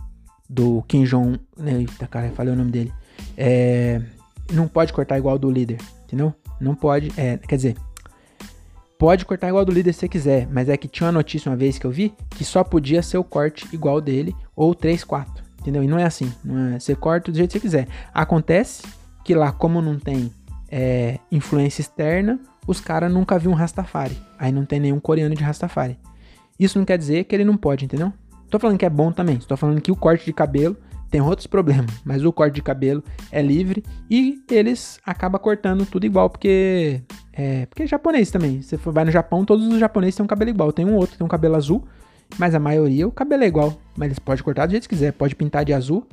do 0.49 0.83
Kim 0.87 1.03
Jong. 1.03 1.39
Eita, 1.63 2.07
cara, 2.07 2.31
falei 2.31 2.51
o 2.51 2.57
nome 2.57 2.71
dele. 2.71 2.91
É, 3.37 4.01
não 4.51 4.67
pode 4.67 4.91
cortar 4.91 5.19
igual 5.19 5.37
do 5.37 5.51
líder, 5.51 5.77
entendeu? 6.05 6.33
Não 6.59 6.73
pode. 6.73 7.13
É, 7.15 7.37
quer 7.37 7.57
dizer, 7.57 7.75
Pode 8.97 9.23
cortar 9.23 9.49
igual 9.49 9.63
do 9.63 9.71
líder 9.71 9.93
se 9.93 10.09
quiser, 10.09 10.47
mas 10.51 10.69
é 10.69 10.75
que 10.75 10.87
tinha 10.87 11.05
uma 11.05 11.11
notícia 11.11 11.51
uma 11.51 11.55
vez 11.55 11.77
que 11.77 11.85
eu 11.85 11.91
vi 11.91 12.15
que 12.31 12.43
só 12.43 12.63
podia 12.63 13.03
ser 13.03 13.19
o 13.19 13.23
corte 13.23 13.67
igual 13.71 14.01
dele 14.01 14.35
ou 14.55 14.73
3, 14.73 15.03
4. 15.03 15.43
Entendeu? 15.59 15.83
E 15.83 15.87
não 15.87 15.99
é 15.99 16.05
assim. 16.05 16.33
Não 16.43 16.73
é, 16.73 16.79
você 16.79 16.95
corta 16.95 17.31
do 17.31 17.37
jeito 17.37 17.51
que 17.51 17.59
você 17.59 17.61
quiser. 17.61 17.87
Acontece 18.11 18.81
que 19.23 19.35
lá, 19.35 19.51
como 19.51 19.83
não 19.83 19.99
tem 19.99 20.31
é, 20.69 21.19
influência 21.31 21.81
externa, 21.81 22.39
os 22.65 22.79
caras 22.79 23.11
nunca 23.11 23.37
viram 23.39 23.53
um 23.53 23.55
Rastafari. 23.55 24.17
Aí 24.37 24.51
não 24.51 24.65
tem 24.65 24.79
nenhum 24.79 24.99
coreano 24.99 25.35
de 25.35 25.43
Rastafari. 25.43 25.97
Isso 26.59 26.77
não 26.77 26.85
quer 26.85 26.97
dizer 26.97 27.23
que 27.25 27.35
ele 27.35 27.45
não 27.45 27.55
pode, 27.55 27.85
entendeu? 27.85 28.11
Tô 28.49 28.59
falando 28.59 28.77
que 28.77 28.85
é 28.85 28.89
bom 28.89 29.11
também. 29.11 29.37
Estou 29.37 29.57
falando 29.57 29.81
que 29.81 29.91
o 29.91 29.95
corte 29.95 30.25
de 30.25 30.33
cabelo 30.33 30.75
tem 31.09 31.21
outros 31.21 31.47
problemas, 31.47 31.91
mas 32.03 32.23
o 32.23 32.33
corte 32.33 32.55
de 32.55 32.61
cabelo 32.61 33.03
é 33.31 33.41
livre 33.41 33.83
e 34.09 34.41
eles 34.49 34.99
acabam 35.05 35.39
cortando 35.39 35.85
tudo 35.85 36.05
igual, 36.05 36.29
porque 36.29 37.01
é, 37.31 37.65
porque 37.67 37.83
é 37.83 37.87
japonês 37.87 38.31
também. 38.31 38.61
Você 38.61 38.77
vai 38.77 39.05
no 39.05 39.11
Japão, 39.11 39.45
todos 39.45 39.65
os 39.65 39.79
japoneses 39.79 40.15
têm 40.15 40.23
um 40.23 40.27
cabelo 40.27 40.49
igual. 40.49 40.71
Tem 40.73 40.85
um 40.85 40.95
outro 40.95 41.11
que 41.11 41.17
tem 41.17 41.25
um 41.25 41.29
cabelo 41.29 41.55
azul, 41.55 41.85
mas 42.37 42.55
a 42.55 42.59
maioria 42.59 43.07
o 43.07 43.11
cabelo 43.11 43.43
é 43.43 43.47
igual. 43.47 43.79
Mas 43.95 44.07
eles 44.07 44.19
podem 44.19 44.43
cortar 44.43 44.65
do 44.65 44.71
jeito 44.71 44.83
que 44.83 44.95
quiser, 44.95 45.13
pode 45.13 45.35
pintar 45.35 45.63
de 45.63 45.73
azul, 45.73 46.07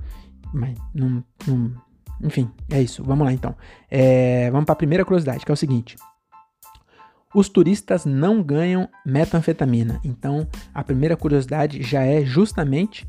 mas 0.52 0.76
não, 0.94 1.24
não 1.46 1.72
enfim, 2.20 2.50
é 2.70 2.80
isso. 2.80 3.02
Vamos 3.02 3.24
lá 3.24 3.32
então. 3.32 3.54
É, 3.90 4.50
vamos 4.50 4.64
para 4.64 4.72
a 4.72 4.76
primeira 4.76 5.04
curiosidade, 5.04 5.44
que 5.44 5.50
é 5.50 5.54
o 5.54 5.56
seguinte. 5.56 5.96
Os 7.34 7.48
turistas 7.48 8.04
não 8.04 8.42
ganham 8.42 8.88
metanfetamina. 9.04 10.00
Então, 10.04 10.46
a 10.72 10.84
primeira 10.84 11.16
curiosidade 11.16 11.82
já 11.82 12.02
é 12.02 12.24
justamente 12.24 13.06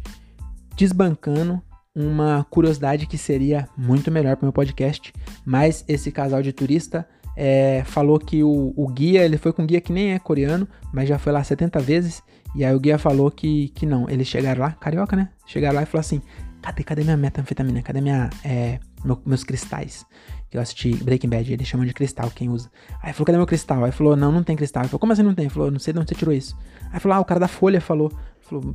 desbancando 0.76 1.62
uma 1.96 2.46
curiosidade 2.50 3.06
que 3.06 3.18
seria 3.18 3.70
muito 3.78 4.12
melhor 4.12 4.36
para 4.36 4.44
o 4.44 4.48
meu 4.48 4.54
podcast, 4.54 5.14
mas 5.46 5.86
esse 5.88 6.12
casal 6.12 6.42
de 6.42 6.52
turista 6.52 7.08
é, 7.38 7.84
falou 7.86 8.20
que 8.20 8.44
o, 8.44 8.74
o, 8.76 8.88
guia, 8.88 9.24
ele 9.24 9.38
foi 9.38 9.54
com 9.54 9.64
um 9.64 9.66
guia 9.66 9.80
que 9.80 9.94
nem 9.94 10.14
é 10.14 10.20
coreano, 10.20 10.68
mas 10.92 11.08
já 11.08 11.18
foi 11.18 11.32
lá 11.32 11.44
70 11.44 11.80
vezes, 11.80 12.22
e 12.54 12.66
aí 12.66 12.74
o 12.74 12.80
guia 12.80 12.98
falou 12.98 13.32
que, 13.32 13.70
que 13.70 13.86
não, 13.86 14.10
eles 14.10 14.28
chegaram 14.28 14.62
lá, 14.62 14.72
carioca, 14.72 15.16
né? 15.16 15.30
Chegaram 15.46 15.76
lá 15.76 15.84
e 15.84 15.86
falou 15.86 16.02
assim, 16.02 16.22
cadê, 16.66 16.84
cadê 16.84 17.04
minha 17.04 17.18
metanfetamina? 17.18 17.82
Cadê 17.82 18.02
minha, 18.02 18.30
é, 18.44 18.80
meu, 19.04 19.22
meus 19.26 19.44
cristais? 19.44 20.06
Que 20.50 20.58
eu 20.58 20.62
assisti 20.62 20.96
Breaking 20.96 21.30
Bad, 21.30 21.54
eles 21.54 21.68
chamam 21.68 21.86
de 21.86 21.94
cristal, 21.94 22.32
quem 22.34 22.50
usa. 22.50 22.70
Aí 23.02 23.14
falou, 23.14 23.26
cadê 23.26 23.38
meu 23.38 23.48
cristal? 23.48 23.84
Aí 23.84 23.92
falou, 23.92 24.16
não, 24.16 24.32
não 24.32 24.44
tem 24.44 24.56
cristal. 24.56 24.84
Aí 24.84 24.90
falou, 24.90 25.00
como 25.00 25.14
assim 25.14 25.24
não 25.24 25.36
tem? 25.36 25.46
Ele 25.46 25.54
falou, 25.54 25.70
não 25.70 25.80
sei 25.80 25.94
de 25.94 26.00
onde 26.00 26.10
você 26.10 26.16
tirou 26.16 26.34
isso. 26.34 26.58
Aí 26.92 27.00
falou, 27.00 27.18
ah, 27.18 27.22
o 27.22 27.26
cara 27.26 27.40
da 27.40 27.48
Folha 27.48 27.80
falou. 27.80 28.12
Falou, 28.42 28.74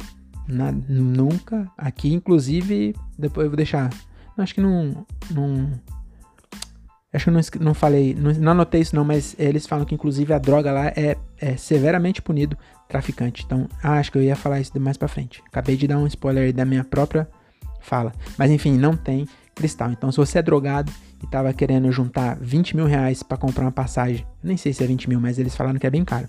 nunca. 0.88 1.70
Aqui, 1.76 2.12
inclusive, 2.12 2.94
depois 3.18 3.44
eu 3.44 3.50
vou 3.50 3.57
deixar. 3.57 3.90
Acho 4.37 4.55
que 4.55 4.61
não. 4.61 5.07
não 5.31 5.70
acho 7.12 7.24
que 7.24 7.31
eu 7.31 7.35
não, 7.35 7.40
não 7.61 7.74
falei, 7.74 8.14
não, 8.14 8.33
não 8.33 8.53
anotei 8.53 8.81
isso 8.81 8.94
não, 8.94 9.05
mas 9.05 9.35
eles 9.38 9.66
falam 9.66 9.85
que 9.85 9.94
inclusive 9.94 10.33
a 10.33 10.38
droga 10.38 10.72
lá 10.72 10.87
é, 10.88 11.16
é 11.38 11.57
severamente 11.57 12.22
punido 12.22 12.57
traficante. 12.88 13.44
Então, 13.44 13.68
ah, 13.83 13.98
acho 13.98 14.11
que 14.11 14.18
eu 14.18 14.22
ia 14.22 14.37
falar 14.37 14.61
isso 14.61 14.79
mais 14.81 14.96
pra 14.96 15.09
frente. 15.09 15.42
Acabei 15.46 15.76
de 15.76 15.87
dar 15.87 15.98
um 15.98 16.07
spoiler 16.07 16.53
da 16.53 16.64
minha 16.64 16.85
própria 16.85 17.29
fala. 17.81 18.12
Mas 18.38 18.51
enfim, 18.51 18.77
não 18.77 18.97
tem 18.97 19.27
cristal. 19.55 19.90
Então, 19.90 20.11
se 20.11 20.16
você 20.16 20.38
é 20.38 20.43
drogado 20.43 20.90
e 21.23 21.27
tava 21.27 21.53
querendo 21.53 21.90
juntar 21.93 22.37
20 22.40 22.77
mil 22.77 22.87
reais 22.87 23.23
para 23.23 23.37
comprar 23.37 23.64
uma 23.64 23.73
passagem, 23.73 24.27
nem 24.43 24.57
sei 24.57 24.73
se 24.73 24.83
é 24.83 24.87
20 24.87 25.09
mil, 25.09 25.21
mas 25.21 25.38
eles 25.38 25.55
falaram 25.55 25.79
que 25.79 25.87
é 25.87 25.90
bem 25.90 26.05
caro. 26.05 26.29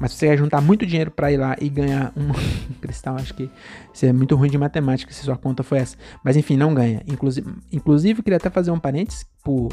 Mas 0.00 0.12
se 0.12 0.18
você 0.18 0.28
quer 0.28 0.38
juntar 0.38 0.60
muito 0.60 0.86
dinheiro 0.86 1.10
para 1.10 1.32
ir 1.32 1.38
lá 1.38 1.56
e 1.60 1.68
ganhar 1.68 2.12
um 2.16 2.28
cristal, 2.80 3.16
acho 3.16 3.34
que 3.34 3.50
isso 3.92 4.06
é 4.06 4.12
muito 4.12 4.36
ruim 4.36 4.48
de 4.48 4.56
matemática 4.56 5.12
se 5.12 5.24
sua 5.24 5.36
conta 5.36 5.62
foi 5.62 5.78
essa. 5.78 5.96
Mas 6.24 6.36
enfim, 6.36 6.56
não 6.56 6.72
ganha. 6.72 7.02
Inclusive, 7.06 7.52
inclusive 7.72 8.22
queria 8.22 8.36
até 8.36 8.48
fazer 8.48 8.70
um 8.70 8.78
parênteses 8.78 9.26
pro, 9.42 9.68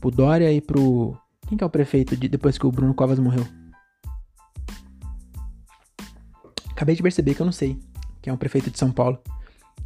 pro 0.00 0.10
Dória 0.10 0.52
e 0.52 0.60
pro. 0.60 1.16
Quem 1.48 1.58
que 1.58 1.64
é 1.64 1.66
o 1.66 1.70
prefeito 1.70 2.16
de, 2.16 2.28
depois 2.28 2.56
que 2.56 2.66
o 2.66 2.70
Bruno 2.70 2.94
Covas 2.94 3.18
morreu? 3.18 3.46
Acabei 6.70 6.94
de 6.94 7.02
perceber 7.02 7.34
que 7.34 7.42
eu 7.42 7.46
não 7.46 7.52
sei 7.52 7.78
quem 8.22 8.30
é 8.30 8.34
o 8.34 8.38
prefeito 8.38 8.70
de 8.70 8.78
São 8.78 8.90
Paulo. 8.90 9.18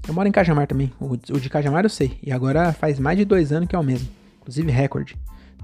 Eu 0.07 0.15
moro 0.15 0.29
em 0.29 0.33
Cajamar 0.33 0.67
também. 0.67 0.93
O, 1.01 1.13
o 1.13 1.41
de 1.41 1.51
Cajamar 1.51 1.85
eu 1.85 1.91
sei. 1.91 2.19
E 2.23 2.33
agora 2.33 2.73
faz 2.73 2.99
mais 2.99 3.19
de 3.19 3.25
dois 3.25 3.53
anos 3.53 3.69
que 3.69 3.77
é 3.77 3.79
o 3.79 3.83
mesmo. 3.83 4.09
Inclusive 4.41 4.71
recorde. 4.71 5.17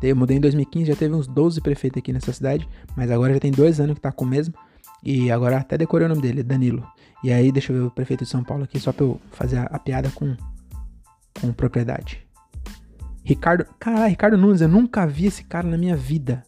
Eu 0.02 0.14
mudei 0.14 0.36
em 0.36 0.40
2015, 0.40 0.86
já 0.86 0.96
teve 0.96 1.14
uns 1.14 1.26
12 1.26 1.62
prefeitos 1.62 1.98
aqui 1.98 2.12
nessa 2.12 2.30
cidade, 2.30 2.68
mas 2.94 3.10
agora 3.10 3.32
já 3.32 3.40
tem 3.40 3.50
dois 3.50 3.80
anos 3.80 3.94
que 3.94 4.00
tá 4.02 4.12
com 4.12 4.24
o 4.24 4.28
mesmo. 4.28 4.52
E 5.02 5.30
agora 5.30 5.56
até 5.56 5.78
decorei 5.78 6.06
o 6.06 6.08
nome 6.10 6.20
dele, 6.20 6.42
Danilo. 6.42 6.86
E 7.22 7.32
aí, 7.32 7.50
deixa 7.50 7.72
eu 7.72 7.78
ver 7.78 7.86
o 7.86 7.90
prefeito 7.90 8.24
de 8.24 8.28
São 8.28 8.44
Paulo 8.44 8.64
aqui, 8.64 8.78
só 8.78 8.92
pra 8.92 9.04
eu 9.04 9.18
fazer 9.32 9.56
a, 9.56 9.62
a 9.64 9.78
piada 9.78 10.10
com, 10.10 10.36
com 11.40 11.52
propriedade. 11.54 12.26
Ricardo. 13.24 13.64
Caralho, 13.78 14.10
Ricardo 14.10 14.36
Nunes, 14.36 14.60
eu 14.60 14.68
nunca 14.68 15.06
vi 15.06 15.26
esse 15.26 15.44
cara 15.44 15.66
na 15.66 15.78
minha 15.78 15.96
vida. 15.96 16.42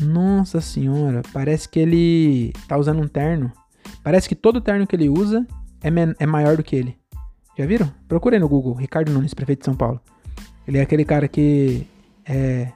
Nossa 0.00 0.60
senhora, 0.60 1.22
parece 1.32 1.68
que 1.68 1.78
ele 1.78 2.52
tá 2.66 2.76
usando 2.76 3.00
um 3.02 3.06
terno. 3.06 3.52
Parece 4.02 4.28
que 4.28 4.34
todo 4.34 4.60
terno 4.60 4.86
que 4.86 4.96
ele 4.96 5.08
usa 5.08 5.46
é, 5.82 5.90
é 6.18 6.26
maior 6.26 6.56
do 6.56 6.62
que 6.62 6.76
ele. 6.76 6.96
Já 7.58 7.66
viram? 7.66 7.92
Procurei 8.08 8.38
no 8.38 8.48
Google, 8.48 8.74
Ricardo 8.74 9.12
Nunes, 9.12 9.34
prefeito 9.34 9.60
de 9.60 9.64
São 9.66 9.74
Paulo. 9.74 10.00
Ele 10.66 10.78
é 10.78 10.82
aquele 10.82 11.04
cara 11.04 11.28
que 11.28 11.86
é. 12.24 12.72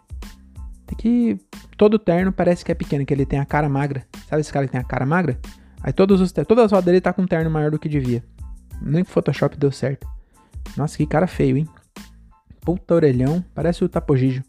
Tem 0.87 0.97
que. 0.97 1.39
Todo 1.77 1.99
terno 1.99 2.33
parece 2.33 2.65
que 2.65 2.71
é 2.71 2.75
pequeno, 2.75 3.05
que 3.05 3.13
ele 3.13 3.27
tem 3.27 3.39
a 3.39 3.45
cara 3.45 3.69
magra. 3.69 4.07
Sabe 4.29 4.41
esse 4.41 4.53
cara 4.53 4.67
que 4.67 4.73
tem 4.73 4.81
a 4.81 4.85
cara 4.85 5.07
magra? 5.07 5.39
Aí 5.83 5.93
todos 5.93 6.21
os 6.21 6.33
todas 6.33 6.65
as 6.65 6.71
fotos 6.71 6.85
dele 6.85 7.01
tá 7.01 7.13
com 7.13 7.23
um 7.23 7.27
terno 7.27 7.51
maior 7.51 7.71
do 7.71 7.79
que 7.79 7.89
devia. 7.89 8.25
Nem 8.81 9.05
Photoshop 9.05 9.57
deu 9.57 9.71
certo. 9.71 10.07
Nossa, 10.77 10.97
que 10.97 11.07
cara 11.07 11.27
feio, 11.27 11.57
hein? 11.57 11.69
Puta 12.61 12.95
orelhão, 12.95 13.45
parece 13.55 13.85
o 13.85 13.89
Tapogijo. 13.89 14.43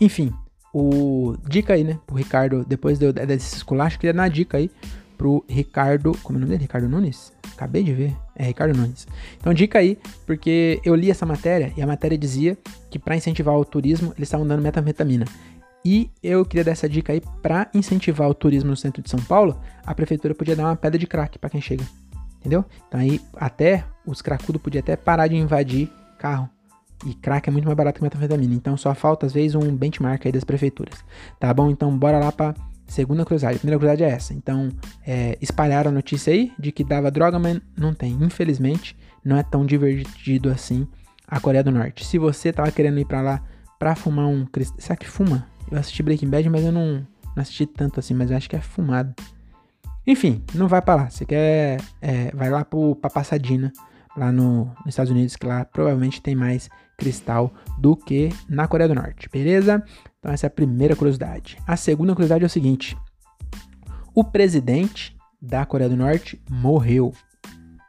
Enfim, 0.00 0.32
o 0.72 1.36
dica 1.46 1.74
aí, 1.74 1.84
né, 1.84 1.98
pro 2.06 2.16
Ricardo, 2.16 2.64
depois 2.64 2.98
desse 2.98 3.56
esculacho, 3.56 3.98
queria 3.98 4.14
dar 4.14 4.22
uma 4.22 4.30
dica 4.30 4.56
aí 4.56 4.70
pro 5.16 5.44
Ricardo, 5.48 6.16
como 6.22 6.36
é 6.36 6.38
o 6.38 6.40
nome 6.40 6.50
dele? 6.52 6.62
Ricardo 6.62 6.88
Nunes? 6.88 7.32
Acabei 7.58 7.82
de 7.82 7.92
ver. 7.92 8.16
É 8.36 8.44
Ricardo 8.44 8.78
Nunes. 8.78 9.04
Então, 9.36 9.52
dica 9.52 9.80
aí, 9.80 9.98
porque 10.24 10.80
eu 10.84 10.94
li 10.94 11.10
essa 11.10 11.26
matéria 11.26 11.72
e 11.76 11.82
a 11.82 11.86
matéria 11.88 12.16
dizia 12.16 12.56
que 12.88 13.00
para 13.00 13.16
incentivar 13.16 13.56
o 13.56 13.64
turismo, 13.64 14.12
eles 14.16 14.28
estavam 14.28 14.46
dando 14.46 14.62
metanfetamina. 14.62 15.24
E 15.84 16.08
eu 16.22 16.44
queria 16.44 16.62
dar 16.62 16.70
essa 16.70 16.88
dica 16.88 17.12
aí 17.12 17.20
para 17.42 17.68
incentivar 17.74 18.28
o 18.28 18.34
turismo 18.34 18.70
no 18.70 18.76
centro 18.76 19.02
de 19.02 19.10
São 19.10 19.18
Paulo, 19.18 19.60
a 19.84 19.92
prefeitura 19.92 20.36
podia 20.36 20.54
dar 20.54 20.66
uma 20.66 20.76
pedra 20.76 20.96
de 20.98 21.06
crack 21.06 21.36
para 21.36 21.50
quem 21.50 21.60
chega. 21.60 21.84
Entendeu? 22.38 22.64
Então 22.86 23.00
aí 23.00 23.20
até 23.34 23.84
os 24.06 24.22
cracudos 24.22 24.62
podiam 24.62 24.80
até 24.80 24.94
parar 24.94 25.26
de 25.26 25.34
invadir 25.34 25.90
carro. 26.16 26.48
E 27.04 27.14
crack 27.14 27.48
é 27.48 27.52
muito 27.52 27.64
mais 27.64 27.76
barato 27.76 27.98
que 27.98 28.04
metanfetamina. 28.04 28.54
Então 28.54 28.76
só 28.76 28.94
falta 28.94 29.26
às 29.26 29.32
vezes 29.32 29.56
um 29.56 29.74
benchmark 29.74 30.24
aí 30.26 30.32
das 30.32 30.44
prefeituras. 30.44 31.04
Tá 31.40 31.52
bom? 31.52 31.70
Então 31.70 31.96
bora 31.96 32.20
lá 32.20 32.30
para 32.30 32.54
Segunda 32.88 33.22
curiosidade. 33.22 33.58
Primeira 33.58 33.78
curiosidade 33.78 34.10
é 34.10 34.16
essa. 34.16 34.32
Então, 34.32 34.70
é, 35.06 35.36
espalharam 35.42 35.90
a 35.90 35.94
notícia 35.94 36.32
aí 36.32 36.52
de 36.58 36.72
que 36.72 36.82
dava 36.82 37.10
droga, 37.10 37.38
mas 37.38 37.60
não 37.76 37.92
tem. 37.92 38.12
Infelizmente, 38.14 38.96
não 39.22 39.36
é 39.36 39.42
tão 39.42 39.64
divertido 39.64 40.50
assim 40.50 40.88
a 41.26 41.38
Coreia 41.38 41.62
do 41.62 41.70
Norte. 41.70 42.04
Se 42.04 42.18
você 42.18 42.50
tava 42.50 42.72
querendo 42.72 42.98
ir 42.98 43.04
para 43.04 43.20
lá 43.20 43.42
pra 43.78 43.94
fumar 43.94 44.26
um. 44.26 44.46
Será 44.78 44.96
que 44.96 45.06
fuma? 45.06 45.46
Eu 45.70 45.78
assisti 45.78 46.02
Breaking 46.02 46.30
Bad, 46.30 46.48
mas 46.48 46.64
eu 46.64 46.72
não, 46.72 47.06
não 47.36 47.42
assisti 47.42 47.66
tanto 47.66 48.00
assim, 48.00 48.14
mas 48.14 48.30
eu 48.30 48.36
acho 48.38 48.48
que 48.48 48.56
é 48.56 48.60
fumado. 48.60 49.14
Enfim, 50.06 50.42
não 50.54 50.66
vai 50.66 50.80
para 50.80 51.02
lá. 51.02 51.10
Você 51.10 51.26
quer. 51.26 51.78
É, 52.00 52.30
vai 52.34 52.48
lá 52.48 52.64
pro, 52.64 52.96
pra 52.96 53.10
Passadina, 53.10 53.70
lá 54.16 54.32
no, 54.32 54.64
nos 54.64 54.88
Estados 54.88 55.12
Unidos, 55.12 55.36
que 55.36 55.46
lá 55.46 55.66
provavelmente 55.66 56.22
tem 56.22 56.34
mais 56.34 56.70
cristal 56.96 57.52
do 57.78 57.94
que 57.94 58.30
na 58.48 58.66
Coreia 58.66 58.88
do 58.88 58.94
Norte, 58.94 59.28
beleza? 59.30 59.84
Então, 60.18 60.32
essa 60.32 60.46
é 60.46 60.48
a 60.48 60.50
primeira 60.50 60.96
curiosidade. 60.96 61.58
A 61.66 61.76
segunda 61.76 62.14
curiosidade 62.14 62.44
é 62.44 62.46
o 62.46 62.50
seguinte: 62.50 62.96
o 64.14 64.24
presidente 64.24 65.16
da 65.40 65.64
Coreia 65.64 65.88
do 65.88 65.96
Norte 65.96 66.40
morreu. 66.50 67.12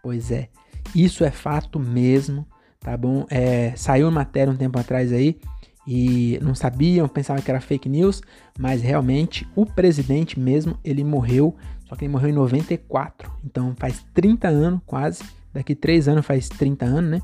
Pois 0.03 0.31
é, 0.31 0.49
isso 0.95 1.23
é 1.23 1.31
fato 1.31 1.79
mesmo, 1.79 2.47
tá 2.79 2.95
bom? 2.95 3.25
É, 3.29 3.73
saiu 3.75 4.05
uma 4.05 4.11
matéria 4.11 4.51
um 4.51 4.55
tempo 4.55 4.79
atrás 4.79 5.11
aí 5.11 5.39
e 5.87 6.37
não 6.41 6.53
sabiam, 6.53 7.07
pensavam 7.07 7.41
que 7.41 7.49
era 7.49 7.59
fake 7.59 7.89
news, 7.89 8.21
mas 8.59 8.81
realmente 8.81 9.47
o 9.55 9.65
presidente 9.65 10.39
mesmo, 10.39 10.77
ele 10.83 11.03
morreu, 11.03 11.55
só 11.87 11.95
que 11.95 12.05
ele 12.05 12.11
morreu 12.11 12.29
em 12.29 12.33
94, 12.33 13.31
então 13.43 13.73
faz 13.75 14.05
30 14.13 14.47
anos 14.47 14.81
quase, 14.85 15.23
daqui 15.51 15.73
3 15.73 16.07
anos 16.07 16.25
faz 16.25 16.47
30 16.47 16.85
anos, 16.85 17.09
né? 17.09 17.21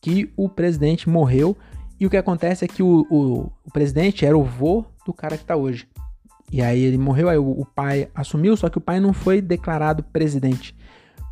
Que 0.00 0.32
o 0.34 0.48
presidente 0.48 1.08
morreu 1.10 1.56
e 1.98 2.06
o 2.06 2.10
que 2.10 2.16
acontece 2.16 2.64
é 2.64 2.68
que 2.68 2.82
o, 2.82 3.06
o, 3.10 3.52
o 3.64 3.70
presidente 3.72 4.24
era 4.24 4.36
o 4.36 4.42
vô 4.42 4.84
do 5.04 5.12
cara 5.12 5.36
que 5.36 5.44
tá 5.44 5.56
hoje. 5.56 5.88
E 6.52 6.62
aí 6.62 6.80
ele 6.80 6.98
morreu, 6.98 7.28
aí 7.28 7.38
o, 7.38 7.50
o 7.50 7.64
pai 7.64 8.08
assumiu, 8.14 8.56
só 8.56 8.68
que 8.68 8.78
o 8.78 8.80
pai 8.80 9.00
não 9.00 9.12
foi 9.12 9.40
declarado 9.40 10.02
presidente. 10.02 10.76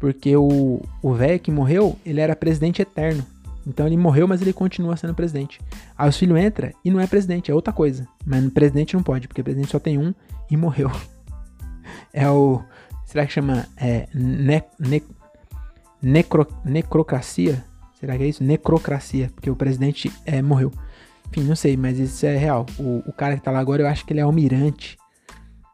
Porque 0.01 0.37
o 0.37 0.83
velho 1.15 1.41
que 1.41 1.51
morreu, 1.51 1.97
ele 2.05 2.21
era 2.21 2.35
presidente 2.35 2.83
eterno. 2.83 3.25
Então 3.67 3.87
ele 3.87 3.97
morreu, 3.97 4.29
mas 4.29 4.43
ele 4.43 4.53
continua 4.53 4.97
sendo 4.97 5.15
presidente. 5.15 5.61
Aí 5.97 6.09
os 6.09 6.17
filhos 6.17 6.39
entra 6.39 6.75
e 6.85 6.91
não 6.91 7.01
é 7.01 7.07
presidente, 7.07 7.51
é 7.51 7.55
outra 7.55 7.73
coisa. 7.73 8.07
Mas 8.25 8.47
presidente 8.53 8.95
não 8.95 9.03
pode, 9.03 9.27
porque 9.27 9.43
presidente 9.43 9.71
só 9.71 9.79
tem 9.79 9.99
um 9.99 10.15
e 10.51 10.57
morreu. 10.57 10.91
É 12.13 12.29
o. 12.31 12.63
Será 13.05 13.27
que 13.27 13.33
chama. 13.33 13.67
É, 13.77 14.09
ne, 14.15 14.63
ne, 14.79 15.03
necro, 16.01 16.47
necrocracia? 16.65 17.63
Será 18.05 18.19
que 18.19 18.23
é 18.23 18.27
isso? 18.27 18.45
Necrocracia, 18.45 19.31
porque 19.35 19.49
o 19.49 19.57
presidente 19.57 20.13
é, 20.27 20.43
morreu. 20.43 20.71
Enfim, 21.31 21.43
não 21.45 21.57
sei, 21.57 21.75
mas 21.75 21.99
isso 21.99 22.27
é 22.27 22.37
real. 22.37 22.67
O, 22.79 23.03
o 23.07 23.13
cara 23.15 23.35
que 23.35 23.43
tá 23.43 23.51
lá 23.51 23.59
agora, 23.59 23.81
eu 23.81 23.87
acho 23.87 24.05
que 24.05 24.13
ele 24.13 24.21
é 24.21 24.23
almirante. 24.23 24.99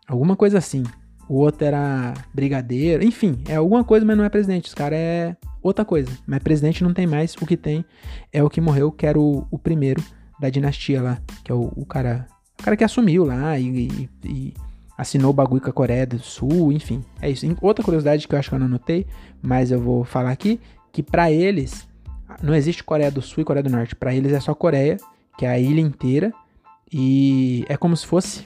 Alguma 0.06 0.36
coisa 0.36 0.56
assim. 0.56 0.84
O 1.28 1.34
outro 1.34 1.64
era 1.64 2.14
brigadeiro. 2.32 3.02
Enfim, 3.02 3.42
é 3.48 3.56
alguma 3.56 3.82
coisa, 3.82 4.06
mas 4.06 4.16
não 4.16 4.22
é 4.22 4.28
presidente. 4.28 4.68
Os 4.68 4.74
caras 4.74 4.96
é 4.96 5.36
outra 5.60 5.84
coisa. 5.84 6.08
Mas 6.24 6.38
presidente 6.38 6.84
não 6.84 6.94
tem 6.94 7.04
mais. 7.04 7.34
O 7.34 7.44
que 7.44 7.56
tem 7.56 7.84
é 8.32 8.44
o 8.44 8.48
que 8.48 8.60
morreu, 8.60 8.92
que 8.92 9.06
era 9.06 9.18
o, 9.18 9.44
o 9.50 9.58
primeiro 9.58 10.00
da 10.38 10.48
dinastia 10.48 11.02
lá. 11.02 11.18
Que 11.42 11.50
é 11.50 11.54
o, 11.54 11.72
o 11.74 11.84
cara. 11.84 12.28
O 12.60 12.62
cara 12.62 12.76
que 12.76 12.84
assumiu 12.84 13.24
lá 13.24 13.58
e, 13.58 13.88
e, 13.88 14.10
e 14.24 14.54
assinou 14.96 15.30
o 15.30 15.34
bagulho 15.34 15.60
com 15.60 15.70
a 15.70 15.72
Coreia 15.72 16.06
do 16.06 16.20
Sul, 16.20 16.70
enfim. 16.70 17.04
É 17.20 17.28
isso. 17.28 17.44
Outra 17.60 17.84
curiosidade 17.84 18.28
que 18.28 18.32
eu 18.36 18.38
acho 18.38 18.48
que 18.48 18.54
eu 18.54 18.60
não 18.60 18.66
anotei, 18.66 19.04
mas 19.42 19.72
eu 19.72 19.80
vou 19.80 20.04
falar 20.04 20.30
aqui, 20.30 20.60
que 20.92 21.02
para 21.02 21.32
eles 21.32 21.89
não 22.42 22.54
existe 22.54 22.84
Coreia 22.84 23.10
do 23.10 23.22
Sul 23.22 23.42
e 23.42 23.44
Coreia 23.44 23.62
do 23.62 23.70
Norte. 23.70 23.94
Para 23.94 24.14
eles 24.14 24.32
é 24.32 24.40
só 24.40 24.54
Coreia, 24.54 24.96
que 25.38 25.44
é 25.44 25.48
a 25.48 25.58
ilha 25.58 25.80
inteira. 25.80 26.32
E 26.92 27.64
é 27.68 27.76
como 27.76 27.96
se 27.96 28.06
fosse. 28.06 28.44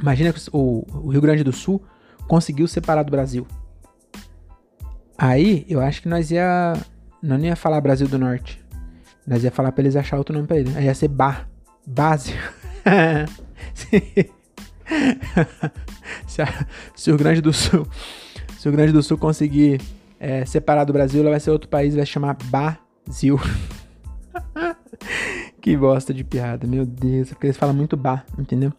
Imagina 0.00 0.32
que 0.32 0.40
o, 0.52 0.86
o 0.92 1.08
Rio 1.10 1.20
Grande 1.20 1.42
do 1.42 1.52
Sul 1.52 1.82
conseguiu 2.28 2.68
separar 2.68 3.02
do 3.02 3.10
Brasil. 3.10 3.46
Aí 5.16 5.66
eu 5.68 5.80
acho 5.80 6.02
que 6.02 6.08
nós 6.08 6.30
ia. 6.30 6.74
Não 7.20 7.38
ia 7.38 7.56
falar 7.56 7.80
Brasil 7.80 8.06
do 8.06 8.18
Norte. 8.18 8.62
Nós 9.26 9.42
ia 9.42 9.50
falar 9.50 9.72
pra 9.72 9.82
eles 9.82 9.96
achar 9.96 10.16
outro 10.16 10.34
nome 10.34 10.46
pra 10.46 10.58
eles. 10.58 10.76
Aí 10.76 10.84
ia 10.84 10.94
ser 10.94 11.08
Bar. 11.08 11.48
Base. 11.84 12.32
se, 16.26 16.42
a, 16.42 16.66
se, 16.94 17.10
o 17.10 17.14
Rio 17.14 17.18
Grande 17.18 17.40
do 17.40 17.52
Sul. 17.52 17.86
Se 18.58 18.68
o 18.68 18.70
Rio 18.70 18.76
Grande 18.76 18.92
do 18.92 19.02
Sul 19.02 19.18
conseguir 19.18 19.80
é, 20.20 20.44
separar 20.44 20.84
do 20.84 20.92
Brasil, 20.92 21.20
ela 21.20 21.30
vai 21.30 21.40
ser 21.40 21.50
outro 21.50 21.68
país, 21.68 21.96
vai 21.96 22.06
chamar 22.06 22.36
Brasil. 23.08 23.40
que 25.62 25.74
bosta 25.76 26.12
de 26.12 26.22
piada, 26.22 26.66
meu 26.66 26.84
Deus, 26.84 27.30
porque 27.30 27.46
eles 27.46 27.56
falam 27.56 27.74
muito 27.74 27.96
bar, 27.96 28.26
entendeu? 28.38 28.70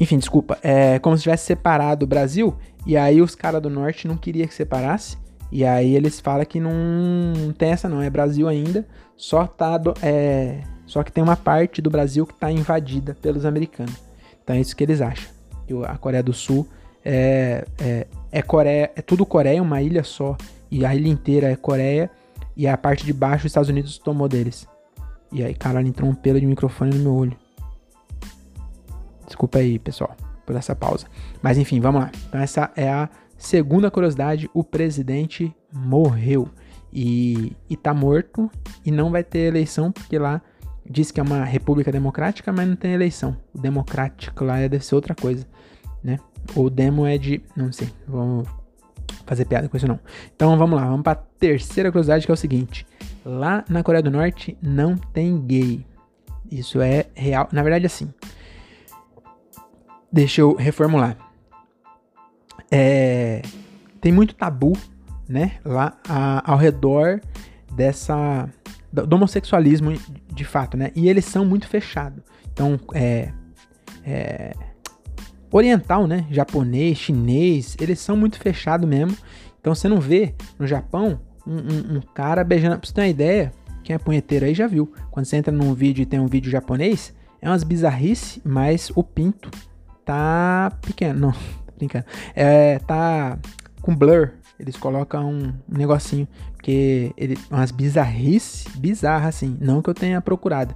Enfim, 0.00 0.18
desculpa. 0.18 0.58
É 0.62 0.98
como 0.98 1.16
se 1.16 1.24
tivesse 1.24 1.44
separado 1.44 2.04
o 2.04 2.08
Brasil, 2.08 2.56
e 2.86 2.96
aí 2.96 3.20
os 3.20 3.34
caras 3.34 3.60
do 3.60 3.68
norte 3.68 4.08
não 4.08 4.16
queriam 4.16 4.48
que 4.48 4.54
separasse, 4.54 5.18
e 5.52 5.66
aí 5.66 5.94
eles 5.94 6.18
falam 6.18 6.46
que 6.46 6.58
não, 6.58 7.52
tem 7.56 7.70
essa 7.70 7.88
não, 7.88 8.00
é 8.00 8.08
Brasil 8.08 8.48
ainda, 8.48 8.86
só 9.16 9.46
tá 9.46 9.76
do, 9.76 9.92
é, 10.02 10.62
só 10.86 11.02
que 11.02 11.12
tem 11.12 11.22
uma 11.22 11.36
parte 11.36 11.82
do 11.82 11.90
Brasil 11.90 12.26
que 12.26 12.34
tá 12.34 12.50
invadida 12.50 13.14
pelos 13.20 13.44
americanos. 13.44 13.96
Então 14.42 14.56
é 14.56 14.60
isso 14.60 14.74
que 14.74 14.82
eles 14.82 15.02
acham. 15.02 15.30
Que 15.66 15.74
a 15.84 15.98
Coreia 15.98 16.22
do 16.22 16.32
Sul 16.32 16.66
é, 17.04 17.66
é, 17.78 18.06
é 18.32 18.42
Coreia, 18.42 18.90
é 18.96 19.02
tudo 19.02 19.26
Coreia, 19.26 19.62
uma 19.62 19.82
ilha 19.82 20.02
só, 20.02 20.38
e 20.70 20.86
a 20.86 20.94
ilha 20.94 21.08
inteira 21.08 21.50
é 21.50 21.56
Coreia, 21.56 22.10
e 22.58 22.66
a 22.66 22.76
parte 22.76 23.06
de 23.06 23.12
baixo 23.12 23.46
os 23.46 23.50
Estados 23.50 23.70
Unidos 23.70 23.96
tomou 23.98 24.28
deles. 24.28 24.66
E 25.30 25.44
aí, 25.44 25.54
caralho, 25.54 25.86
entrou 25.86 26.10
um 26.10 26.14
pelo 26.14 26.40
de 26.40 26.46
microfone 26.46 26.92
no 26.92 27.02
meu 27.02 27.14
olho. 27.14 27.36
Desculpa 29.24 29.58
aí, 29.58 29.78
pessoal, 29.78 30.16
por 30.44 30.56
essa 30.56 30.74
pausa. 30.74 31.06
Mas 31.40 31.56
enfim, 31.56 31.78
vamos 31.80 32.00
lá. 32.00 32.10
Então 32.28 32.40
essa 32.40 32.72
é 32.74 32.90
a 32.90 33.08
segunda 33.36 33.92
curiosidade. 33.92 34.50
O 34.52 34.64
presidente 34.64 35.54
morreu. 35.72 36.48
E, 36.90 37.54
e 37.68 37.76
tá 37.76 37.92
morto 37.92 38.50
e 38.82 38.90
não 38.90 39.10
vai 39.10 39.22
ter 39.22 39.40
eleição, 39.40 39.92
porque 39.92 40.18
lá 40.18 40.40
diz 40.88 41.10
que 41.10 41.20
é 41.20 41.22
uma 41.22 41.44
república 41.44 41.92
democrática, 41.92 42.50
mas 42.50 42.66
não 42.66 42.76
tem 42.76 42.92
eleição. 42.92 43.36
O 43.54 43.58
democrático 43.58 44.42
lá 44.42 44.56
deve 44.56 44.82
ser 44.82 44.94
outra 44.94 45.14
coisa, 45.14 45.46
né? 46.02 46.18
O 46.56 46.70
demo 46.70 47.04
é 47.04 47.18
de. 47.18 47.42
Não 47.54 47.70
sei, 47.70 47.90
vamos 48.06 48.48
fazer 49.26 49.44
piada 49.44 49.68
com 49.68 49.76
isso 49.76 49.88
não. 49.88 49.98
Então 50.34 50.56
vamos 50.56 50.78
lá, 50.78 50.86
vamos 50.86 51.02
para 51.02 51.14
terceira 51.14 51.90
curiosidade 51.90 52.24
que 52.24 52.30
é 52.30 52.34
o 52.34 52.36
seguinte: 52.36 52.86
lá 53.24 53.64
na 53.68 53.82
Coreia 53.82 54.02
do 54.02 54.10
Norte 54.10 54.56
não 54.62 54.96
tem 54.96 55.38
gay. 55.46 55.86
Isso 56.50 56.80
é 56.80 57.06
real. 57.14 57.48
Na 57.52 57.62
verdade, 57.62 57.86
assim. 57.86 58.12
Deixa 60.10 60.40
eu 60.40 60.54
reformular. 60.54 61.16
É, 62.70 63.42
tem 64.00 64.10
muito 64.10 64.34
tabu, 64.34 64.72
né? 65.28 65.58
Lá 65.64 65.98
a, 66.08 66.50
ao 66.50 66.56
redor 66.56 67.20
dessa 67.72 68.48
do 68.90 69.14
homossexualismo 69.14 69.92
de 70.32 70.44
fato, 70.44 70.76
né? 70.76 70.90
E 70.94 71.08
eles 71.08 71.26
são 71.26 71.44
muito 71.44 71.68
fechados. 71.68 72.22
Então, 72.50 72.80
é, 72.94 73.30
é, 74.02 74.54
oriental, 75.50 76.06
né? 76.06 76.26
Japonês, 76.30 76.98
chinês, 76.98 77.76
eles 77.80 77.98
são 77.98 78.16
muito 78.16 78.38
fechados 78.38 78.88
mesmo. 78.88 79.16
Então 79.60 79.74
você 79.74 79.88
não 79.88 80.00
vê 80.00 80.34
no 80.58 80.66
Japão 80.66 81.20
um, 81.46 81.56
um, 81.56 81.96
um, 81.96 82.00
cara 82.14 82.44
beijando. 82.44 82.78
Pra 82.78 82.86
você 82.86 82.94
ter 82.94 83.00
uma 83.00 83.08
ideia, 83.08 83.52
quem 83.82 83.94
é 83.94 83.98
punheteiro 83.98 84.44
aí 84.46 84.54
já 84.54 84.66
viu. 84.66 84.92
Quando 85.10 85.26
você 85.26 85.36
entra 85.36 85.52
num 85.52 85.74
vídeo 85.74 86.02
e 86.02 86.06
tem 86.06 86.20
um 86.20 86.26
vídeo 86.26 86.50
japonês, 86.50 87.14
é 87.40 87.48
umas 87.48 87.64
bizarrices, 87.64 88.40
mas 88.44 88.90
o 88.94 89.02
pinto 89.02 89.50
tá 90.04 90.72
pequeno. 90.82 91.18
Não, 91.20 91.34
brincando. 91.76 92.04
É, 92.34 92.78
tá 92.80 93.38
com 93.80 93.94
blur. 93.94 94.32
Eles 94.58 94.76
colocam 94.76 95.30
um, 95.30 95.54
negocinho. 95.68 96.26
Porque 96.54 97.12
ele, 97.16 97.38
umas 97.50 97.70
bizarrices, 97.70 98.66
bizarras 98.76 99.28
assim. 99.36 99.56
Não 99.60 99.80
que 99.80 99.88
eu 99.88 99.94
tenha 99.94 100.20
procurado 100.20 100.74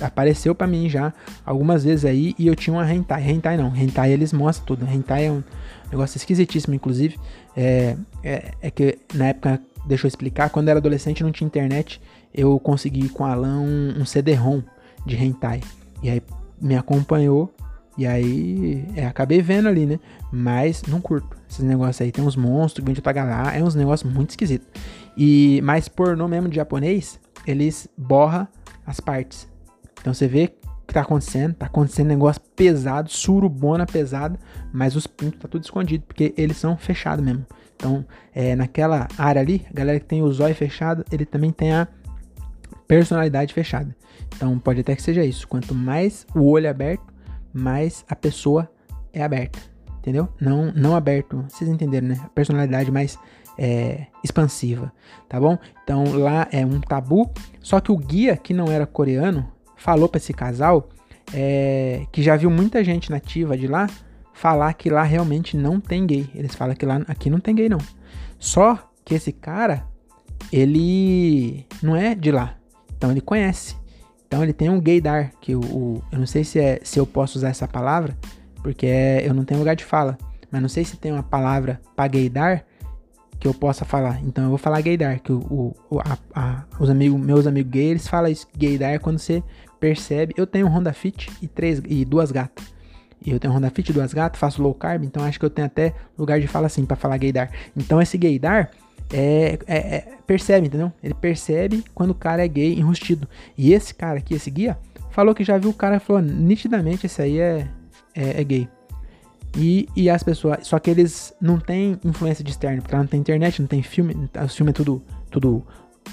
apareceu 0.00 0.54
para 0.54 0.66
mim 0.66 0.88
já 0.88 1.12
algumas 1.44 1.84
vezes 1.84 2.04
aí 2.04 2.34
e 2.38 2.46
eu 2.46 2.54
tinha 2.54 2.74
uma 2.74 2.90
hentai. 2.90 3.28
Hentai 3.28 3.56
não, 3.56 3.74
hentai 3.74 4.12
eles 4.12 4.32
mostram 4.32 4.66
tudo. 4.66 4.86
Hentai 4.90 5.26
é 5.26 5.32
um 5.32 5.42
negócio 5.90 6.16
esquisitíssimo, 6.16 6.74
inclusive. 6.74 7.18
É, 7.56 7.96
é, 8.22 8.52
é 8.62 8.70
que 8.70 8.98
na 9.14 9.26
época, 9.28 9.60
deixa 9.86 10.06
eu 10.06 10.08
explicar, 10.08 10.50
quando 10.50 10.68
eu 10.68 10.72
era 10.72 10.80
adolescente 10.80 11.22
não 11.22 11.32
tinha 11.32 11.46
internet, 11.46 12.00
eu 12.34 12.58
consegui 12.58 13.08
com 13.08 13.24
a 13.24 13.32
Alan 13.32 13.60
um, 13.60 14.00
um 14.00 14.04
CD-ROM 14.04 14.62
de 15.04 15.16
hentai. 15.16 15.60
E 16.02 16.10
aí 16.10 16.22
me 16.60 16.76
acompanhou 16.76 17.52
e 17.96 18.06
aí 18.06 18.84
é, 18.94 19.06
acabei 19.06 19.42
vendo 19.42 19.68
ali, 19.68 19.84
né? 19.84 19.98
Mas 20.30 20.82
não 20.86 21.00
curto 21.00 21.36
esses 21.50 21.64
negócios 21.64 22.00
aí. 22.00 22.12
Tem 22.12 22.24
uns 22.24 22.36
monstros 22.36 22.80
que 22.80 22.86
vêm 22.86 22.94
de 22.94 23.00
outra 23.00 23.12
galáxia, 23.12 23.58
é 23.58 23.64
uns 23.64 23.74
negócios 23.74 24.10
muito 24.10 24.30
esquisitos. 24.30 24.68
E, 25.16 25.60
mas 25.64 25.88
pornô 25.88 26.28
mesmo 26.28 26.48
de 26.48 26.54
japonês, 26.54 27.18
eles 27.44 27.88
borra 27.96 28.48
as 28.86 29.00
partes. 29.00 29.47
Então 30.08 30.14
você 30.14 30.26
vê 30.26 30.44
o 30.64 30.86
que 30.86 30.94
tá 30.94 31.02
acontecendo, 31.02 31.52
tá 31.52 31.66
acontecendo 31.66 32.06
negócio 32.06 32.40
pesado, 32.56 33.10
surubona 33.10 33.84
pesado, 33.84 34.38
mas 34.72 34.96
os 34.96 35.06
pintos 35.06 35.38
tá 35.38 35.46
tudo 35.46 35.62
escondido, 35.62 36.02
porque 36.06 36.32
eles 36.34 36.56
são 36.56 36.78
fechados 36.78 37.22
mesmo. 37.22 37.44
Então, 37.76 38.02
é, 38.34 38.56
naquela 38.56 39.06
área 39.18 39.42
ali, 39.42 39.66
a 39.70 39.74
galera 39.74 40.00
que 40.00 40.06
tem 40.06 40.22
o 40.22 40.32
zóio 40.32 40.54
fechado, 40.54 41.04
ele 41.12 41.26
também 41.26 41.52
tem 41.52 41.74
a 41.74 41.86
personalidade 42.86 43.52
fechada. 43.52 43.94
Então, 44.34 44.58
pode 44.58 44.80
até 44.80 44.96
que 44.96 45.02
seja 45.02 45.22
isso. 45.22 45.46
Quanto 45.46 45.74
mais 45.74 46.26
o 46.34 46.48
olho 46.48 46.64
é 46.64 46.70
aberto, 46.70 47.04
mais 47.52 48.02
a 48.08 48.16
pessoa 48.16 48.66
é 49.12 49.22
aberta. 49.22 49.58
Entendeu? 49.98 50.26
Não, 50.40 50.72
não 50.74 50.96
aberto. 50.96 51.44
Vocês 51.50 51.68
entenderam, 51.68 52.08
né? 52.08 52.18
A 52.24 52.30
personalidade 52.30 52.90
mais 52.90 53.18
é, 53.58 54.06
expansiva. 54.24 54.90
Tá 55.28 55.38
bom? 55.38 55.58
Então, 55.84 56.04
lá 56.18 56.48
é 56.50 56.64
um 56.64 56.80
tabu. 56.80 57.30
Só 57.60 57.78
que 57.78 57.92
o 57.92 57.96
guia, 57.98 58.38
que 58.38 58.54
não 58.54 58.72
era 58.72 58.86
coreano, 58.86 59.46
falou 59.78 60.08
para 60.08 60.18
esse 60.18 60.32
casal 60.32 60.88
é, 61.32 62.06
que 62.12 62.22
já 62.22 62.36
viu 62.36 62.50
muita 62.50 62.84
gente 62.84 63.10
nativa 63.10 63.56
de 63.56 63.66
lá 63.66 63.88
falar 64.34 64.72
que 64.74 64.90
lá 64.90 65.02
realmente 65.02 65.56
não 65.56 65.80
tem 65.80 66.06
gay. 66.06 66.28
Eles 66.34 66.54
falam 66.54 66.74
que 66.74 66.84
lá 66.84 67.02
aqui 67.08 67.30
não 67.30 67.40
tem 67.40 67.54
gay 67.54 67.68
não. 67.68 67.80
Só 68.38 68.78
que 69.04 69.14
esse 69.14 69.32
cara 69.32 69.86
ele 70.52 71.66
não 71.82 71.96
é 71.96 72.14
de 72.14 72.30
lá, 72.30 72.56
então 72.96 73.10
ele 73.10 73.20
conhece. 73.20 73.76
Então 74.26 74.42
ele 74.42 74.52
tem 74.52 74.68
um 74.68 74.80
gaydar 74.80 75.32
que 75.40 75.54
o, 75.54 75.60
o 75.60 76.02
eu 76.12 76.18
não 76.18 76.26
sei 76.26 76.44
se 76.44 76.60
é 76.60 76.80
se 76.82 77.00
eu 77.00 77.06
posso 77.06 77.38
usar 77.38 77.48
essa 77.48 77.66
palavra 77.66 78.16
porque 78.62 78.86
é, 78.86 79.26
eu 79.26 79.32
não 79.32 79.44
tenho 79.44 79.60
lugar 79.60 79.74
de 79.74 79.84
fala, 79.84 80.18
mas 80.50 80.60
não 80.60 80.68
sei 80.68 80.84
se 80.84 80.96
tem 80.96 81.12
uma 81.12 81.22
palavra 81.22 81.80
para 81.96 82.08
gaydar 82.08 82.64
que 83.38 83.46
eu 83.46 83.54
possa 83.54 83.84
falar. 83.84 84.20
Então 84.22 84.44
eu 84.44 84.50
vou 84.50 84.58
falar 84.58 84.80
gaydar, 84.80 85.20
que 85.20 85.32
o, 85.32 85.74
o 85.90 86.00
a, 86.00 86.18
a, 86.34 86.64
os 86.80 86.90
amigos, 86.90 87.20
meus 87.20 87.46
amigos 87.46 87.70
gays, 87.70 87.90
eles 87.90 88.08
falam 88.08 88.30
isso, 88.30 88.46
gaydar 88.56 88.92
é 88.92 88.98
quando 88.98 89.18
você 89.18 89.42
percebe. 89.78 90.34
Eu 90.36 90.46
tenho 90.46 90.66
um 90.66 90.70
Honda 90.70 90.92
Fit 90.92 91.30
e, 91.42 91.48
três, 91.48 91.82
e 91.86 92.04
duas 92.04 92.30
gatas. 92.30 92.64
E 93.24 93.30
eu 93.30 93.40
tenho 93.40 93.52
Honda 93.52 93.70
Fit 93.70 93.92
duas 93.92 94.12
gatas, 94.12 94.38
faço 94.38 94.62
low 94.62 94.74
carb, 94.74 95.04
então 95.04 95.24
acho 95.24 95.38
que 95.38 95.44
eu 95.44 95.50
tenho 95.50 95.66
até 95.66 95.94
lugar 96.16 96.40
de 96.40 96.46
fala 96.46 96.66
assim 96.66 96.84
para 96.84 96.96
falar 96.96 97.16
gaydar. 97.18 97.50
Então 97.76 98.00
esse 98.00 98.16
gaydar 98.16 98.70
é, 99.12 99.58
é, 99.66 99.76
é, 99.76 100.08
percebe, 100.26 100.66
entendeu? 100.66 100.92
Ele 101.02 101.14
percebe 101.14 101.84
quando 101.94 102.10
o 102.10 102.14
cara 102.14 102.44
é 102.44 102.48
gay 102.48 102.74
enrustido. 102.74 103.28
E 103.56 103.72
esse 103.72 103.94
cara 103.94 104.18
aqui, 104.18 104.34
esse 104.34 104.50
guia, 104.50 104.78
falou 105.10 105.34
que 105.34 105.42
já 105.42 105.58
viu 105.58 105.70
o 105.70 105.74
cara 105.74 105.96
e 105.96 106.00
falou 106.00 106.22
nitidamente 106.22 107.06
esse 107.06 107.20
aí 107.20 107.38
é, 107.38 107.68
é, 108.14 108.40
é 108.40 108.44
gay. 108.44 108.68
E, 109.56 109.88
e 109.96 110.10
as 110.10 110.22
pessoas. 110.22 110.66
Só 110.66 110.78
que 110.78 110.90
eles 110.90 111.34
não 111.40 111.58
têm 111.58 111.98
influência 112.04 112.44
de 112.44 112.50
externo, 112.50 112.82
porque 112.82 112.94
não 112.94 113.06
tem 113.06 113.18
internet, 113.18 113.60
não 113.60 113.68
tem 113.68 113.82
filme, 113.82 114.14
os 114.44 114.54
filmes 114.54 114.72
é 114.72 114.76
tudo. 114.76 115.02
tudo 115.30 115.66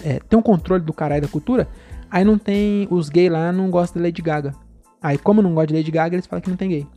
é, 0.03 0.19
tem 0.19 0.37
um 0.37 0.41
controle 0.41 0.83
do 0.83 0.93
caralho 0.93 1.21
da 1.21 1.27
cultura. 1.27 1.67
Aí 2.09 2.23
não 2.23 2.37
tem. 2.37 2.87
Os 2.89 3.09
gays 3.09 3.31
lá 3.31 3.51
não 3.51 3.69
gostam 3.69 4.01
de 4.01 4.07
Lady 4.07 4.21
Gaga. 4.21 4.53
Aí, 5.01 5.17
como 5.17 5.41
não 5.41 5.53
gosta 5.53 5.67
de 5.67 5.75
Lady 5.75 5.91
Gaga, 5.91 6.15
eles 6.15 6.25
falam 6.25 6.41
que 6.41 6.49
não 6.49 6.57
tem 6.57 6.69
gay. 6.69 6.87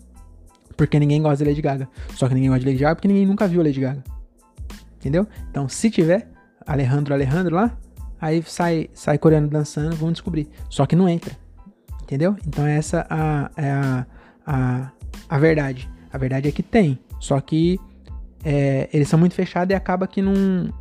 Porque 0.77 0.99
ninguém 0.99 1.21
gosta 1.21 1.45
de 1.45 1.51
Lady 1.51 1.61
Gaga. 1.61 1.89
Só 2.15 2.29
que 2.29 2.35
ninguém 2.35 2.51
gosta 2.51 2.61
de 2.61 2.67
Lady 2.67 2.79
Gaga 2.79 2.95
porque 2.95 3.09
ninguém 3.09 3.27
nunca 3.27 3.47
viu 3.47 3.63
Lady 3.63 3.81
Gaga. 3.81 4.03
Entendeu? 4.97 5.27
Então, 5.51 5.69
se 5.69 5.91
tiver 5.91 6.29
Alejandro 6.67 7.15
Alejandro 7.15 7.57
lá, 7.57 7.77
aí 8.21 8.43
sai, 8.47 8.91
sai 8.93 9.17
coreano 9.17 9.49
dançando, 9.49 9.97
vão 9.97 10.13
descobrir. 10.13 10.49
Só 10.69 10.85
que 10.85 10.95
não 10.95 11.09
entra. 11.09 11.35
Entendeu? 12.03 12.37
Então 12.47 12.67
essa 12.67 13.07
a, 13.09 13.51
é 13.57 13.71
a, 13.71 14.07
a, 14.47 14.93
a 15.29 15.39
verdade. 15.39 15.91
A 16.13 16.19
verdade 16.19 16.49
é 16.49 16.53
que 16.53 16.63
tem. 16.63 16.99
Só 17.21 17.41
que 17.41 17.79
é, 18.45 18.89
eles 18.93 19.09
são 19.09 19.19
muito 19.19 19.35
fechados 19.35 19.73
e 19.73 19.77
acaba 19.77 20.07
que 20.07 20.23
não. 20.23 20.73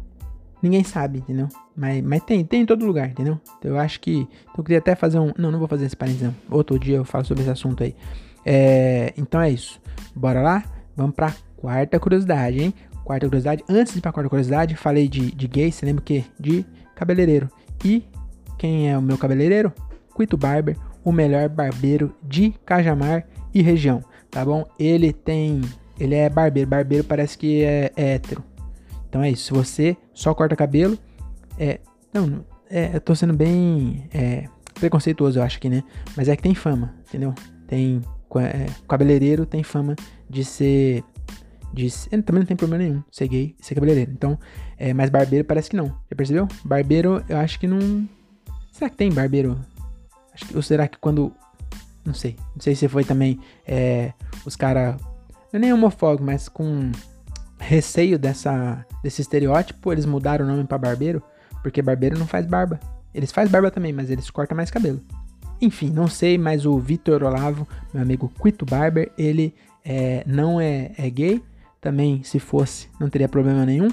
Ninguém 0.68 0.84
sabe, 0.84 1.20
entendeu? 1.20 1.48
Mas, 1.74 2.04
mas 2.04 2.22
tem, 2.24 2.44
tem 2.44 2.64
em 2.64 2.66
todo 2.66 2.86
lugar, 2.86 3.08
entendeu? 3.08 3.40
Então 3.58 3.72
eu 3.72 3.80
acho 3.80 4.02
que. 4.02 4.28
Eu 4.58 4.64
queria 4.66 4.80
até 4.80 4.96
fazer 4.96 5.18
um. 5.18 5.32
Não, 5.38 5.50
não 5.50 5.60
vou 5.60 5.68
fazer 5.68 5.86
esse 5.86 5.96
parênteses, 5.96 6.30
Outro 6.52 6.78
dia 6.78 6.98
eu 6.98 7.06
falo 7.06 7.24
sobre 7.24 7.44
esse 7.44 7.50
assunto 7.50 7.86
aí. 7.86 7.96
É, 8.46 9.14
então 9.16 9.40
é 9.40 9.50
isso. 9.50 9.80
Bora 10.14 10.42
lá? 10.42 10.66
Vamos 10.94 11.16
pra 11.16 11.34
quarta 11.56 11.98
curiosidade, 11.98 12.62
hein? 12.62 12.74
Quarta 13.06 13.26
curiosidade. 13.28 13.64
Antes 13.70 13.94
de 13.94 14.00
ir 14.00 14.02
pra 14.02 14.12
quarta 14.12 14.30
curiosidade, 14.30 14.76
falei 14.76 15.08
de, 15.08 15.32
de 15.32 15.48
gay, 15.48 15.72
você 15.72 15.86
lembra 15.86 16.02
o 16.02 16.04
quê? 16.04 16.26
De 16.38 16.66
cabeleireiro. 16.94 17.50
E 17.86 18.04
quem 18.58 18.92
é 18.92 18.98
o 18.98 19.02
meu 19.02 19.18
cabeleireiro? 19.18 19.72
Quito 20.18 20.36
Barber, 20.36 20.76
o 21.02 21.14
melhor 21.14 21.48
barbeiro 21.48 22.14
de 22.22 22.54
Cajamar 22.66 23.26
e 23.54 23.62
região, 23.62 24.04
tá 24.30 24.44
bom? 24.44 24.66
Ele 24.78 25.14
tem. 25.14 25.62
Ele 25.98 26.16
é 26.16 26.30
barbeiro. 26.30 26.70
Barbeiro 26.70 27.06
parece 27.06 27.38
que 27.38 27.64
é, 27.64 27.90
é 27.96 28.16
hétero. 28.16 28.44
Então 29.08 29.24
é 29.24 29.32
isso. 29.32 29.46
Se 29.46 29.54
você 29.54 29.98
só 30.14 30.34
corta 30.34 30.56
cabelo, 30.56 30.98
é. 31.58 31.80
Não, 32.14 32.46
é, 32.70 32.96
eu 32.96 33.02
tô 33.02 33.14
sendo 33.16 33.34
bem 33.34 34.08
é, 34.14 34.46
preconceituoso, 34.76 35.40
eu 35.40 35.44
acho 35.44 35.60
que, 35.60 35.70
né? 35.70 35.84
Mas 36.16 36.28
é 36.28 36.36
que 36.36 36.44
tem 36.44 36.56
fama, 36.56 36.96
entendeu? 37.08 37.34
Tem. 37.68 38.02
É, 38.36 38.66
cabeleireiro 38.88 39.46
tem 39.46 39.64
fama 39.64 39.96
de 40.30 40.44
ser. 40.44 41.04
De, 41.74 41.90
também 42.24 42.40
não 42.40 42.46
tem 42.46 42.56
problema 42.58 42.84
nenhum 42.84 43.04
ser 43.12 43.28
gay 43.28 43.56
ser 43.60 43.76
cabeleireiro. 43.76 44.12
Então, 44.12 44.40
é, 44.78 44.94
mas 44.94 45.10
barbeiro 45.10 45.46
parece 45.46 45.70
que 45.70 45.76
não. 45.76 45.88
Já 45.88 46.16
percebeu? 46.16 46.48
Barbeiro, 46.64 47.24
eu 47.28 47.38
acho 47.38 47.60
que 47.60 47.68
não. 47.68 48.08
Será 48.72 48.90
que 48.90 48.96
tem 48.96 49.12
barbeiro 49.12 49.58
Acho 50.38 50.46
que, 50.46 50.56
ou 50.56 50.62
será 50.62 50.88
que 50.88 50.98
quando. 51.00 51.34
Não 52.06 52.14
sei. 52.14 52.36
Não 52.56 52.62
sei 52.62 52.76
se 52.76 52.88
foi 52.88 53.04
também 53.04 53.40
é, 53.66 54.14
os 54.46 54.56
caras. 54.56 55.02
Não 55.52 55.58
é 55.58 55.60
nem 55.60 55.74
homofóbico, 55.74 56.24
mas 56.24 56.48
com 56.48 56.92
receio 57.58 58.18
dessa, 58.18 58.86
desse 59.04 59.22
estereótipo, 59.22 59.92
eles 59.92 60.06
mudaram 60.06 60.46
o 60.46 60.48
nome 60.48 60.64
para 60.64 60.78
barbeiro. 60.78 61.22
Porque 61.62 61.82
barbeiro 61.82 62.18
não 62.18 62.28
faz 62.28 62.46
barba. 62.46 62.80
Eles 63.14 63.32
fazem 63.32 63.52
barba 63.52 63.72
também, 63.72 63.92
mas 63.92 64.10
eles 64.10 64.30
cortam 64.30 64.56
mais 64.56 64.70
cabelo. 64.70 65.02
Enfim, 65.60 65.90
não 65.90 66.08
sei, 66.08 66.38
mas 66.38 66.66
o 66.66 66.78
Vitor 66.78 67.24
Olavo, 67.24 67.68
meu 67.94 68.04
amigo 68.04 68.32
Quito 68.42 68.64
Barber, 68.64 69.12
ele 69.18 69.56
é, 69.84 70.24
não 70.28 70.62
é, 70.62 70.92
é 70.98 71.10
gay. 71.10 71.44
Também, 71.82 72.22
se 72.24 72.40
fosse, 72.40 72.88
não 73.00 73.10
teria 73.10 73.28
problema 73.28 73.66
nenhum 73.66 73.90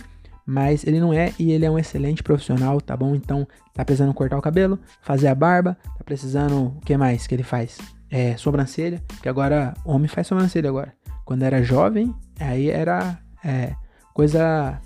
mas 0.47 0.85
ele 0.85 1.01
não 1.01 1.13
é 1.13 1.33
e 1.39 1.53
ele 1.53 1.65
é 1.65 1.71
um 1.71 1.79
excelente 1.79 2.23
profissional, 2.23 2.81
tá 2.81 2.97
bom? 2.97 3.15
Então, 3.15 3.47
tá 3.73 3.85
precisando 3.85 4.13
cortar 4.13 4.37
o 4.37 4.43
cabelo, 4.43 4.79
fazer 5.01 5.29
a 5.29 5.35
barba, 5.35 5.77
tá 5.97 6.05
precisando, 6.05 6.67
o 6.67 6.81
que 6.85 6.97
mais 6.97 7.27
que 7.27 7.35
ele 7.35 7.43
faz? 7.43 7.79
É, 8.11 8.37
sobrancelha, 8.37 9.03
que 9.23 9.29
agora, 9.29 9.75
homem 9.85 10.09
faz 10.09 10.27
sobrancelha 10.27 10.69
agora. 10.69 10.93
Quando 11.25 11.43
era 11.43 11.63
jovem, 11.63 12.15
aí 12.39 12.69
era 12.69 13.19
é, 13.45 13.75
coisa, 14.13 14.81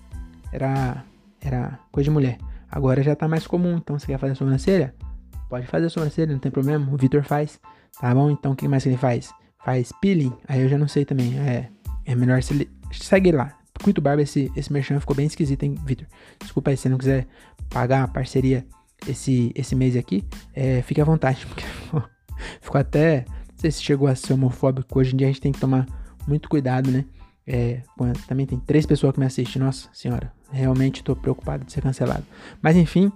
era, 0.52 1.04
era 1.40 1.78
coisa 1.92 2.04
de 2.04 2.10
mulher. 2.10 2.38
Agora 2.70 3.02
já 3.02 3.14
tá 3.16 3.26
mais 3.26 3.46
comum, 3.46 3.76
então 3.76 3.98
você 3.98 4.06
quer 4.06 4.18
fazer 4.18 4.34
sobrancelha? 4.34 4.94
Pode 5.48 5.66
fazer 5.66 5.88
sobrancelha, 5.88 6.32
não 6.32 6.38
tem 6.38 6.52
problema, 6.52 6.92
o 6.92 6.96
Vitor 6.96 7.22
faz, 7.22 7.58
tá 7.98 8.14
bom? 8.14 8.30
Então, 8.30 8.52
o 8.52 8.56
que 8.56 8.68
mais 8.68 8.82
que 8.82 8.90
ele 8.90 8.98
faz? 8.98 9.32
Faz 9.64 9.90
peeling, 10.00 10.32
aí 10.46 10.60
eu 10.60 10.68
já 10.68 10.76
não 10.76 10.88
sei 10.88 11.04
também, 11.04 11.38
é, 11.38 11.68
é 12.04 12.14
melhor 12.14 12.42
se 12.42 12.68
segue 12.92 13.32
lá, 13.32 13.54
muito 13.84 14.00
barba, 14.00 14.22
esse, 14.22 14.50
esse 14.56 14.72
merchan 14.72 15.00
ficou 15.00 15.14
bem 15.14 15.26
esquisito, 15.26 15.62
hein, 15.62 15.74
Victor? 15.84 16.06
Desculpa 16.40 16.70
aí, 16.70 16.76
se 16.76 16.88
não 16.88 16.98
quiser 16.98 17.26
pagar 17.70 18.04
a 18.04 18.08
parceria 18.08 18.66
esse, 19.06 19.52
esse 19.54 19.74
mês 19.74 19.96
aqui, 19.96 20.24
é, 20.54 20.82
fique 20.82 21.00
à 21.00 21.04
vontade, 21.04 21.46
porque 21.48 21.64
ficou 22.60 22.80
até. 22.80 23.24
Não 23.28 23.58
sei 23.58 23.70
se 23.70 23.82
chegou 23.82 24.06
a 24.08 24.14
ser 24.14 24.32
homofóbico. 24.34 24.98
Hoje 24.98 25.14
em 25.14 25.16
dia 25.16 25.26
a 25.26 25.30
gente 25.30 25.40
tem 25.40 25.52
que 25.52 25.58
tomar 25.58 25.86
muito 26.26 26.48
cuidado, 26.48 26.90
né? 26.90 27.04
É, 27.50 27.80
também 28.26 28.44
tem 28.44 28.60
três 28.60 28.84
pessoas 28.84 29.14
que 29.14 29.18
me 29.18 29.24
assistem. 29.24 29.62
Nossa 29.62 29.88
senhora, 29.90 30.30
realmente 30.52 30.96
estou 30.96 31.16
preocupado 31.16 31.64
de 31.64 31.72
ser 31.72 31.80
cancelado. 31.80 32.24
Mas 32.60 32.76
enfim, 32.76 33.10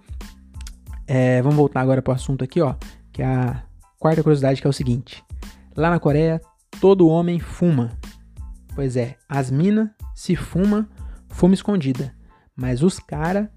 é, 1.07 1.43
vamos 1.43 1.57
voltar 1.57 1.83
agora 1.83 2.01
para 2.01 2.13
o 2.13 2.15
assunto 2.15 2.43
aqui, 2.43 2.59
ó. 2.63 2.75
Que 3.13 3.21
é 3.21 3.27
a 3.27 3.63
quarta 3.99 4.23
curiosidade, 4.23 4.63
que 4.63 4.67
é 4.67 4.71
o 4.71 4.73
seguinte: 4.73 5.23
lá 5.77 5.91
na 5.91 6.01
Coreia, 6.01 6.41
todo 6.81 7.09
homem 7.09 7.39
fuma. 7.39 7.93
Pois 8.75 8.97
é, 8.97 9.19
as 9.29 9.51
minas 9.51 9.91
se 10.15 10.35
fuma, 10.35 10.89
fuma 11.29 11.53
escondida. 11.53 12.15
Mas 12.57 12.83
os 12.83 12.99
caras, 12.99 13.49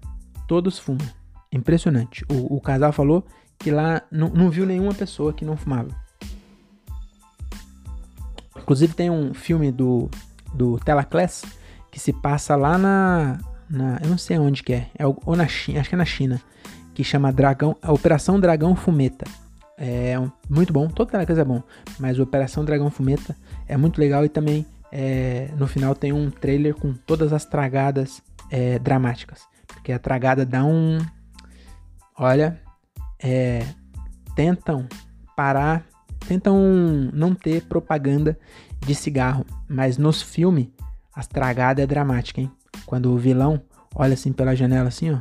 todos 0.46 0.78
fumam. 0.78 1.06
Impressionante. 1.50 2.22
O, 2.30 2.56
o, 2.56 2.60
casal 2.60 2.92
falou 2.92 3.26
que 3.58 3.70
lá 3.70 4.02
não, 4.10 4.28
não 4.28 4.50
viu 4.50 4.66
nenhuma 4.66 4.92
pessoa 4.92 5.32
que 5.32 5.44
não 5.44 5.56
fumava. 5.56 5.88
Inclusive 8.58 8.92
tem 8.92 9.08
um 9.08 9.32
filme 9.32 9.72
do, 9.72 10.10
do 10.56 10.78
Telaclass 10.78 11.44
que 11.90 12.00
se 12.00 12.12
passa 12.12 12.56
lá 12.56 12.76
na, 12.76 13.38
na. 13.68 13.98
Eu 14.02 14.10
não 14.10 14.18
sei 14.18 14.38
onde 14.38 14.62
que 14.62 14.72
é. 14.72 14.90
é 14.98 15.06
ou 15.06 15.36
na 15.36 15.46
China, 15.46 15.80
acho 15.80 15.88
que 15.88 15.94
é 15.94 15.98
na 15.98 16.04
China. 16.04 16.40
Que 16.94 17.04
chama 17.04 17.32
Dragão. 17.32 17.76
Operação 17.86 18.40
Dragão 18.40 18.74
Fumeta. 18.74 19.26
É 19.78 20.14
muito 20.48 20.72
bom. 20.72 20.88
Todo 20.88 21.10
Telaclass 21.10 21.38
é 21.38 21.44
bom. 21.44 21.62
Mas 21.98 22.18
Operação 22.18 22.64
Dragão 22.64 22.90
Fumeta 22.90 23.36
é 23.68 23.76
muito 23.76 23.98
legal 24.00 24.24
e 24.24 24.28
também 24.28 24.66
é, 24.90 25.50
no 25.56 25.66
final 25.66 25.94
tem 25.94 26.12
um 26.12 26.30
trailer 26.30 26.74
com 26.74 26.94
todas 26.94 27.32
as 27.32 27.44
tragadas 27.44 28.22
é, 28.50 28.78
dramáticas. 28.78 29.42
Porque 29.66 29.92
a 29.92 29.98
tragada 29.98 30.44
dá 30.46 30.64
um. 30.64 30.98
Olha, 32.18 32.60
é, 33.22 33.62
tentam 34.34 34.86
parar, 35.36 35.86
tentam 36.26 36.56
não 37.12 37.34
ter 37.34 37.62
propaganda 37.62 38.38
de 38.80 38.94
cigarro, 38.94 39.44
mas 39.68 39.98
nos 39.98 40.22
filmes 40.22 40.68
as 41.14 41.26
tragadas 41.26 41.82
é 41.82 41.86
dramática, 41.86 42.40
hein? 42.40 42.50
Quando 42.84 43.12
o 43.12 43.18
vilão 43.18 43.62
olha 43.94 44.14
assim 44.14 44.32
pela 44.32 44.54
janela, 44.54 44.88
assim, 44.88 45.10
ó. 45.12 45.18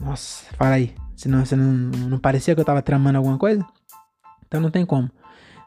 Nossa, 0.00 0.44
fala 0.56 0.74
aí. 0.74 0.94
Senão 1.14 1.44
você 1.44 1.54
não, 1.54 1.72
não 2.08 2.18
parecia 2.18 2.54
que 2.54 2.60
eu 2.60 2.64
tava 2.64 2.82
tramando 2.82 3.18
alguma 3.18 3.38
coisa? 3.38 3.64
Então 4.46 4.60
não 4.60 4.70
tem 4.70 4.84
como. 4.84 5.08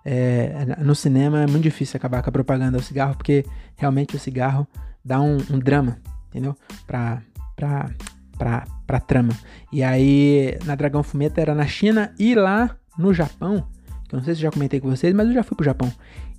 É, 0.04 0.76
no 0.84 0.94
cinema 0.94 1.42
é 1.42 1.48
muito 1.48 1.64
difícil 1.64 1.98
acabar 1.98 2.22
com 2.22 2.30
a 2.30 2.34
propaganda 2.34 2.78
do 2.78 2.84
cigarro, 2.84 3.16
porque 3.16 3.46
realmente 3.76 4.16
o 4.16 4.20
cigarro 4.20 4.68
dá 5.04 5.20
um, 5.20 5.38
um 5.50 5.58
drama, 5.58 5.98
entendeu? 6.28 6.56
Pra, 6.86 7.22
pra, 7.56 7.90
pra, 8.38 8.66
pra 8.86 9.00
trama. 9.00 9.34
E 9.72 9.84
aí, 9.84 10.58
na 10.66 10.76
Dragão 10.76 11.04
Fumeta 11.04 11.42
era 11.42 11.56
na 11.56 11.66
China 11.66 12.14
e 12.20 12.36
lá 12.36 12.76
no 12.98 13.14
Japão, 13.14 13.68
que 14.08 14.16
eu 14.16 14.18
não 14.18 14.24
sei 14.24 14.36
se 14.36 14.42
já 14.42 14.52
comentei 14.52 14.80
com 14.80 14.90
vocês, 14.90 15.14
mas 15.14 15.28
eu 15.28 15.34
já 15.34 15.44
fui 15.44 15.56
pro 15.56 15.66
Japão. 15.66 15.92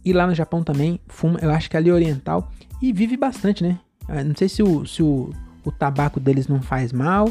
E 0.05 0.13
lá 0.13 0.27
no 0.27 0.35
Japão 0.35 0.63
também 0.63 1.01
fuma, 1.09 1.39
eu 1.41 1.51
acho 1.51 1.69
que 1.69 1.77
ali 1.77 1.91
é 1.91 1.93
oriental, 1.93 2.51
e 2.81 2.93
vive 2.93 3.17
bastante, 3.17 3.63
né? 3.63 3.79
não 4.25 4.37
sei 4.37 4.49
se 4.49 4.63
o, 4.63 4.87
se 4.87 5.03
o, 5.03 5.31
o 5.65 5.73
tabaco 5.73 6.21
deles 6.21 6.47
não 6.47 6.63
faz 6.63 6.93
mal, 6.93 7.29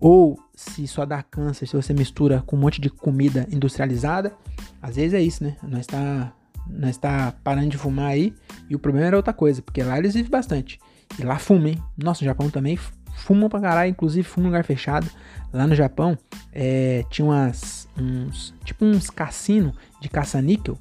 ou 0.00 0.38
se 0.54 0.86
só 0.86 1.04
dá 1.04 1.22
câncer 1.22 1.66
se 1.66 1.76
você 1.76 1.92
mistura 1.92 2.42
com 2.46 2.56
um 2.56 2.60
monte 2.60 2.80
de 2.80 2.88
comida 2.88 3.46
industrializada. 3.50 4.32
Às 4.80 4.96
vezes 4.96 5.14
é 5.14 5.20
isso, 5.20 5.44
né? 5.44 5.56
Nós 5.62 5.80
está 5.80 6.32
nós 6.68 6.96
tá 6.96 7.32
parando 7.44 7.68
de 7.68 7.78
fumar 7.78 8.08
aí 8.08 8.34
e 8.68 8.74
o 8.74 8.78
problema 8.78 9.06
era 9.06 9.16
outra 9.16 9.32
coisa, 9.32 9.62
porque 9.62 9.82
lá 9.82 9.98
eles 9.98 10.14
vivem 10.14 10.30
bastante. 10.30 10.80
E 11.18 11.22
lá 11.22 11.38
hein? 11.64 11.82
Nossa, 11.96 12.22
o 12.22 12.24
Japão 12.24 12.50
também 12.50 12.76
fumam 13.16 13.48
pra 13.48 13.60
caralho, 13.60 13.90
inclusive 13.90 14.26
fumam 14.26 14.48
em 14.48 14.52
lugar 14.52 14.64
fechado. 14.64 15.08
Lá 15.52 15.66
no 15.66 15.74
Japão 15.74 16.18
é, 16.52 17.04
tinha 17.10 17.24
umas, 17.24 17.88
uns, 17.98 18.54
tipo 18.64 18.84
uns 18.84 19.10
cassinos 19.10 19.74
de 20.00 20.08
caça-níquel 20.08 20.78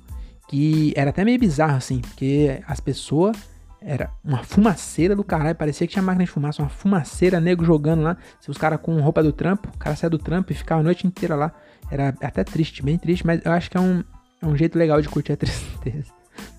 que 0.48 0.94
era 0.96 1.10
até 1.10 1.24
meio 1.24 1.40
bizarro 1.40 1.76
assim, 1.76 2.00
porque 2.00 2.62
as 2.68 2.80
pessoas 2.80 3.36
era 3.82 4.10
uma 4.24 4.44
fumaceira 4.44 5.16
do 5.16 5.24
caralho. 5.24 5.56
Parecia 5.56 5.86
que 5.86 5.94
tinha 5.94 6.02
máquina 6.02 6.26
de 6.26 6.32
fumaça, 6.32 6.62
uma 6.62 6.70
fumaceira, 6.70 7.40
nego 7.40 7.64
jogando 7.64 8.02
lá. 8.02 8.18
Se 8.42 8.50
os 8.50 8.58
caras 8.58 8.80
com 8.82 9.00
roupa 9.00 9.22
do 9.22 9.32
trampo, 9.32 9.70
o 9.74 9.78
cara 9.78 9.96
saia 9.96 10.10
do 10.10 10.18
trampo 10.18 10.52
e 10.52 10.56
ficava 10.56 10.82
a 10.82 10.84
noite 10.84 11.06
inteira 11.06 11.36
lá. 11.36 11.52
Era 11.90 12.10
até 12.22 12.44
triste, 12.44 12.82
bem 12.82 12.98
triste, 12.98 13.26
mas 13.26 13.46
eu 13.46 13.52
acho 13.52 13.70
que 13.70 13.78
é 13.78 13.80
um, 13.80 14.04
é 14.42 14.46
um 14.46 14.56
jeito 14.56 14.78
legal 14.78 15.00
de 15.02 15.08
curtir 15.08 15.34
a 15.34 15.38
tristeza. 15.38 16.12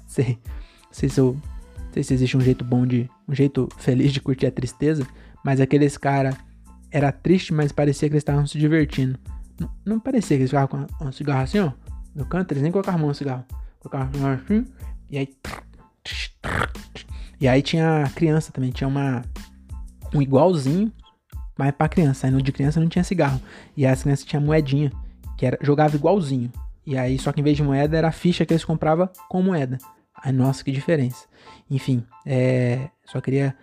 sei, 0.06 0.38
sei 0.90 1.08
se 1.08 1.20
eu, 1.20 1.36
sei 1.92 2.04
se 2.04 2.14
existe 2.14 2.36
um 2.36 2.40
jeito 2.40 2.64
bom 2.64 2.86
de. 2.86 3.10
um 3.28 3.34
jeito 3.34 3.68
feliz 3.76 4.12
de 4.12 4.20
curtir 4.20 4.46
a 4.46 4.50
tristeza. 4.52 5.04
Mas 5.46 5.60
aqueles 5.60 5.96
caras 5.96 6.34
era 6.90 7.12
triste, 7.12 7.54
mas 7.54 7.70
parecia 7.70 8.08
que 8.08 8.14
eles 8.14 8.22
estavam 8.22 8.44
se 8.48 8.58
divertindo. 8.58 9.16
Não, 9.60 9.70
não, 9.84 10.00
parecia 10.00 10.36
que 10.36 10.40
eles 10.40 10.50
ficavam 10.50 10.88
com 10.88 11.04
um 11.04 11.12
cigarro 11.12 11.42
assim, 11.42 11.60
ó. 11.60 11.70
No 12.12 12.26
canto, 12.26 12.50
eles 12.50 12.64
nem 12.64 12.72
colocavam 12.72 12.98
a 12.98 13.00
mão 13.02 13.08
no 13.10 13.14
cigarro. 13.14 13.44
Colocavam 13.78 14.32
assim, 14.32 14.66
e 15.08 15.18
aí. 15.18 15.28
E 17.40 17.46
aí 17.46 17.62
tinha 17.62 18.10
criança 18.16 18.50
também, 18.50 18.72
tinha 18.72 18.88
uma 18.88 19.22
um 20.12 20.20
igualzinho, 20.20 20.90
mas 21.56 21.70
para 21.70 21.88
criança. 21.90 22.26
Aí 22.26 22.32
no 22.32 22.42
de 22.42 22.50
criança 22.50 22.80
não 22.80 22.88
tinha 22.88 23.04
cigarro. 23.04 23.40
E 23.76 23.86
as 23.86 24.02
crianças 24.02 24.24
tinham 24.24 24.42
moedinha, 24.42 24.90
que 25.38 25.46
era 25.46 25.56
jogava 25.62 25.94
igualzinho. 25.94 26.50
E 26.84 26.98
aí 26.98 27.20
só 27.20 27.30
que 27.30 27.40
em 27.40 27.44
vez 27.44 27.56
de 27.56 27.62
moeda 27.62 27.96
era 27.96 28.08
a 28.08 28.12
ficha 28.12 28.44
que 28.44 28.52
eles 28.52 28.64
compravam 28.64 29.08
com 29.28 29.40
moeda. 29.42 29.78
Aí 30.12 30.32
nossa, 30.32 30.64
que 30.64 30.72
diferença. 30.72 31.24
Enfim, 31.70 32.02
é, 32.26 32.88
só 33.04 33.20
queria 33.20 33.54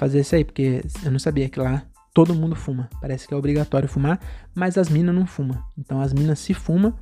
fazer 0.00 0.20
isso 0.20 0.34
aí 0.34 0.44
porque 0.44 0.82
eu 1.04 1.10
não 1.10 1.18
sabia 1.18 1.48
que 1.48 1.60
lá 1.60 1.82
todo 2.14 2.34
mundo 2.34 2.56
fuma. 2.56 2.88
Parece 3.00 3.28
que 3.28 3.34
é 3.34 3.36
obrigatório 3.36 3.86
fumar, 3.86 4.18
mas 4.54 4.78
as 4.78 4.88
minas 4.88 5.14
não 5.14 5.26
fumam. 5.26 5.62
Então 5.78 6.00
as 6.00 6.12
minas 6.14 6.38
se 6.38 6.54
fumam 6.54 6.94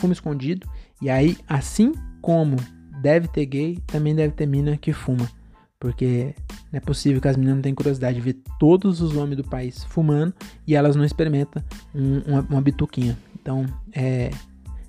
fuma 0.00 0.12
escondido. 0.12 0.68
E 1.00 1.08
aí, 1.08 1.36
assim 1.46 1.92
como 2.20 2.56
deve 3.00 3.28
ter 3.28 3.46
gay, 3.46 3.78
também 3.86 4.14
deve 4.14 4.34
ter 4.34 4.46
mina 4.46 4.76
que 4.76 4.92
fuma. 4.92 5.30
Porque 5.78 6.34
não 6.72 6.78
é 6.78 6.80
possível 6.80 7.20
que 7.20 7.28
as 7.28 7.36
meninas 7.36 7.56
não 7.56 7.62
tenham 7.62 7.76
curiosidade 7.76 8.16
de 8.16 8.20
ver 8.20 8.38
todos 8.58 9.00
os 9.00 9.16
homens 9.16 9.36
do 9.36 9.44
país 9.44 9.84
fumando 9.84 10.34
e 10.66 10.74
elas 10.74 10.96
não 10.96 11.04
experimentam 11.04 11.62
um, 11.94 12.18
uma, 12.26 12.40
uma 12.40 12.60
bituquinha. 12.60 13.16
Então, 13.40 13.64
é, 13.94 14.30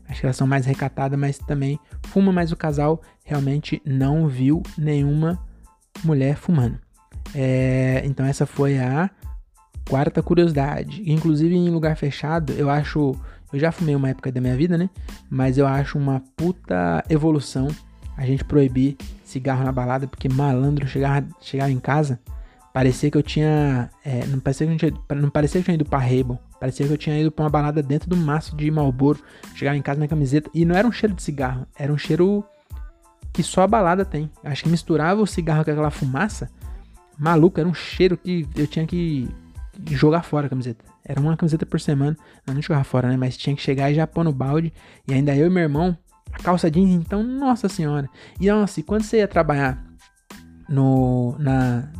acho 0.07 0.19
que 0.19 0.25
elas 0.25 0.35
são 0.35 0.47
mais 0.47 0.65
recatadas, 0.65 1.17
mas 1.17 1.37
também 1.37 1.79
fuma, 2.07 2.31
mas 2.31 2.51
o 2.51 2.57
casal 2.57 3.01
realmente 3.23 3.81
não 3.85 4.27
viu 4.27 4.63
nenhuma 4.77 5.39
mulher 6.03 6.35
fumando. 6.35 6.77
É, 7.33 8.01
então, 8.05 8.25
essa 8.25 8.45
foi 8.45 8.77
a 8.77 9.09
quarta 9.89 10.21
curiosidade. 10.21 11.03
Inclusive, 11.05 11.55
em 11.55 11.69
lugar 11.69 11.95
fechado, 11.95 12.53
eu 12.53 12.69
acho. 12.69 13.15
Eu 13.51 13.59
já 13.59 13.71
fumei 13.71 13.95
uma 13.95 14.09
época 14.09 14.31
da 14.31 14.39
minha 14.39 14.55
vida, 14.55 14.77
né? 14.77 14.89
Mas 15.29 15.57
eu 15.57 15.67
acho 15.67 15.97
uma 15.97 16.21
puta 16.37 17.03
evolução 17.09 17.67
a 18.17 18.25
gente 18.25 18.45
proibir 18.45 18.97
cigarro 19.25 19.63
na 19.63 19.71
balada, 19.71 20.07
porque 20.07 20.29
malandro 20.29 20.87
chegava, 20.87 21.25
chegava 21.41 21.71
em 21.71 21.79
casa, 21.79 22.19
parecia 22.73 23.09
que 23.09 23.17
eu 23.17 23.23
tinha. 23.23 23.89
É, 24.03 24.25
não, 24.27 24.39
parecia 24.39 24.67
que 24.67 24.73
eu 24.73 24.77
tinha 24.77 24.93
não 25.15 25.29
parecia 25.29 25.59
que 25.59 25.63
eu 25.63 25.65
tinha 25.65 25.75
ido 25.75 25.85
pra 25.85 25.99
Rainbow, 25.99 26.39
parecia 26.59 26.85
que 26.85 26.93
eu 26.93 26.97
tinha 26.97 27.19
ido 27.19 27.31
pra 27.31 27.45
uma 27.45 27.49
balada 27.49 27.81
dentro 27.81 28.09
do 28.09 28.15
maço 28.15 28.55
de 28.55 28.69
Malboro, 28.69 29.19
chegava 29.55 29.77
em 29.77 29.81
casa 29.81 29.99
na 29.99 30.07
camiseta, 30.07 30.49
e 30.53 30.65
não 30.65 30.75
era 30.75 30.87
um 30.87 30.91
cheiro 30.91 31.15
de 31.15 31.21
cigarro, 31.21 31.65
era 31.77 31.91
um 31.91 31.97
cheiro 31.97 32.43
que 33.33 33.41
só 33.41 33.63
a 33.63 33.67
balada 33.67 34.03
tem. 34.05 34.29
Acho 34.43 34.63
que 34.63 34.69
misturava 34.69 35.21
o 35.21 35.27
cigarro 35.27 35.63
com 35.63 35.71
aquela 35.71 35.91
fumaça, 35.91 36.49
maluco, 37.21 37.59
era 37.59 37.69
um 37.69 37.73
cheiro 37.73 38.17
que 38.17 38.47
eu 38.55 38.65
tinha 38.65 38.85
que 38.85 39.29
jogar 39.91 40.23
fora 40.23 40.47
a 40.47 40.49
camiseta. 40.49 40.83
Era 41.05 41.19
uma 41.19 41.37
camiseta 41.37 41.65
por 41.65 41.79
semana, 41.79 42.17
não, 42.45 42.55
não 42.55 42.61
jogava 42.61 42.83
fora, 42.83 43.07
né? 43.07 43.17
Mas 43.17 43.37
tinha 43.37 43.55
que 43.55 43.61
chegar 43.61 43.91
e 43.91 43.95
já 43.95 44.07
pôr 44.07 44.23
no 44.23 44.33
balde, 44.33 44.73
e 45.07 45.13
ainda 45.13 45.35
eu 45.35 45.47
e 45.47 45.49
meu 45.49 45.63
irmão 45.63 45.97
a 46.33 46.37
calça 46.41 46.71
jeans, 46.71 46.89
então, 46.89 47.21
nossa 47.21 47.67
senhora. 47.67 48.09
E 48.39 48.49
nossa, 48.49 48.79
e 48.79 48.83
quando 48.83 49.03
você 49.03 49.17
ia 49.17 49.27
trabalhar 49.27 49.83
no. 50.67 51.35
na. 51.37 51.91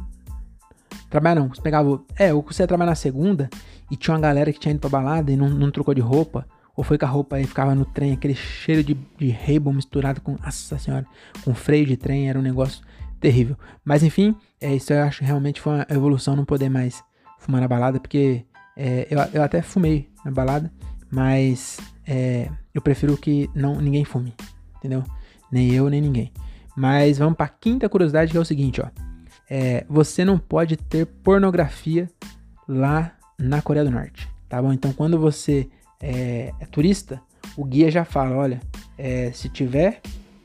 Trabalhar 1.10 1.36
não, 1.36 1.50
você 1.50 1.62
pegava. 1.62 2.02
É, 2.18 2.34
ou 2.34 2.42
você 2.42 2.64
ia 2.64 2.68
trabalhar 2.68 2.92
na 2.92 2.96
segunda 2.96 3.50
e 3.92 3.98
tinha 3.98 4.16
uma 4.16 4.22
galera 4.22 4.52
que 4.54 4.60
tinha 4.60 4.72
ido 4.72 4.80
pra 4.80 4.90
balada 4.90 5.32
e 5.32 5.36
não, 5.36 5.50
não 5.50 5.70
trocou 5.70 5.94
de 5.94 6.02
roupa. 6.02 6.48
Ou 6.76 6.84
foi 6.86 6.98
com 6.98 7.06
a 7.06 7.10
roupa 7.10 7.40
e 7.40 7.46
ficava 7.46 7.76
no 7.76 7.84
trem, 7.84 8.14
aquele 8.14 8.34
cheiro 8.34 8.82
de, 8.82 8.94
de 9.18 9.30
Rainbow 9.30 9.74
misturado 9.74 10.22
com. 10.22 10.38
Nossa 10.42 10.80
senhora, 10.80 11.06
com 11.44 11.54
freio 11.54 11.86
de 11.86 11.98
trem, 11.98 12.30
era 12.30 12.40
um 12.40 12.42
negócio 12.42 12.82
terrível. 13.22 13.56
Mas 13.86 14.04
enfim, 14.04 14.36
é, 14.60 14.76
isso 14.76 14.92
eu 14.92 15.04
acho 15.04 15.24
realmente 15.24 15.62
foi 15.62 15.74
uma 15.74 15.88
evolução 15.90 16.36
não 16.36 16.44
poder 16.44 16.70
mais 16.70 17.04
fumar 17.40 17.62
na 17.62 17.68
balada, 17.68 18.00
porque 18.00 18.46
é, 18.76 19.08
eu, 19.10 19.20
eu 19.34 19.44
até 19.44 19.62
fumei 19.62 20.10
na 20.26 20.32
balada, 20.32 20.72
mas 21.10 21.80
é, 22.06 22.50
eu 22.74 22.82
prefiro 22.82 23.16
que 23.18 23.50
não 23.56 23.80
ninguém 23.80 24.04
fume, 24.04 24.34
entendeu? 24.78 25.04
Nem 25.52 25.72
eu, 25.72 25.90
nem 25.90 26.02
ninguém. 26.02 26.32
Mas 26.76 27.18
vamos 27.18 27.36
para 27.36 27.46
a 27.46 27.50
quinta 27.50 27.90
curiosidade, 27.90 28.32
que 28.32 28.38
é 28.38 28.42
o 28.42 28.46
seguinte, 28.46 28.82
ó. 28.82 28.88
É, 29.50 29.86
você 29.90 30.24
não 30.24 30.40
pode 30.40 30.78
ter 30.78 31.06
pornografia 31.06 32.10
lá 32.68 33.12
na 33.38 33.62
Coreia 33.62 33.84
do 33.84 33.92
Norte, 33.92 34.30
tá 34.48 34.62
bom? 34.62 34.72
Então, 34.72 34.94
quando 34.94 35.20
você 35.20 35.70
é, 36.02 36.54
é 36.58 36.66
turista, 36.66 37.22
o 37.58 37.66
guia 37.66 37.92
já 37.92 38.06
fala, 38.06 38.36
olha, 38.38 38.62
é, 38.98 39.32
se 39.34 39.50
tiver 39.50 40.02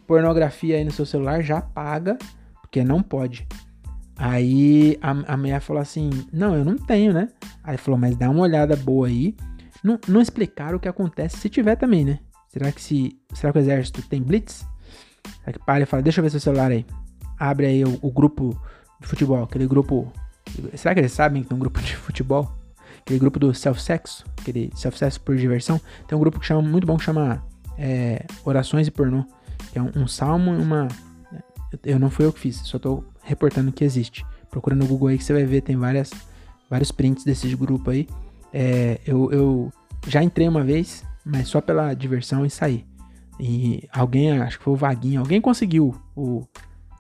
pornografia 0.07 0.77
aí 0.77 0.85
no 0.85 0.91
seu 0.91 1.07
celular, 1.07 1.43
já 1.43 1.61
paga, 1.61 2.19
porque 2.67 2.85
não 2.85 3.03
pode. 3.03 3.47
Aí 4.17 4.99
a, 5.01 5.11
a 5.35 5.37
mulher 5.37 5.61
falou 5.61 5.81
assim, 5.81 6.11
não, 6.33 6.55
eu 6.55 6.65
não 6.65 6.77
tenho, 6.77 7.13
né? 7.13 7.29
Aí 7.63 7.77
falou, 7.77 7.99
mas 7.99 8.17
dá 8.17 8.29
uma 8.29 8.43
olhada 8.43 8.75
boa 8.77 9.07
aí, 9.07 9.37
não, 9.83 9.99
não 10.09 10.21
explicaram 10.21 10.77
o 10.77 10.81
que 10.81 10.89
acontece 10.89 11.39
se 11.39 11.49
tiver 11.49 11.77
também, 11.77 12.05
né? 12.05 12.19
Será 12.49 12.73
que 12.73 12.81
se. 12.81 13.19
Será 13.35 13.53
que 13.53 13.59
o 13.59 13.61
exército 13.61 14.03
tem 14.03 14.23
blitz? 14.23 14.67
Será 15.41 15.53
que 15.53 15.59
para 15.59 15.83
e 15.83 15.87
fala, 15.87 16.03
deixa 16.03 16.21
eu 16.21 16.25
ver 16.25 16.31
seu 16.31 16.41
celular 16.41 16.71
aí. 16.71 16.87
Abre 17.39 17.67
aí 17.67 17.85
o, 17.85 17.99
o, 18.01 18.11
grupo 18.11 18.59
de 19.01 19.07
futebol, 19.07 19.43
aquele 19.43 19.67
grupo. 19.67 20.11
Será 20.75 20.95
que 20.95 21.01
eles 21.01 21.13
sabem 21.13 21.43
que 21.43 21.49
tem 21.49 21.57
um 21.57 21.61
grupo 21.61 21.81
de 21.81 21.95
futebol? 21.97 22.51
Aquele 23.01 23.19
grupo 23.19 23.39
do 23.39 23.55
self-sexo, 23.55 24.25
aquele 24.41 24.71
self-sexo 24.75 25.21
por 25.21 25.37
diversão. 25.37 25.81
Tem 26.09 26.17
um 26.17 26.21
grupo 26.21 26.41
que 26.41 26.47
chama 26.47 26.63
muito 26.63 26.87
bom 26.87 26.97
que 26.97 27.05
chama 27.05 27.45
é, 27.79 28.25
Orações 28.45 28.87
e 28.87 28.91
Pornô. 28.91 29.25
Que 29.71 29.79
é 29.79 29.83
um, 29.83 29.91
um 29.95 30.09
salmo 30.09 30.55
e 30.55 30.59
uma. 30.59 30.89
Eu 31.85 31.99
não 31.99 32.11
fui 32.11 32.25
eu 32.25 32.33
que 32.33 32.41
fiz, 32.41 32.57
só 32.57 32.79
tô 32.79 33.05
reportando 33.23 33.73
que 33.73 33.85
existe. 33.85 34.25
Procura 34.51 34.77
no 34.77 34.87
Google 34.87 35.09
aí 35.09 35.19
que 35.19 35.25
você 35.25 35.33
vai 35.33 35.45
ver, 35.45 35.61
tem 35.61 35.77
várias, 35.77 36.11
vários 36.71 36.93
prints 36.93 37.25
desse 37.25 37.55
grupo 37.57 37.91
aí. 37.91 38.09
É, 38.53 39.01
eu, 39.07 39.31
eu 39.33 39.73
já 40.07 40.23
entrei 40.23 40.49
uma 40.49 40.63
vez, 40.63 41.05
mas 41.25 41.49
só 41.49 41.61
pela 41.61 41.93
diversão 41.95 42.47
e 42.47 42.51
saí. 42.51 42.87
E 43.39 43.87
alguém, 43.93 44.39
acho 44.39 44.59
que 44.59 44.65
foi 44.65 44.73
o 44.73 44.77
Vaguinho, 44.77 45.21
alguém 45.21 45.41
conseguiu 45.41 45.95
o 46.15 46.47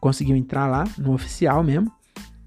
conseguiu 0.00 0.36
entrar 0.36 0.66
lá 0.66 0.84
no 0.98 1.14
oficial 1.14 1.62
mesmo. 1.64 1.90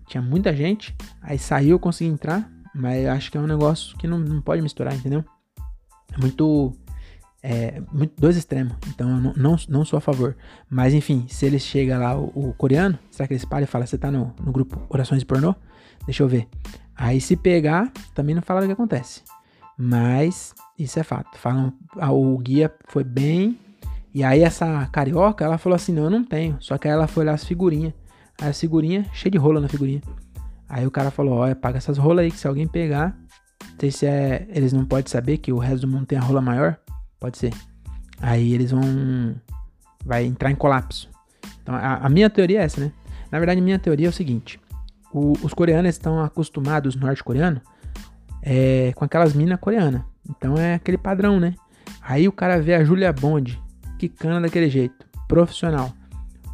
Tinha 0.07 0.21
muita 0.21 0.55
gente, 0.55 0.95
aí 1.21 1.37
saiu, 1.37 1.71
eu 1.71 1.79
consegui 1.79 2.09
entrar, 2.09 2.49
mas 2.73 3.05
acho 3.07 3.31
que 3.31 3.37
é 3.37 3.41
um 3.41 3.47
negócio 3.47 3.97
que 3.97 4.07
não, 4.07 4.19
não 4.19 4.41
pode 4.41 4.61
misturar, 4.61 4.93
entendeu? 4.93 5.23
É 6.13 6.17
muito 6.19 6.73
é, 7.41 7.81
dois 8.17 8.35
extremos, 8.35 8.75
então 8.87 9.09
eu 9.09 9.17
não, 9.17 9.33
não, 9.33 9.55
não, 9.69 9.85
sou 9.85 9.97
a 9.97 10.01
favor. 10.01 10.35
Mas 10.69 10.93
enfim, 10.93 11.25
se 11.29 11.45
ele 11.45 11.59
chega 11.59 11.97
lá, 11.97 12.17
o, 12.17 12.49
o 12.49 12.53
coreano, 12.53 12.99
será 13.09 13.27
que 13.27 13.33
eles 13.33 13.45
param 13.45 13.63
e 13.63 13.67
falam, 13.67 13.87
você 13.87 13.97
tá 13.97 14.11
no, 14.11 14.33
no 14.43 14.51
grupo 14.51 14.81
Orações 14.89 15.21
de 15.21 15.25
Pornô? 15.25 15.55
Deixa 16.05 16.23
eu 16.23 16.27
ver. 16.27 16.47
Aí 16.95 17.21
se 17.21 17.37
pegar, 17.37 17.91
também 18.13 18.35
não 18.35 18.41
fala 18.41 18.61
o 18.61 18.65
que 18.65 18.73
acontece. 18.73 19.21
Mas 19.77 20.53
isso 20.77 20.99
é 20.99 21.03
fato. 21.03 21.37
Falam, 21.37 21.73
ah, 21.97 22.11
o 22.11 22.37
guia 22.37 22.73
foi 22.89 23.03
bem. 23.03 23.57
E 24.13 24.23
aí 24.23 24.41
essa 24.41 24.85
carioca, 24.91 25.45
ela 25.45 25.57
falou 25.57 25.75
assim: 25.75 25.93
"Não, 25.93 26.05
eu 26.05 26.09
não 26.09 26.23
tenho". 26.23 26.57
Só 26.59 26.77
que 26.77 26.87
aí 26.87 26.93
ela 26.93 27.07
foi 27.07 27.23
olhar 27.23 27.33
as 27.33 27.45
figurinhas. 27.45 27.93
Aí 28.41 28.49
as 28.49 28.59
figurinhas, 28.59 29.07
cheia 29.13 29.31
de 29.31 29.37
rola 29.37 29.61
na 29.61 29.69
figurinha. 29.69 30.01
Aí 30.67 30.85
o 30.85 30.91
cara 30.91 31.09
falou: 31.11 31.35
"Olha, 31.35 31.55
paga 31.55 31.77
essas 31.77 31.97
rolas 31.97 32.25
aí 32.25 32.31
que 32.31 32.37
se 32.37 32.47
alguém 32.47 32.67
pegar, 32.67 33.17
não 33.61 33.79
sei 33.79 33.91
se 33.91 34.05
é, 34.05 34.45
eles 34.49 34.73
não 34.73 34.83
podem 34.83 35.09
saber 35.09 35.37
que 35.37 35.53
o 35.53 35.57
resto 35.57 35.81
do 35.81 35.87
mundo 35.87 36.05
tem 36.05 36.17
a 36.17 36.21
rola 36.21 36.41
maior, 36.41 36.77
pode 37.19 37.37
ser. 37.37 37.53
Aí 38.21 38.53
eles 38.53 38.71
vão 38.71 39.35
vai 40.05 40.25
entrar 40.25 40.51
em 40.51 40.55
colapso. 40.55 41.09
Então 41.61 41.75
a, 41.75 41.95
a 41.97 42.09
minha 42.09 42.29
teoria 42.29 42.61
é 42.61 42.63
essa, 42.63 42.81
né? 42.81 42.91
Na 43.31 43.37
verdade, 43.37 43.61
minha 43.61 43.79
teoria 43.79 44.07
é 44.07 44.09
o 44.09 44.13
seguinte: 44.13 44.59
o, 45.13 45.33
os 45.43 45.53
coreanos 45.53 45.89
estão 45.89 46.21
acostumados, 46.21 46.95
norte-coreano, 46.95 47.61
é, 48.41 48.91
com 48.95 49.05
aquelas 49.05 49.33
minas 49.33 49.59
coreanas. 49.59 50.01
Então 50.29 50.55
é 50.55 50.75
aquele 50.75 50.97
padrão, 50.97 51.39
né? 51.39 51.55
Aí 52.01 52.27
o 52.27 52.31
cara 52.31 52.61
vê 52.61 52.75
a 52.75 52.83
Julia 52.83 53.11
Bond 53.11 53.61
quicando 53.97 54.41
daquele 54.41 54.69
jeito, 54.69 55.05
profissional. 55.27 55.91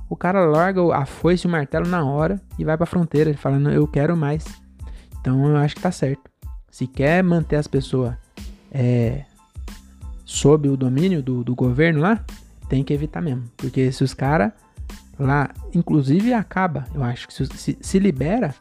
O 0.09 0.16
cara 0.16 0.45
larga 0.45 0.82
a 0.95 1.05
foice 1.05 1.45
e 1.45 1.47
o 1.47 1.51
martelo 1.51 1.88
na 1.88 2.03
hora 2.03 2.39
e 2.59 2.63
vai 2.63 2.78
pra 2.78 2.86
fronteira, 2.86 3.34
falando 3.36 3.72
eu 3.72 3.88
quero 3.88 4.16
mais. 4.16 4.45
Então 5.20 5.47
eu 5.47 5.57
acho 5.57 5.76
que 5.76 5.82
tá 5.82 5.91
certo. 5.91 6.30
Se 6.70 6.86
quer 6.86 7.24
manter 7.24 7.55
as 7.55 7.68
pessoas 7.68 8.16
é, 8.72 9.26
sob 10.26 10.67
o 10.67 10.76
domínio 10.76 11.21
do, 11.21 11.43
do 11.43 11.55
governo 11.55 12.01
lá, 12.01 12.23
tem 12.67 12.84
que 12.84 12.93
evitar 12.93 13.21
mesmo. 13.21 13.43
Porque 13.55 13.91
se 13.91 14.03
os 14.03 14.13
caras 14.13 14.51
lá, 15.17 15.49
inclusive 15.73 16.34
acaba, 16.34 16.86
eu 16.93 17.03
acho 17.03 17.28
que 17.28 17.34
se, 17.34 17.45
se, 17.45 17.78
se 17.80 17.99
libera, 17.99 18.53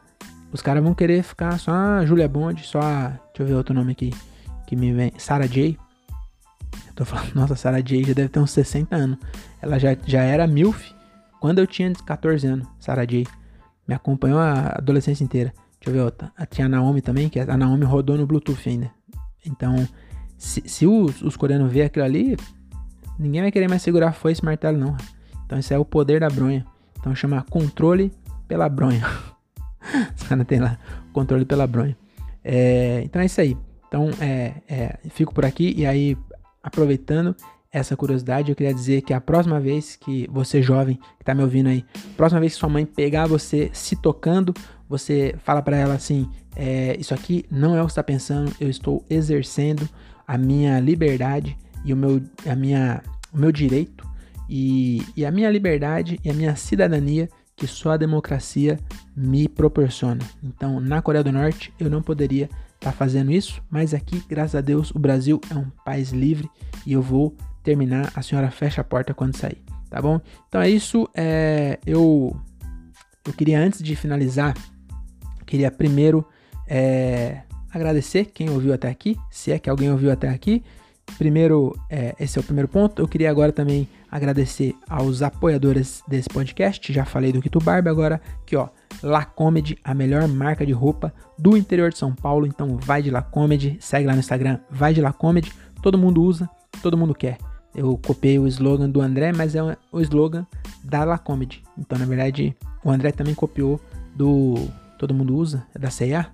os 0.53 0.61
caras 0.61 0.81
vão 0.81 0.93
querer 0.93 1.23
ficar 1.23 1.59
só 1.59 1.71
a 1.73 2.05
Julia 2.05 2.29
Bond, 2.29 2.65
só 2.65 2.79
a, 2.79 3.07
deixa 3.07 3.39
eu 3.39 3.45
ver 3.45 3.53
outro 3.55 3.73
nome 3.73 3.91
aqui 3.91 4.13
que 4.65 4.75
me 4.75 4.93
vem, 4.93 5.11
Sarah 5.17 5.47
J. 5.47 5.77
Eu 6.87 6.93
tô 6.95 7.05
falando, 7.05 7.33
nossa, 7.35 7.55
Sarah 7.55 7.81
J 7.81 8.03
já 8.03 8.13
deve 8.13 8.29
ter 8.29 8.39
uns 8.39 8.51
60 8.51 8.95
anos. 8.95 9.17
Ela 9.61 9.79
já, 9.79 9.97
já 10.05 10.21
era 10.21 10.47
MILF 10.47 10.93
quando 11.39 11.59
eu 11.59 11.67
tinha 11.67 11.91
14 11.93 12.47
anos, 12.47 12.67
Sarah 12.79 13.05
J. 13.05 13.27
Me 13.87 13.93
acompanhou 13.93 14.39
a 14.39 14.77
adolescência 14.77 15.23
inteira. 15.23 15.53
Deixa 15.79 15.89
eu 15.89 15.93
ver 15.93 16.01
outra. 16.01 16.31
Tinha 16.49 16.65
a 16.65 16.69
Naomi 16.69 17.01
também, 17.01 17.29
que 17.29 17.39
a 17.39 17.57
Naomi 17.57 17.85
rodou 17.85 18.17
no 18.17 18.25
Bluetooth 18.25 18.67
ainda. 18.67 18.89
Então, 19.45 19.87
se, 20.37 20.63
se 20.65 20.85
os, 20.85 21.21
os 21.21 21.35
coreanos 21.37 21.71
ver 21.71 21.83
aquilo 21.83 22.05
ali, 22.05 22.37
ninguém 23.17 23.41
vai 23.41 23.51
querer 23.51 23.69
mais 23.69 23.81
segurar 23.81 24.13
foi 24.13 24.31
esse 24.31 24.43
martelo, 24.43 24.77
não. 24.77 24.95
Então 25.45 25.59
isso 25.59 25.73
é 25.73 25.77
o 25.77 25.85
poder 25.85 26.19
da 26.19 26.29
bronha. 26.29 26.65
Então 26.99 27.15
chama 27.15 27.45
controle 27.49 28.11
pela 28.47 28.67
bronha. 28.67 29.05
Os 30.15 30.23
caras 30.23 30.47
tem 30.47 30.59
lá 30.59 30.79
controle 31.13 31.45
pela 31.45 31.67
bronha. 31.67 31.95
É, 32.43 33.01
então 33.03 33.21
é 33.21 33.25
isso 33.25 33.39
aí. 33.39 33.57
Então 33.87 34.09
é, 34.19 34.53
é, 34.67 34.97
fico 35.09 35.33
por 35.33 35.45
aqui 35.45 35.73
e 35.77 35.85
aí 35.85 36.17
aproveitando 36.63 37.35
essa 37.71 37.95
curiosidade, 37.95 38.49
eu 38.49 38.55
queria 38.55 38.73
dizer 38.73 39.01
que 39.01 39.13
a 39.13 39.19
próxima 39.19 39.59
vez 39.59 39.97
que 39.97 40.27
você 40.31 40.61
jovem 40.61 40.97
que 41.19 41.25
tá 41.25 41.35
me 41.35 41.43
ouvindo 41.43 41.67
aí, 41.67 41.85
próxima 42.15 42.39
vez 42.39 42.53
que 42.53 42.59
sua 42.59 42.69
mãe 42.69 42.85
pegar 42.85 43.27
você 43.27 43.69
se 43.73 43.97
tocando, 43.97 44.53
você 44.87 45.35
fala 45.39 45.61
para 45.61 45.77
ela 45.77 45.93
assim: 45.93 46.29
é, 46.55 46.95
isso 46.97 47.13
aqui 47.13 47.45
não 47.51 47.75
é 47.75 47.81
o 47.81 47.85
que 47.85 47.91
está 47.91 48.03
pensando, 48.03 48.51
eu 48.59 48.69
estou 48.69 49.05
exercendo 49.09 49.87
a 50.27 50.37
minha 50.37 50.79
liberdade 50.79 51.57
e 51.83 51.93
o 51.93 51.97
meu, 51.97 52.21
a 52.45 52.55
minha, 52.55 53.01
o 53.33 53.37
meu 53.37 53.51
direito 53.51 54.07
e, 54.49 55.01
e 55.15 55.25
a 55.25 55.31
minha 55.31 55.49
liberdade 55.49 56.19
e 56.23 56.29
a 56.29 56.33
minha 56.33 56.55
cidadania 56.55 57.29
que 57.55 57.67
só 57.67 57.91
a 57.91 57.97
democracia 57.97 58.79
me 59.15 59.47
proporciona. 59.47 60.21
Então, 60.43 60.79
na 60.79 61.01
Coreia 61.01 61.23
do 61.23 61.31
Norte, 61.31 61.73
eu 61.79 61.89
não 61.89 62.01
poderia 62.01 62.45
estar 62.45 62.91
tá 62.91 62.91
fazendo 62.91 63.31
isso, 63.31 63.63
mas 63.69 63.93
aqui, 63.93 64.21
graças 64.27 64.55
a 64.55 64.61
Deus, 64.61 64.91
o 64.91 64.99
Brasil 64.99 65.39
é 65.49 65.55
um 65.55 65.69
país 65.85 66.11
livre 66.11 66.49
e 66.85 66.93
eu 66.93 67.01
vou 67.01 67.35
terminar, 67.63 68.11
a 68.13 68.21
senhora 68.21 68.51
fecha 68.51 68.81
a 68.81 68.83
porta 68.83 69.13
quando 69.13 69.37
sair, 69.37 69.63
tá 69.89 70.01
bom? 70.01 70.19
Então 70.47 70.61
é 70.61 70.69
isso. 70.69 71.09
É, 71.15 71.79
eu, 71.85 72.35
eu 73.25 73.33
queria, 73.33 73.59
antes 73.59 73.81
de 73.81 73.95
finalizar, 73.95 74.53
queria 75.45 75.71
primeiro 75.71 76.27
é, 76.67 77.41
agradecer 77.75 78.25
quem 78.25 78.49
ouviu 78.49 78.73
até 78.73 78.89
aqui, 78.89 79.17
se 79.29 79.51
é 79.51 79.59
que 79.59 79.69
alguém 79.69 79.91
ouviu 79.91 80.11
até 80.11 80.29
aqui. 80.29 80.63
Primeiro, 81.17 81.77
é, 81.89 82.15
esse 82.19 82.37
é 82.37 82.41
o 82.41 82.43
primeiro 82.43 82.67
ponto. 82.67 83.01
Eu 83.01 83.07
queria 83.07 83.29
agora 83.29 83.51
também 83.51 83.87
agradecer 84.09 84.73
aos 84.89 85.21
apoiadores 85.21 86.01
desse 86.07 86.29
podcast. 86.29 86.91
Já 86.91 87.05
falei 87.05 87.31
do 87.31 87.41
Quito 87.41 87.59
Barba, 87.59 87.89
agora 87.89 88.21
aqui 88.41 88.55
ó, 88.55 88.69
La 89.03 89.25
Comedy, 89.25 89.77
a 89.83 89.93
melhor 89.93 90.27
marca 90.27 90.65
de 90.65 90.71
roupa 90.71 91.13
do 91.37 91.55
interior 91.55 91.91
de 91.91 91.97
São 91.97 92.15
Paulo. 92.15 92.47
Então 92.47 92.77
vai 92.77 93.01
de 93.01 93.11
La 93.11 93.21
Comedy, 93.21 93.77
segue 93.79 94.07
lá 94.07 94.13
no 94.13 94.19
Instagram, 94.19 94.59
vai 94.71 94.93
de 94.93 95.01
La 95.01 95.13
Comedy. 95.13 95.51
Todo 95.81 95.97
mundo 95.97 96.23
usa, 96.23 96.49
todo 96.81 96.97
mundo 96.97 97.13
quer. 97.13 97.37
Eu 97.75 97.97
copiei 97.97 98.39
o 98.39 98.47
slogan 98.47 98.89
do 98.89 99.01
André, 99.01 99.33
mas 99.33 99.53
é 99.53 99.61
o 99.91 100.01
slogan 100.01 100.47
da 100.81 101.03
La 101.03 101.17
Comedy. 101.17 101.61
Então, 101.77 101.99
na 101.99 102.05
verdade, 102.05 102.55
o 102.83 102.89
André 102.89 103.11
também 103.11 103.35
copiou 103.35 103.81
do 104.15 104.55
Todo 104.97 105.13
Mundo 105.13 105.35
Usa, 105.35 105.67
é 105.75 105.79
da 105.79 105.89
C&A? 105.89 106.27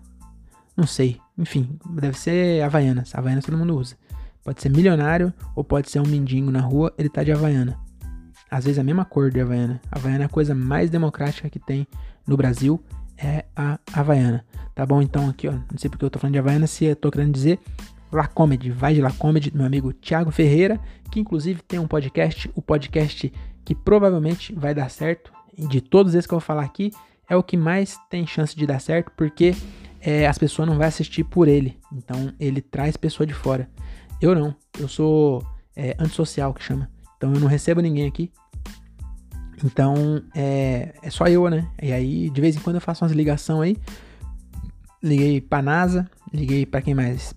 Não 0.77 0.85
sei. 0.87 1.20
Enfim, 1.37 1.79
deve 1.89 2.17
ser 2.17 2.61
Havaianas. 2.63 3.13
Havaianas 3.15 3.45
todo 3.45 3.57
mundo 3.57 3.77
usa. 3.77 3.95
Pode 4.43 4.61
ser 4.61 4.69
milionário 4.69 5.33
ou 5.55 5.63
pode 5.63 5.89
ser 5.89 5.99
um 5.99 6.07
mendigo 6.07 6.49
na 6.51 6.61
rua, 6.61 6.93
ele 6.97 7.09
tá 7.09 7.23
de 7.23 7.31
Havaiana. 7.31 7.79
Às 8.49 8.65
vezes 8.65 8.79
a 8.79 8.83
mesma 8.83 9.05
cor 9.05 9.31
de 9.31 9.39
Havaiana. 9.39 9.79
Havaiana 9.91 10.23
é 10.23 10.25
a 10.25 10.29
coisa 10.29 10.53
mais 10.55 10.89
democrática 10.89 11.49
que 11.49 11.59
tem 11.59 11.87
no 12.27 12.35
Brasil, 12.35 12.83
é 13.17 13.45
a 13.55 13.79
Havaiana. 13.93 14.43
Tá 14.73 14.85
bom? 14.85 15.01
Então 15.01 15.29
aqui, 15.29 15.47
ó, 15.47 15.51
não 15.51 15.77
sei 15.77 15.89
porque 15.89 16.03
eu 16.03 16.09
tô 16.09 16.19
falando 16.19 16.33
de 16.33 16.39
Havaiana, 16.39 16.67
se 16.67 16.85
eu 16.85 16.95
tô 16.95 17.11
querendo 17.11 17.33
dizer 17.33 17.59
La 18.11 18.27
Comedy, 18.27 18.71
vai 18.71 18.93
de 18.93 19.01
La 19.01 19.11
Comedy, 19.11 19.55
meu 19.55 19.65
amigo 19.65 19.93
Thiago 19.93 20.31
Ferreira, 20.31 20.79
que 21.11 21.19
inclusive 21.19 21.61
tem 21.61 21.79
um 21.79 21.87
podcast, 21.87 22.51
o 22.55 22.61
podcast 22.61 23.31
que 23.63 23.75
provavelmente 23.75 24.53
vai 24.53 24.73
dar 24.73 24.89
certo. 24.89 25.31
De 25.57 25.79
todos 25.81 26.13
esses 26.13 26.25
que 26.25 26.33
eu 26.33 26.39
vou 26.39 26.45
falar 26.45 26.63
aqui, 26.63 26.91
é 27.29 27.35
o 27.35 27.43
que 27.43 27.55
mais 27.55 27.97
tem 28.09 28.27
chance 28.27 28.55
de 28.55 28.65
dar 28.65 28.79
certo, 28.79 29.11
porque 29.15 29.55
é, 30.01 30.27
as 30.27 30.37
pessoas 30.37 30.67
não 30.67 30.77
vão 30.77 30.85
assistir 30.85 31.23
por 31.23 31.47
ele. 31.47 31.77
Então 31.93 32.33
ele 32.39 32.59
traz 32.61 32.97
pessoa 32.97 33.25
de 33.25 33.33
fora. 33.33 33.69
Eu 34.19 34.35
não. 34.35 34.55
Eu 34.77 34.87
sou 34.87 35.45
é, 35.75 35.95
antissocial 35.99 36.53
que 36.53 36.63
chama. 36.63 36.89
Então 37.17 37.33
eu 37.33 37.39
não 37.39 37.47
recebo 37.47 37.81
ninguém 37.81 38.07
aqui. 38.07 38.31
Então 39.63 40.23
é, 40.35 40.93
é 41.03 41.09
só 41.11 41.27
eu, 41.27 41.47
né? 41.49 41.69
E 41.81 41.93
aí 41.93 42.29
de 42.29 42.41
vez 42.41 42.55
em 42.55 42.59
quando 42.59 42.77
eu 42.77 42.81
faço 42.81 43.03
umas 43.03 43.13
ligações 43.13 43.61
aí. 43.61 43.77
Liguei 45.03 45.41
pra 45.41 45.61
NASA, 45.61 46.09
liguei 46.33 46.65
para 46.65 46.81
quem 46.81 46.93
mais? 46.93 47.33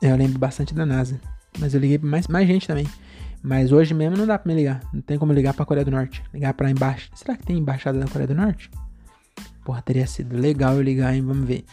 Eu 0.00 0.16
lembro 0.16 0.38
bastante 0.38 0.74
da 0.74 0.84
NASA. 0.84 1.20
Mas 1.58 1.72
eu 1.74 1.80
liguei 1.80 1.98
pra 1.98 2.08
mais, 2.08 2.26
mais 2.28 2.46
gente 2.46 2.66
também. 2.66 2.86
Mas 3.42 3.72
hoje 3.72 3.94
mesmo 3.94 4.16
não 4.16 4.26
dá 4.26 4.38
pra 4.38 4.52
me 4.52 4.58
ligar. 4.58 4.82
Não 4.92 5.00
tem 5.00 5.18
como 5.18 5.32
ligar 5.32 5.54
pra 5.54 5.64
Coreia 5.64 5.84
do 5.84 5.90
Norte. 5.90 6.22
Ligar 6.32 6.52
pra 6.54 6.70
embaixo. 6.70 7.10
Será 7.14 7.36
que 7.36 7.46
tem 7.46 7.56
embaixada 7.56 7.98
da 7.98 8.06
Coreia 8.06 8.26
do 8.26 8.34
Norte? 8.34 8.70
Porra, 9.66 9.82
teria 9.82 10.06
sido 10.06 10.36
legal 10.36 10.76
eu 10.76 10.82
ligar, 10.82 11.12
hein? 11.12 11.22
Vamos 11.22 11.44
ver. 11.44 11.64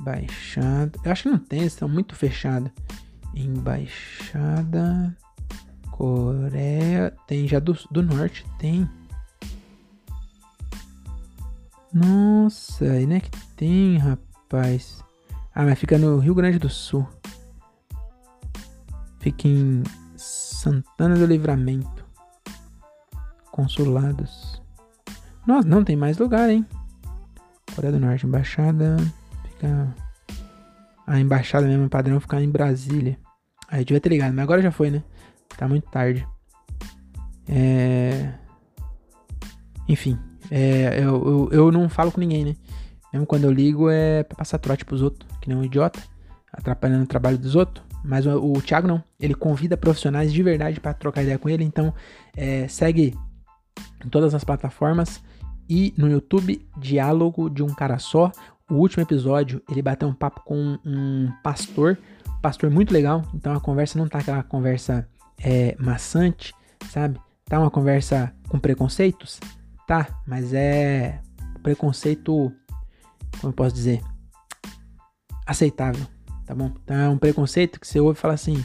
Embaixada. 0.00 0.98
Eu 1.04 1.12
acho 1.12 1.22
que 1.22 1.28
não 1.28 1.38
tem, 1.38 1.62
estão 1.62 1.88
muito 1.88 2.16
fechados. 2.16 2.72
Embaixada. 3.32 5.16
Coreia. 5.92 7.14
Tem 7.28 7.46
já 7.46 7.60
do, 7.60 7.78
do 7.88 8.02
norte? 8.02 8.44
Tem. 8.58 8.90
Nossa, 11.94 12.84
aí 12.84 13.06
não 13.06 13.14
é 13.14 13.20
que 13.20 13.30
tem, 13.54 13.98
rapaz. 13.98 15.04
Ah, 15.54 15.62
mas 15.62 15.78
fica 15.78 15.96
no 15.96 16.18
Rio 16.18 16.34
Grande 16.34 16.58
do 16.58 16.68
Sul. 16.68 17.06
Fica 19.20 19.46
em 19.46 19.84
Santana 20.16 21.14
do 21.14 21.26
Livramento. 21.26 22.04
Consulados. 23.52 24.55
Nossa, 25.46 25.68
não 25.68 25.84
tem 25.84 25.94
mais 25.94 26.18
lugar, 26.18 26.50
hein? 26.50 26.66
Coreia 27.74 27.92
do 27.92 28.00
Norte, 28.00 28.26
embaixada. 28.26 28.96
Fica. 29.44 29.94
A 31.06 31.20
embaixada 31.20 31.66
mesmo, 31.66 31.88
padrão, 31.88 32.18
ficar 32.18 32.42
em 32.42 32.50
Brasília. 32.50 33.16
Aí 33.68 33.84
devia 33.84 34.00
ter 34.00 34.08
ligado, 34.08 34.32
mas 34.34 34.42
agora 34.42 34.60
já 34.60 34.72
foi, 34.72 34.90
né? 34.90 35.02
Tá 35.56 35.68
muito 35.68 35.88
tarde. 35.88 36.26
É. 37.48 38.32
Enfim, 39.88 40.18
é, 40.50 40.98
eu, 40.98 41.24
eu, 41.24 41.48
eu 41.52 41.72
não 41.72 41.88
falo 41.88 42.10
com 42.10 42.20
ninguém, 42.20 42.44
né? 42.44 42.56
Mesmo 43.12 43.24
quando 43.24 43.44
eu 43.44 43.52
ligo 43.52 43.88
é 43.88 44.24
pra 44.24 44.36
passar 44.36 44.58
trote 44.58 44.84
pros 44.84 45.00
outros, 45.00 45.30
que 45.40 45.48
nem 45.48 45.56
um 45.56 45.64
idiota, 45.64 46.00
atrapalhando 46.52 47.04
o 47.04 47.06
trabalho 47.06 47.38
dos 47.38 47.54
outros. 47.54 47.84
Mas 48.04 48.26
o, 48.26 48.52
o 48.52 48.60
Thiago 48.60 48.88
não, 48.88 49.02
ele 49.18 49.34
convida 49.34 49.76
profissionais 49.76 50.32
de 50.32 50.42
verdade 50.42 50.80
para 50.80 50.92
trocar 50.92 51.22
ideia 51.22 51.38
com 51.38 51.48
ele, 51.48 51.62
então 51.64 51.94
é, 52.36 52.66
segue 52.66 53.16
em 54.04 54.08
todas 54.08 54.34
as 54.34 54.42
plataformas 54.42 55.22
e 55.68 55.94
no 55.96 56.08
YouTube, 56.08 56.66
Diálogo 56.76 57.48
de 57.48 57.62
um 57.62 57.74
Cara 57.74 57.98
Só. 57.98 58.30
O 58.68 58.74
último 58.74 59.02
episódio, 59.02 59.62
ele 59.70 59.82
bateu 59.82 60.08
um 60.08 60.14
papo 60.14 60.42
com 60.44 60.78
um 60.84 61.32
pastor, 61.42 61.98
pastor 62.42 62.70
muito 62.70 62.92
legal, 62.92 63.22
então 63.32 63.54
a 63.54 63.60
conversa 63.60 63.98
não 63.98 64.08
tá 64.08 64.18
aquela 64.18 64.42
conversa 64.42 65.08
é, 65.38 65.76
maçante, 65.78 66.52
sabe? 66.90 67.20
Tá 67.44 67.60
uma 67.60 67.70
conversa 67.70 68.34
com 68.48 68.58
preconceitos? 68.58 69.38
Tá, 69.86 70.20
mas 70.26 70.52
é 70.52 71.20
preconceito, 71.62 72.52
como 73.40 73.50
eu 73.50 73.52
posso 73.52 73.74
dizer? 73.74 74.00
Aceitável, 75.46 76.04
tá 76.44 76.54
bom? 76.54 76.72
Então 76.82 76.96
é 76.96 77.08
um 77.08 77.18
preconceito 77.18 77.78
que 77.78 77.86
você 77.86 78.00
ouve 78.00 78.18
e 78.18 78.20
fala 78.20 78.34
assim, 78.34 78.64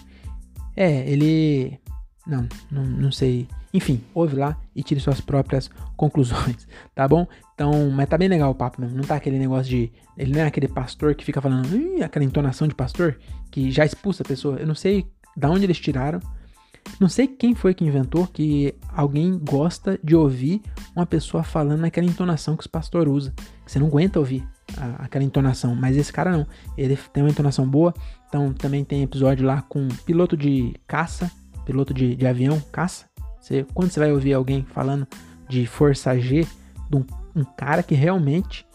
é, 0.76 1.08
ele... 1.10 1.80
Não, 2.26 2.48
não, 2.72 2.84
não 2.84 3.12
sei 3.12 3.48
enfim, 3.74 4.02
ouve 4.14 4.36
lá 4.36 4.58
e 4.76 4.84
tire 4.84 5.00
suas 5.00 5.22
próprias 5.22 5.70
conclusões, 5.96 6.68
tá 6.94 7.08
bom? 7.08 7.28
Então, 7.54 7.90
mas 7.92 8.10
tá 8.10 8.18
bem 8.18 8.28
legal 8.28 8.52
o 8.52 8.56
papo 8.56 8.82
mesmo. 8.82 8.98
Não 8.98 9.04
tá 9.04 9.16
aquele 9.16 9.38
negócio 9.38 9.70
de. 9.70 9.92
Ele 10.18 10.34
não 10.34 10.42
é 10.42 10.48
aquele 10.48 10.68
pastor 10.68 11.16
que 11.16 11.24
fica 11.24 11.42
falando, 11.42 11.68
aquela 12.04 12.26
entonação 12.26 12.68
de 12.68 12.76
pastor 12.76 13.20
que 13.52 13.72
já 13.72 13.86
expulsa 13.86 14.24
a 14.24 14.26
pessoa. 14.26 14.58
Eu 14.58 14.68
não 14.68 14.76
sei 14.76 15.06
da 15.38 15.50
onde 15.50 15.66
eles 15.66 15.80
tiraram. 15.80 16.20
Não 17.00 17.08
sei 17.08 17.28
quem 17.28 17.54
foi 17.54 17.76
que 17.76 17.86
inventou 17.86 18.26
que 18.26 18.74
alguém 18.90 19.38
gosta 19.38 20.00
de 20.04 20.16
ouvir 20.16 20.62
uma 20.96 21.06
pessoa 21.06 21.44
falando 21.44 21.82
naquela 21.82 22.08
entonação 22.08 22.56
que 22.56 22.62
os 22.62 22.68
pastores 22.68 23.14
usam. 23.14 23.34
Você 23.66 23.78
não 23.78 23.88
aguenta 23.88 24.18
ouvir 24.18 24.44
a, 24.78 25.06
aquela 25.06 25.24
entonação. 25.24 25.76
Mas 25.76 25.96
esse 25.96 26.12
cara 26.12 26.32
não. 26.32 26.48
Ele 26.78 26.98
tem 27.14 27.24
uma 27.24 27.30
entonação 27.30 27.68
boa. 27.68 27.94
Então 28.28 28.52
também 28.54 28.84
tem 28.84 29.04
episódio 29.04 29.46
lá 29.46 29.62
com 29.62 29.88
piloto 30.06 30.36
de 30.36 30.74
caça, 30.88 31.32
piloto 31.66 31.94
de, 31.94 32.16
de 32.16 32.26
avião, 32.26 32.60
caça. 32.72 33.11
Você, 33.42 33.66
quando 33.74 33.90
você 33.90 34.00
vai 34.00 34.12
ouvir 34.12 34.34
alguém 34.34 34.64
falando 34.72 35.08
de 35.50 35.66
força 35.66 36.18
G, 36.18 36.46
de 36.90 36.96
um, 36.96 37.04
um 37.36 37.44
cara 37.44 37.82
que 37.82 37.96
realmente 37.96 38.66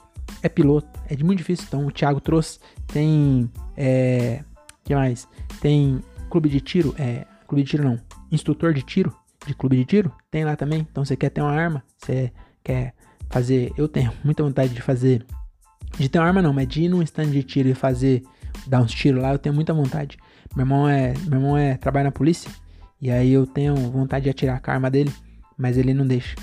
é 0.43 0.49
piloto, 0.49 0.89
é 1.09 1.15
de 1.15 1.25
muito 1.25 1.39
difícil. 1.39 1.65
Então 1.69 1.87
o 1.87 1.91
Thiago 1.93 2.21
trouxe, 2.21 2.59
tem. 2.89 3.51
É, 3.77 4.43
que 4.85 4.95
mais? 4.95 5.29
Tem 5.61 6.01
clube 6.29 6.49
de 6.49 6.61
tiro, 6.61 6.95
é. 6.99 7.25
Clube 7.47 7.63
de 7.63 7.71
tiro 7.71 7.85
não. 7.85 8.01
Instrutor 8.31 8.75
de 8.75 8.83
tiro, 8.83 9.15
de 9.47 9.55
clube 9.55 9.77
de 9.77 9.85
tiro, 9.85 10.13
tem 10.31 10.45
lá 10.45 10.57
também. 10.57 10.87
Então 10.91 11.05
você 11.05 11.17
quer 11.17 11.31
ter 11.31 11.41
uma 11.41 11.53
arma, 11.53 11.83
você 11.97 12.33
quer 12.63 12.93
fazer. 13.31 13.73
Eu 13.77 13.87
tenho 13.87 14.13
muita 14.25 14.43
vontade 14.43 14.75
de 14.75 14.83
fazer. 14.83 15.25
De 15.97 16.09
ter 16.09 16.19
uma 16.19 16.27
arma 16.27 16.43
não, 16.43 16.53
mas 16.53 16.67
de 16.67 16.83
ir 16.83 16.89
num 16.89 17.03
stand 17.03 17.31
de 17.31 17.43
tiro 17.43 17.69
e 17.69 17.75
fazer. 17.75 18.23
Dar 18.67 18.81
uns 18.81 18.91
tiros 18.91 19.23
lá, 19.23 19.33
eu 19.33 19.39
tenho 19.39 19.55
muita 19.55 19.73
vontade. 19.73 20.19
Meu 20.57 20.65
irmão 20.65 20.89
é. 20.89 21.15
Meu 21.27 21.39
irmão 21.39 21.57
é. 21.57 21.77
Trabalha 21.77 22.05
na 22.05 22.13
polícia. 22.13 22.51
E 23.01 23.11
aí 23.11 23.33
eu 23.33 23.47
tenho 23.47 23.75
vontade 23.75 24.25
de 24.25 24.31
atirar 24.31 24.61
a 24.65 24.73
arma 24.73 24.91
dele, 24.91 25.13
mas 25.57 25.77
ele 25.77 25.93
não 25.93 26.07
deixa. 26.07 26.35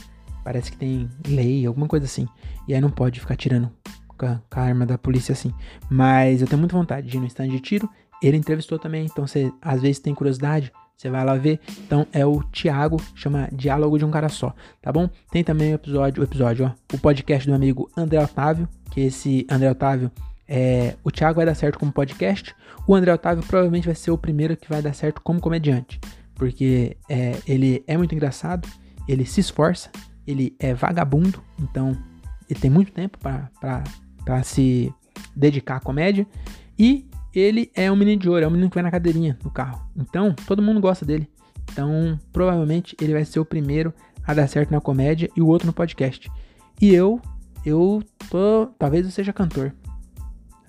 Parece 0.43 0.71
que 0.71 0.77
tem 0.77 1.09
lei, 1.27 1.65
alguma 1.65 1.87
coisa 1.87 2.05
assim. 2.05 2.27
E 2.67 2.73
aí 2.73 2.81
não 2.81 2.89
pode 2.89 3.19
ficar 3.19 3.35
tirando 3.35 3.71
com 4.17 4.25
a, 4.25 4.61
arma 4.61 4.85
da 4.85 4.97
polícia 4.97 5.33
assim. 5.33 5.53
Mas 5.89 6.41
eu 6.41 6.47
tenho 6.47 6.59
muita 6.59 6.77
vontade 6.77 7.07
de 7.07 7.17
ir 7.17 7.19
no 7.19 7.27
stand 7.27 7.49
de 7.49 7.59
tiro. 7.59 7.89
Ele 8.21 8.37
entrevistou 8.37 8.79
também, 8.79 9.05
então 9.05 9.27
você 9.27 9.51
às 9.61 9.81
vezes 9.81 9.99
tem 9.99 10.15
curiosidade, 10.15 10.71
você 10.95 11.09
vai 11.09 11.25
lá 11.25 11.35
ver. 11.35 11.59
Então 11.85 12.07
é 12.13 12.25
o 12.25 12.41
Thiago, 12.43 12.97
chama 13.15 13.49
Diálogo 13.51 13.97
de 13.97 14.05
um 14.05 14.11
Cara 14.11 14.29
Só, 14.29 14.53
tá 14.81 14.91
bom? 14.91 15.09
Tem 15.29 15.43
também 15.43 15.73
o 15.73 15.75
episódio, 15.75 16.21
o 16.21 16.25
episódio, 16.25 16.65
ó, 16.65 16.95
o 16.95 16.99
podcast 16.99 17.49
do 17.49 17.53
amigo 17.53 17.89
André 17.97 18.23
Otávio, 18.23 18.67
que 18.91 19.01
esse 19.01 19.45
André 19.49 19.69
Otávio 19.69 20.09
é, 20.47 20.95
o 21.03 21.11
Thiago 21.11 21.37
vai 21.37 21.45
dar 21.45 21.55
certo 21.55 21.79
como 21.79 21.91
podcast, 21.91 22.55
o 22.87 22.95
André 22.95 23.13
Otávio 23.13 23.43
provavelmente 23.45 23.87
vai 23.87 23.95
ser 23.95 24.11
o 24.11 24.17
primeiro 24.17 24.55
que 24.55 24.69
vai 24.69 24.81
dar 24.81 24.93
certo 24.93 25.21
como 25.21 25.41
comediante 25.41 25.99
porque 26.43 26.97
é, 27.07 27.39
ele 27.47 27.81
é 27.87 27.95
muito 27.95 28.13
engraçado, 28.13 28.67
ele 29.07 29.25
se 29.25 29.39
esforça, 29.39 29.89
ele 30.27 30.53
é 30.59 30.73
vagabundo, 30.73 31.41
então 31.57 31.97
ele 32.49 32.59
tem 32.59 32.69
muito 32.69 32.91
tempo 32.91 33.17
para 33.17 34.43
se 34.43 34.93
dedicar 35.33 35.77
à 35.77 35.79
comédia, 35.79 36.27
e 36.77 37.07
ele 37.33 37.71
é 37.73 37.89
um 37.89 37.95
menino 37.95 38.21
de 38.21 38.29
ouro, 38.29 38.43
é 38.43 38.47
um 38.47 38.51
menino 38.51 38.69
que 38.69 38.75
vai 38.75 38.83
na 38.83 38.91
cadeirinha 38.91 39.37
do 39.41 39.49
carro. 39.49 39.89
Então, 39.95 40.35
todo 40.45 40.61
mundo 40.61 40.81
gosta 40.81 41.05
dele. 41.05 41.29
Então, 41.71 42.19
provavelmente 42.33 42.93
ele 42.99 43.13
vai 43.13 43.23
ser 43.23 43.39
o 43.39 43.45
primeiro 43.45 43.93
a 44.27 44.33
dar 44.33 44.47
certo 44.47 44.69
na 44.69 44.81
comédia 44.81 45.29
e 45.37 45.41
o 45.41 45.47
outro 45.47 45.65
no 45.65 45.71
podcast. 45.71 46.29
E 46.81 46.93
eu, 46.93 47.21
eu 47.65 48.03
tô, 48.29 48.67
talvez 48.77 49.05
eu 49.05 49.13
seja 49.13 49.31
cantor. 49.31 49.73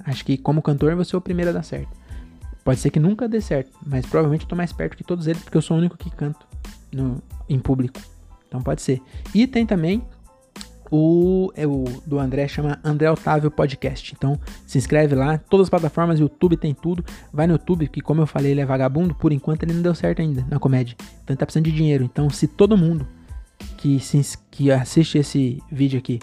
Acho 0.05 0.25
que 0.25 0.39
como 0.39 0.63
cantor 0.63 0.95
você 0.95 1.17
é 1.17 1.19
o 1.19 1.21
primeiro 1.21 1.51
a 1.51 1.55
dar 1.55 1.65
certo. 1.65 2.04
Pode 2.65 2.81
ser 2.81 2.91
que 2.91 2.99
nunca 2.99 3.29
dê 3.29 3.41
certo, 3.41 3.71
mas 3.87 4.07
provavelmente 4.07 4.43
eu 4.43 4.49
tô 4.49 4.57
mais 4.57 4.73
perto 4.73 4.97
que 4.97 5.05
todos 5.05 5.27
eles, 5.27 5.43
porque 5.43 5.57
eu 5.57 5.63
sou 5.63 5.77
o 5.77 5.81
único 5.81 5.99
que 5.99 6.11
canto 6.11 6.47
no, 6.91 7.23
em 7.49 7.59
público. 7.59 8.01
Então 8.49 8.63
pode 8.63 8.81
ser. 8.81 9.03
E 9.35 9.47
tem 9.47 9.67
também 9.67 10.03
o, 10.91 11.53
é 11.57 11.67
o 11.67 11.85
do 12.07 12.19
André 12.19 12.47
chama 12.49 12.79
André 12.83 13.11
Otávio 13.11 13.51
Podcast. 13.51 14.15
Então 14.17 14.39
se 14.67 14.79
inscreve 14.79 15.15
lá, 15.15 15.37
todas 15.37 15.67
as 15.67 15.71
plataformas, 15.71 16.21
YouTube 16.21 16.57
tem 16.57 16.73
tudo. 16.73 17.05
Vai 17.33 17.47
no 17.47 17.55
YouTube, 17.55 17.89
que 17.89 18.01
como 18.01 18.23
eu 18.23 18.27
falei, 18.27 18.53
ele 18.53 18.61
é 18.61 18.67
vagabundo, 18.67 19.15
por 19.15 19.33
enquanto 19.33 19.65
ele 19.65 19.75
não 19.75 19.83
deu 19.83 19.95
certo 19.95 20.23
ainda 20.23 20.47
na 20.49 20.59
comédia. 20.59 20.97
Então 20.99 21.35
ele 21.35 21.37
tá 21.37 21.45
precisando 21.45 21.67
de 21.67 21.73
dinheiro. 21.73 22.05
Então 22.05 22.31
se 22.31 22.47
todo 22.47 22.79
mundo 22.79 23.07
que, 23.77 24.01
se, 24.01 24.39
que 24.51 24.71
assiste 24.71 25.19
esse 25.19 25.63
vídeo 25.71 25.99
aqui 25.99 26.19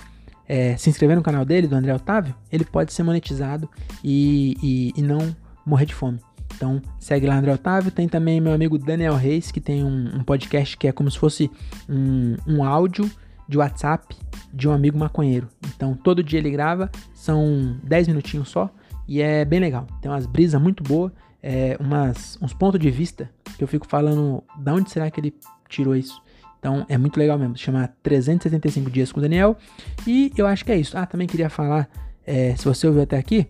é, 0.48 0.76
se 0.76 0.90
inscrever 0.90 1.16
no 1.16 1.24
canal 1.24 1.46
dele, 1.46 1.68
do 1.68 1.76
André 1.76 1.94
Otávio, 1.94 2.36
ele 2.52 2.66
pode 2.66 2.92
ser 2.92 3.04
monetizado 3.04 3.70
e, 4.04 4.58
e, 4.62 5.00
e 5.00 5.02
não 5.02 5.36
morrer 5.66 5.86
de 5.86 5.94
fome. 5.94 6.20
Então 6.62 6.80
segue 7.00 7.26
lá 7.26 7.40
André 7.40 7.52
Otávio. 7.52 7.90
Tem 7.90 8.08
também 8.08 8.40
meu 8.40 8.54
amigo 8.54 8.78
Daniel 8.78 9.16
Reis, 9.16 9.52
que 9.52 9.60
tem 9.60 9.84
um, 9.84 10.18
um 10.18 10.24
podcast 10.24 10.78
que 10.78 10.88
é 10.88 10.92
como 10.92 11.10
se 11.10 11.18
fosse 11.18 11.50
um, 11.90 12.38
um 12.46 12.64
áudio 12.64 13.10
de 13.48 13.58
WhatsApp 13.58 14.16
de 14.54 14.70
um 14.70 14.72
amigo 14.72 14.96
maconheiro. 14.96 15.50
Então 15.76 15.96
todo 15.96 16.22
dia 16.22 16.38
ele 16.38 16.52
grava, 16.52 16.92
são 17.16 17.78
10 17.82 18.10
minutinhos 18.10 18.48
só 18.48 18.70
e 19.08 19.24
é 19.24 19.44
bem 19.44 19.60
legal. 19.60 19.88
Tem 20.04 20.12
umas 20.12 20.28
brisas 20.28 20.62
muito 20.62 20.84
boas, 20.84 21.12
é, 21.42 21.76
umas, 21.80 22.38
uns 22.40 22.54
pontos 22.54 22.80
de 22.80 22.92
vista 22.92 23.28
que 23.58 23.64
eu 23.64 23.68
fico 23.68 23.88
falando, 23.88 24.44
da 24.60 24.72
onde 24.72 24.92
será 24.92 25.10
que 25.10 25.20
ele 25.20 25.34
tirou 25.68 25.96
isso? 25.96 26.22
Então 26.60 26.86
é 26.88 26.96
muito 26.96 27.18
legal 27.18 27.40
mesmo. 27.40 27.58
Chama 27.58 27.90
375 28.04 28.92
Dias 28.92 29.12
com 29.12 29.18
o 29.18 29.24
Daniel. 29.24 29.58
E 30.06 30.32
eu 30.38 30.46
acho 30.46 30.64
que 30.64 30.72
é 30.72 30.78
isso. 30.78 30.96
Ah, 30.96 31.08
também 31.08 31.26
queria 31.26 31.50
falar, 31.50 31.90
é, 32.24 32.56
se 32.56 32.66
você 32.66 32.86
ouviu 32.86 33.02
até 33.02 33.18
aqui, 33.18 33.48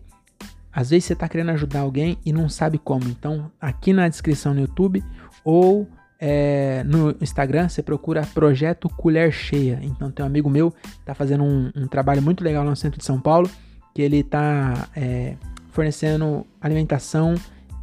às 0.72 0.90
vezes 0.90 1.04
você 1.04 1.12
está 1.12 1.28
querendo 1.28 1.50
ajudar 1.50 1.80
alguém 1.80 2.16
e 2.24 2.32
não 2.32 2.48
sabe 2.48 2.78
como. 2.78 3.08
Então, 3.08 3.50
aqui 3.60 3.92
na 3.92 4.08
descrição 4.08 4.54
no 4.54 4.60
YouTube 4.60 5.04
ou 5.44 5.86
é, 6.18 6.82
no 6.84 7.14
Instagram, 7.20 7.68
você 7.68 7.82
procura 7.82 8.26
Projeto 8.32 8.88
Colher 8.88 9.30
Cheia. 9.30 9.78
Então, 9.82 10.10
tem 10.10 10.24
um 10.24 10.26
amigo 10.26 10.48
meu 10.48 10.70
que 10.70 10.88
está 11.00 11.14
fazendo 11.14 11.44
um, 11.44 11.70
um, 11.76 11.86
trabalho 11.86 12.22
muito 12.22 12.42
legal 12.42 12.64
no 12.64 12.74
centro 12.74 12.98
de 12.98 13.04
São 13.04 13.20
Paulo, 13.20 13.50
que 13.94 14.00
ele 14.00 14.20
está 14.20 14.88
é, 14.96 15.34
fornecendo 15.70 16.46
alimentação, 16.60 17.34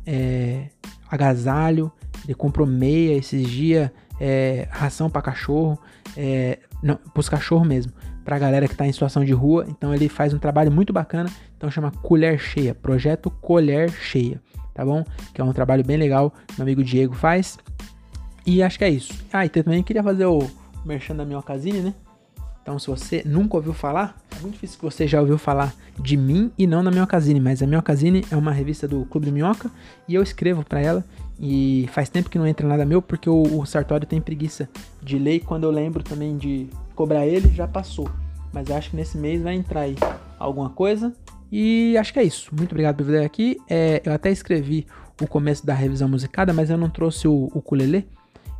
é, 0.05 0.69
agasalho, 1.11 1.91
ele 2.23 2.33
comprou 2.33 2.65
meia 2.65 3.15
esses 3.15 3.47
dias, 3.47 3.91
é, 4.19 4.67
ração 4.71 5.09
para 5.09 5.21
cachorro, 5.21 5.79
é, 6.17 6.59
para 6.81 7.19
os 7.19 7.29
cachorros 7.29 7.67
mesmo 7.67 7.93
para 8.30 8.36
a 8.36 8.39
galera 8.39 8.67
que 8.67 8.75
está 8.75 8.86
em 8.86 8.91
situação 8.91 9.25
de 9.25 9.34
rua. 9.34 9.65
Então 9.67 9.91
ele 9.91 10.07
faz 10.07 10.36
um 10.36 10.38
trabalho 10.38 10.71
muito 10.71 10.93
bacana. 10.93 11.32
Então 11.57 11.71
chama 11.71 11.89
Colher 11.89 12.38
Cheia, 12.38 12.75
projeto 12.75 13.32
Colher 13.32 13.89
Cheia, 13.89 14.39
tá 14.71 14.86
bom? 14.86 15.03
Que 15.34 15.41
é 15.41 15.43
um 15.43 15.51
trabalho 15.51 15.84
bem 15.84 15.97
legal, 15.97 16.32
meu 16.55 16.61
amigo 16.61 16.84
Diego 16.84 17.15
faz. 17.15 17.57
E 18.45 18.61
acho 18.61 18.77
que 18.77 18.84
é 18.84 18.89
isso. 18.89 19.11
Ah, 19.34 19.47
e 19.47 19.49
também 19.49 19.82
queria 19.82 20.03
fazer 20.03 20.25
o 20.25 20.47
merchan 20.86 21.15
da 21.15 21.25
Minhocasine, 21.25 21.80
né? 21.80 21.95
Então, 22.61 22.77
se 22.77 22.86
você 22.86 23.23
nunca 23.25 23.57
ouviu 23.57 23.73
falar, 23.73 24.15
é 24.38 24.39
muito 24.41 24.53
difícil 24.53 24.77
que 24.77 24.86
você 24.86 25.07
já 25.07 25.19
ouviu 25.19 25.39
falar 25.39 25.73
de 25.99 26.15
mim 26.15 26.51
e 26.55 26.67
não 26.67 26.84
da 26.84 26.91
Minhocasine, 26.91 27.39
mas 27.39 27.63
a 27.63 27.65
Minhocasine 27.65 28.23
é 28.30 28.36
uma 28.36 28.51
revista 28.51 28.88
do 28.88 29.05
Clube 29.05 29.25
do 29.25 29.32
Minhoca 29.32 29.71
e 30.07 30.13
eu 30.13 30.21
escrevo 30.21 30.63
para 30.63 30.80
ela. 30.80 31.03
E 31.39 31.89
faz 31.93 32.09
tempo 32.09 32.30
que 32.30 32.38
não 32.38 32.45
entra 32.45 32.67
nada 32.67 32.86
meu 32.86 33.01
porque 33.01 33.27
o, 33.27 33.41
o 33.59 33.65
Sartório 33.65 34.05
tem 34.05 34.21
preguiça 34.21 34.69
de 35.01 35.17
ler 35.17 35.39
quando 35.39 35.63
eu 35.63 35.71
lembro 35.71 36.03
também 36.03 36.38
de 36.38 36.69
cobrar 37.00 37.26
ele, 37.26 37.47
já 37.56 37.66
passou. 37.66 38.10
Mas 38.52 38.70
acho 38.70 38.89
que 38.89 38.97
nesse 38.97 39.18
mês 39.18 39.41
vai 39.41 39.56
entrar 39.56 39.82
aí 39.82 39.95
alguma 40.38 40.70
coisa. 40.70 41.14
E 41.50 41.95
acho 41.97 42.12
que 42.12 42.20
é 42.20 42.24
isso. 42.24 42.54
Muito 42.54 42.72
obrigado 42.74 42.97
por 42.97 43.06
vir 43.06 43.24
aqui. 43.24 43.56
É, 43.70 44.02
eu 44.04 44.12
até 44.12 44.30
escrevi 44.30 44.86
o 45.22 45.26
começo 45.26 45.66
da 45.66 45.74
revisão 45.74 46.10
musicada, 46.10 46.52
mas 46.52 46.70
eu 46.70 46.78
não 46.78 46.89
trouxe 46.89 47.26
o 47.26 47.50
ukulele. 47.56 48.06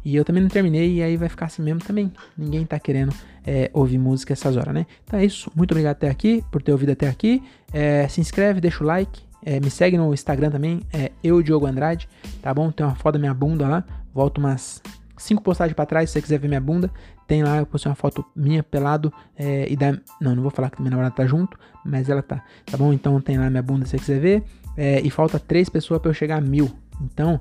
E 0.06 0.16
eu 0.16 0.24
também 0.24 0.42
não 0.42 0.50
terminei, 0.50 0.96
e 0.96 1.04
aí 1.04 1.18
vai 1.18 1.28
ficar 1.28 1.48
assim 1.48 1.62
mesmo 1.62 1.82
também. 1.82 2.14
Ninguém 2.38 2.66
tá 2.66 2.80
querendo 2.80 3.14
é, 3.46 3.70
ouvir 3.74 3.98
música 3.98 4.32
essas 4.32 4.56
horas, 4.56 4.74
né? 4.74 4.86
Então 5.04 5.20
é 5.20 5.26
isso. 5.26 5.52
Muito 5.54 5.72
obrigado 5.72 5.98
até 5.98 6.10
aqui, 6.10 6.42
por 6.50 6.62
ter 6.62 6.72
ouvido 6.72 6.94
até 6.94 7.10
aqui. 7.10 7.44
É, 7.74 8.08
se 8.08 8.22
inscreve, 8.22 8.62
deixa 8.62 8.82
o 8.82 8.88
like. 8.88 9.22
É, 9.46 9.60
me 9.60 9.70
segue 9.70 9.98
no 9.98 10.14
Instagram 10.14 10.50
também, 10.50 10.80
é 10.94 11.12
eu, 11.22 11.42
Diogo 11.42 11.66
Andrade, 11.66 12.08
tá 12.42 12.54
bom? 12.54 12.72
Tem 12.72 12.86
uma 12.86 12.96
foto 12.96 13.14
da 13.16 13.20
minha 13.20 13.34
bunda 13.34 13.68
lá. 13.68 13.84
Volto 14.14 14.38
umas 14.38 14.82
cinco 15.18 15.42
postagens 15.42 15.76
para 15.76 15.86
trás, 15.86 16.10
se 16.10 16.14
você 16.14 16.22
quiser 16.22 16.40
ver 16.40 16.48
minha 16.48 16.62
bunda. 16.62 16.90
Tem 17.30 17.44
lá, 17.44 17.58
eu 17.58 17.66
postei 17.68 17.88
uma 17.88 17.96
foto 17.96 18.26
minha 18.36 18.64
pelado 18.64 19.14
é, 19.38 19.72
e 19.72 19.76
da. 19.76 19.92
Não, 20.20 20.34
não 20.36 20.42
vou 20.42 20.50
falar 20.50 20.72
que 20.72 20.82
minha 20.82 20.90
namorada 20.90 21.14
tá 21.14 21.28
junto, 21.28 21.60
mas 21.86 22.10
ela 22.10 22.24
tá. 22.24 22.44
Tá 22.66 22.76
bom? 22.76 22.92
Então 22.92 23.22
tem 23.22 23.38
lá 23.38 23.48
minha 23.52 23.62
bunda 23.62 23.86
se 23.86 23.92
você 23.92 24.00
quiser 24.00 24.20
ver. 24.20 24.44
É, 24.76 25.00
e 25.02 25.12
falta 25.12 25.38
três 25.38 25.70
pessoas 25.70 26.02
para 26.02 26.10
eu 26.10 26.14
chegar 26.16 26.40
a 26.40 26.42
mil. 26.42 26.72
Então, 27.00 27.40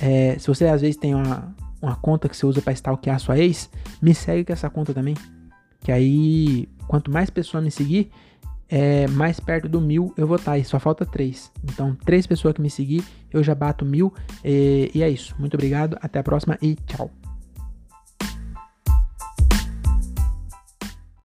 é, 0.00 0.38
se 0.38 0.46
você 0.46 0.66
às 0.66 0.82
vezes 0.82 0.96
tem 0.96 1.16
uma, 1.16 1.52
uma 1.82 1.96
conta 1.96 2.28
que 2.28 2.36
você 2.36 2.46
usa 2.46 2.62
para 2.62 2.72
stalkear 2.74 3.16
a 3.16 3.18
sua 3.18 3.36
ex, 3.36 3.68
me 4.00 4.14
segue 4.14 4.44
com 4.44 4.52
essa 4.52 4.70
conta 4.70 4.94
também. 4.94 5.16
Que 5.80 5.90
aí, 5.90 6.68
quanto 6.86 7.10
mais 7.10 7.28
pessoas 7.28 7.64
me 7.64 7.72
seguir, 7.72 8.12
é, 8.68 9.08
mais 9.08 9.40
perto 9.40 9.68
do 9.68 9.80
mil 9.80 10.14
eu 10.16 10.28
vou 10.28 10.36
estar. 10.36 10.52
Tá, 10.52 10.58
e 10.58 10.64
só 10.64 10.78
falta 10.78 11.04
três. 11.04 11.50
Então, 11.64 11.96
três 12.04 12.24
pessoas 12.24 12.54
que 12.54 12.62
me 12.62 12.70
seguir, 12.70 13.02
eu 13.32 13.42
já 13.42 13.52
bato 13.52 13.84
mil. 13.84 14.14
E, 14.44 14.92
e 14.94 15.02
é 15.02 15.10
isso. 15.10 15.34
Muito 15.40 15.54
obrigado. 15.54 15.98
Até 16.00 16.20
a 16.20 16.22
próxima 16.22 16.56
e 16.62 16.76
tchau. 16.86 17.10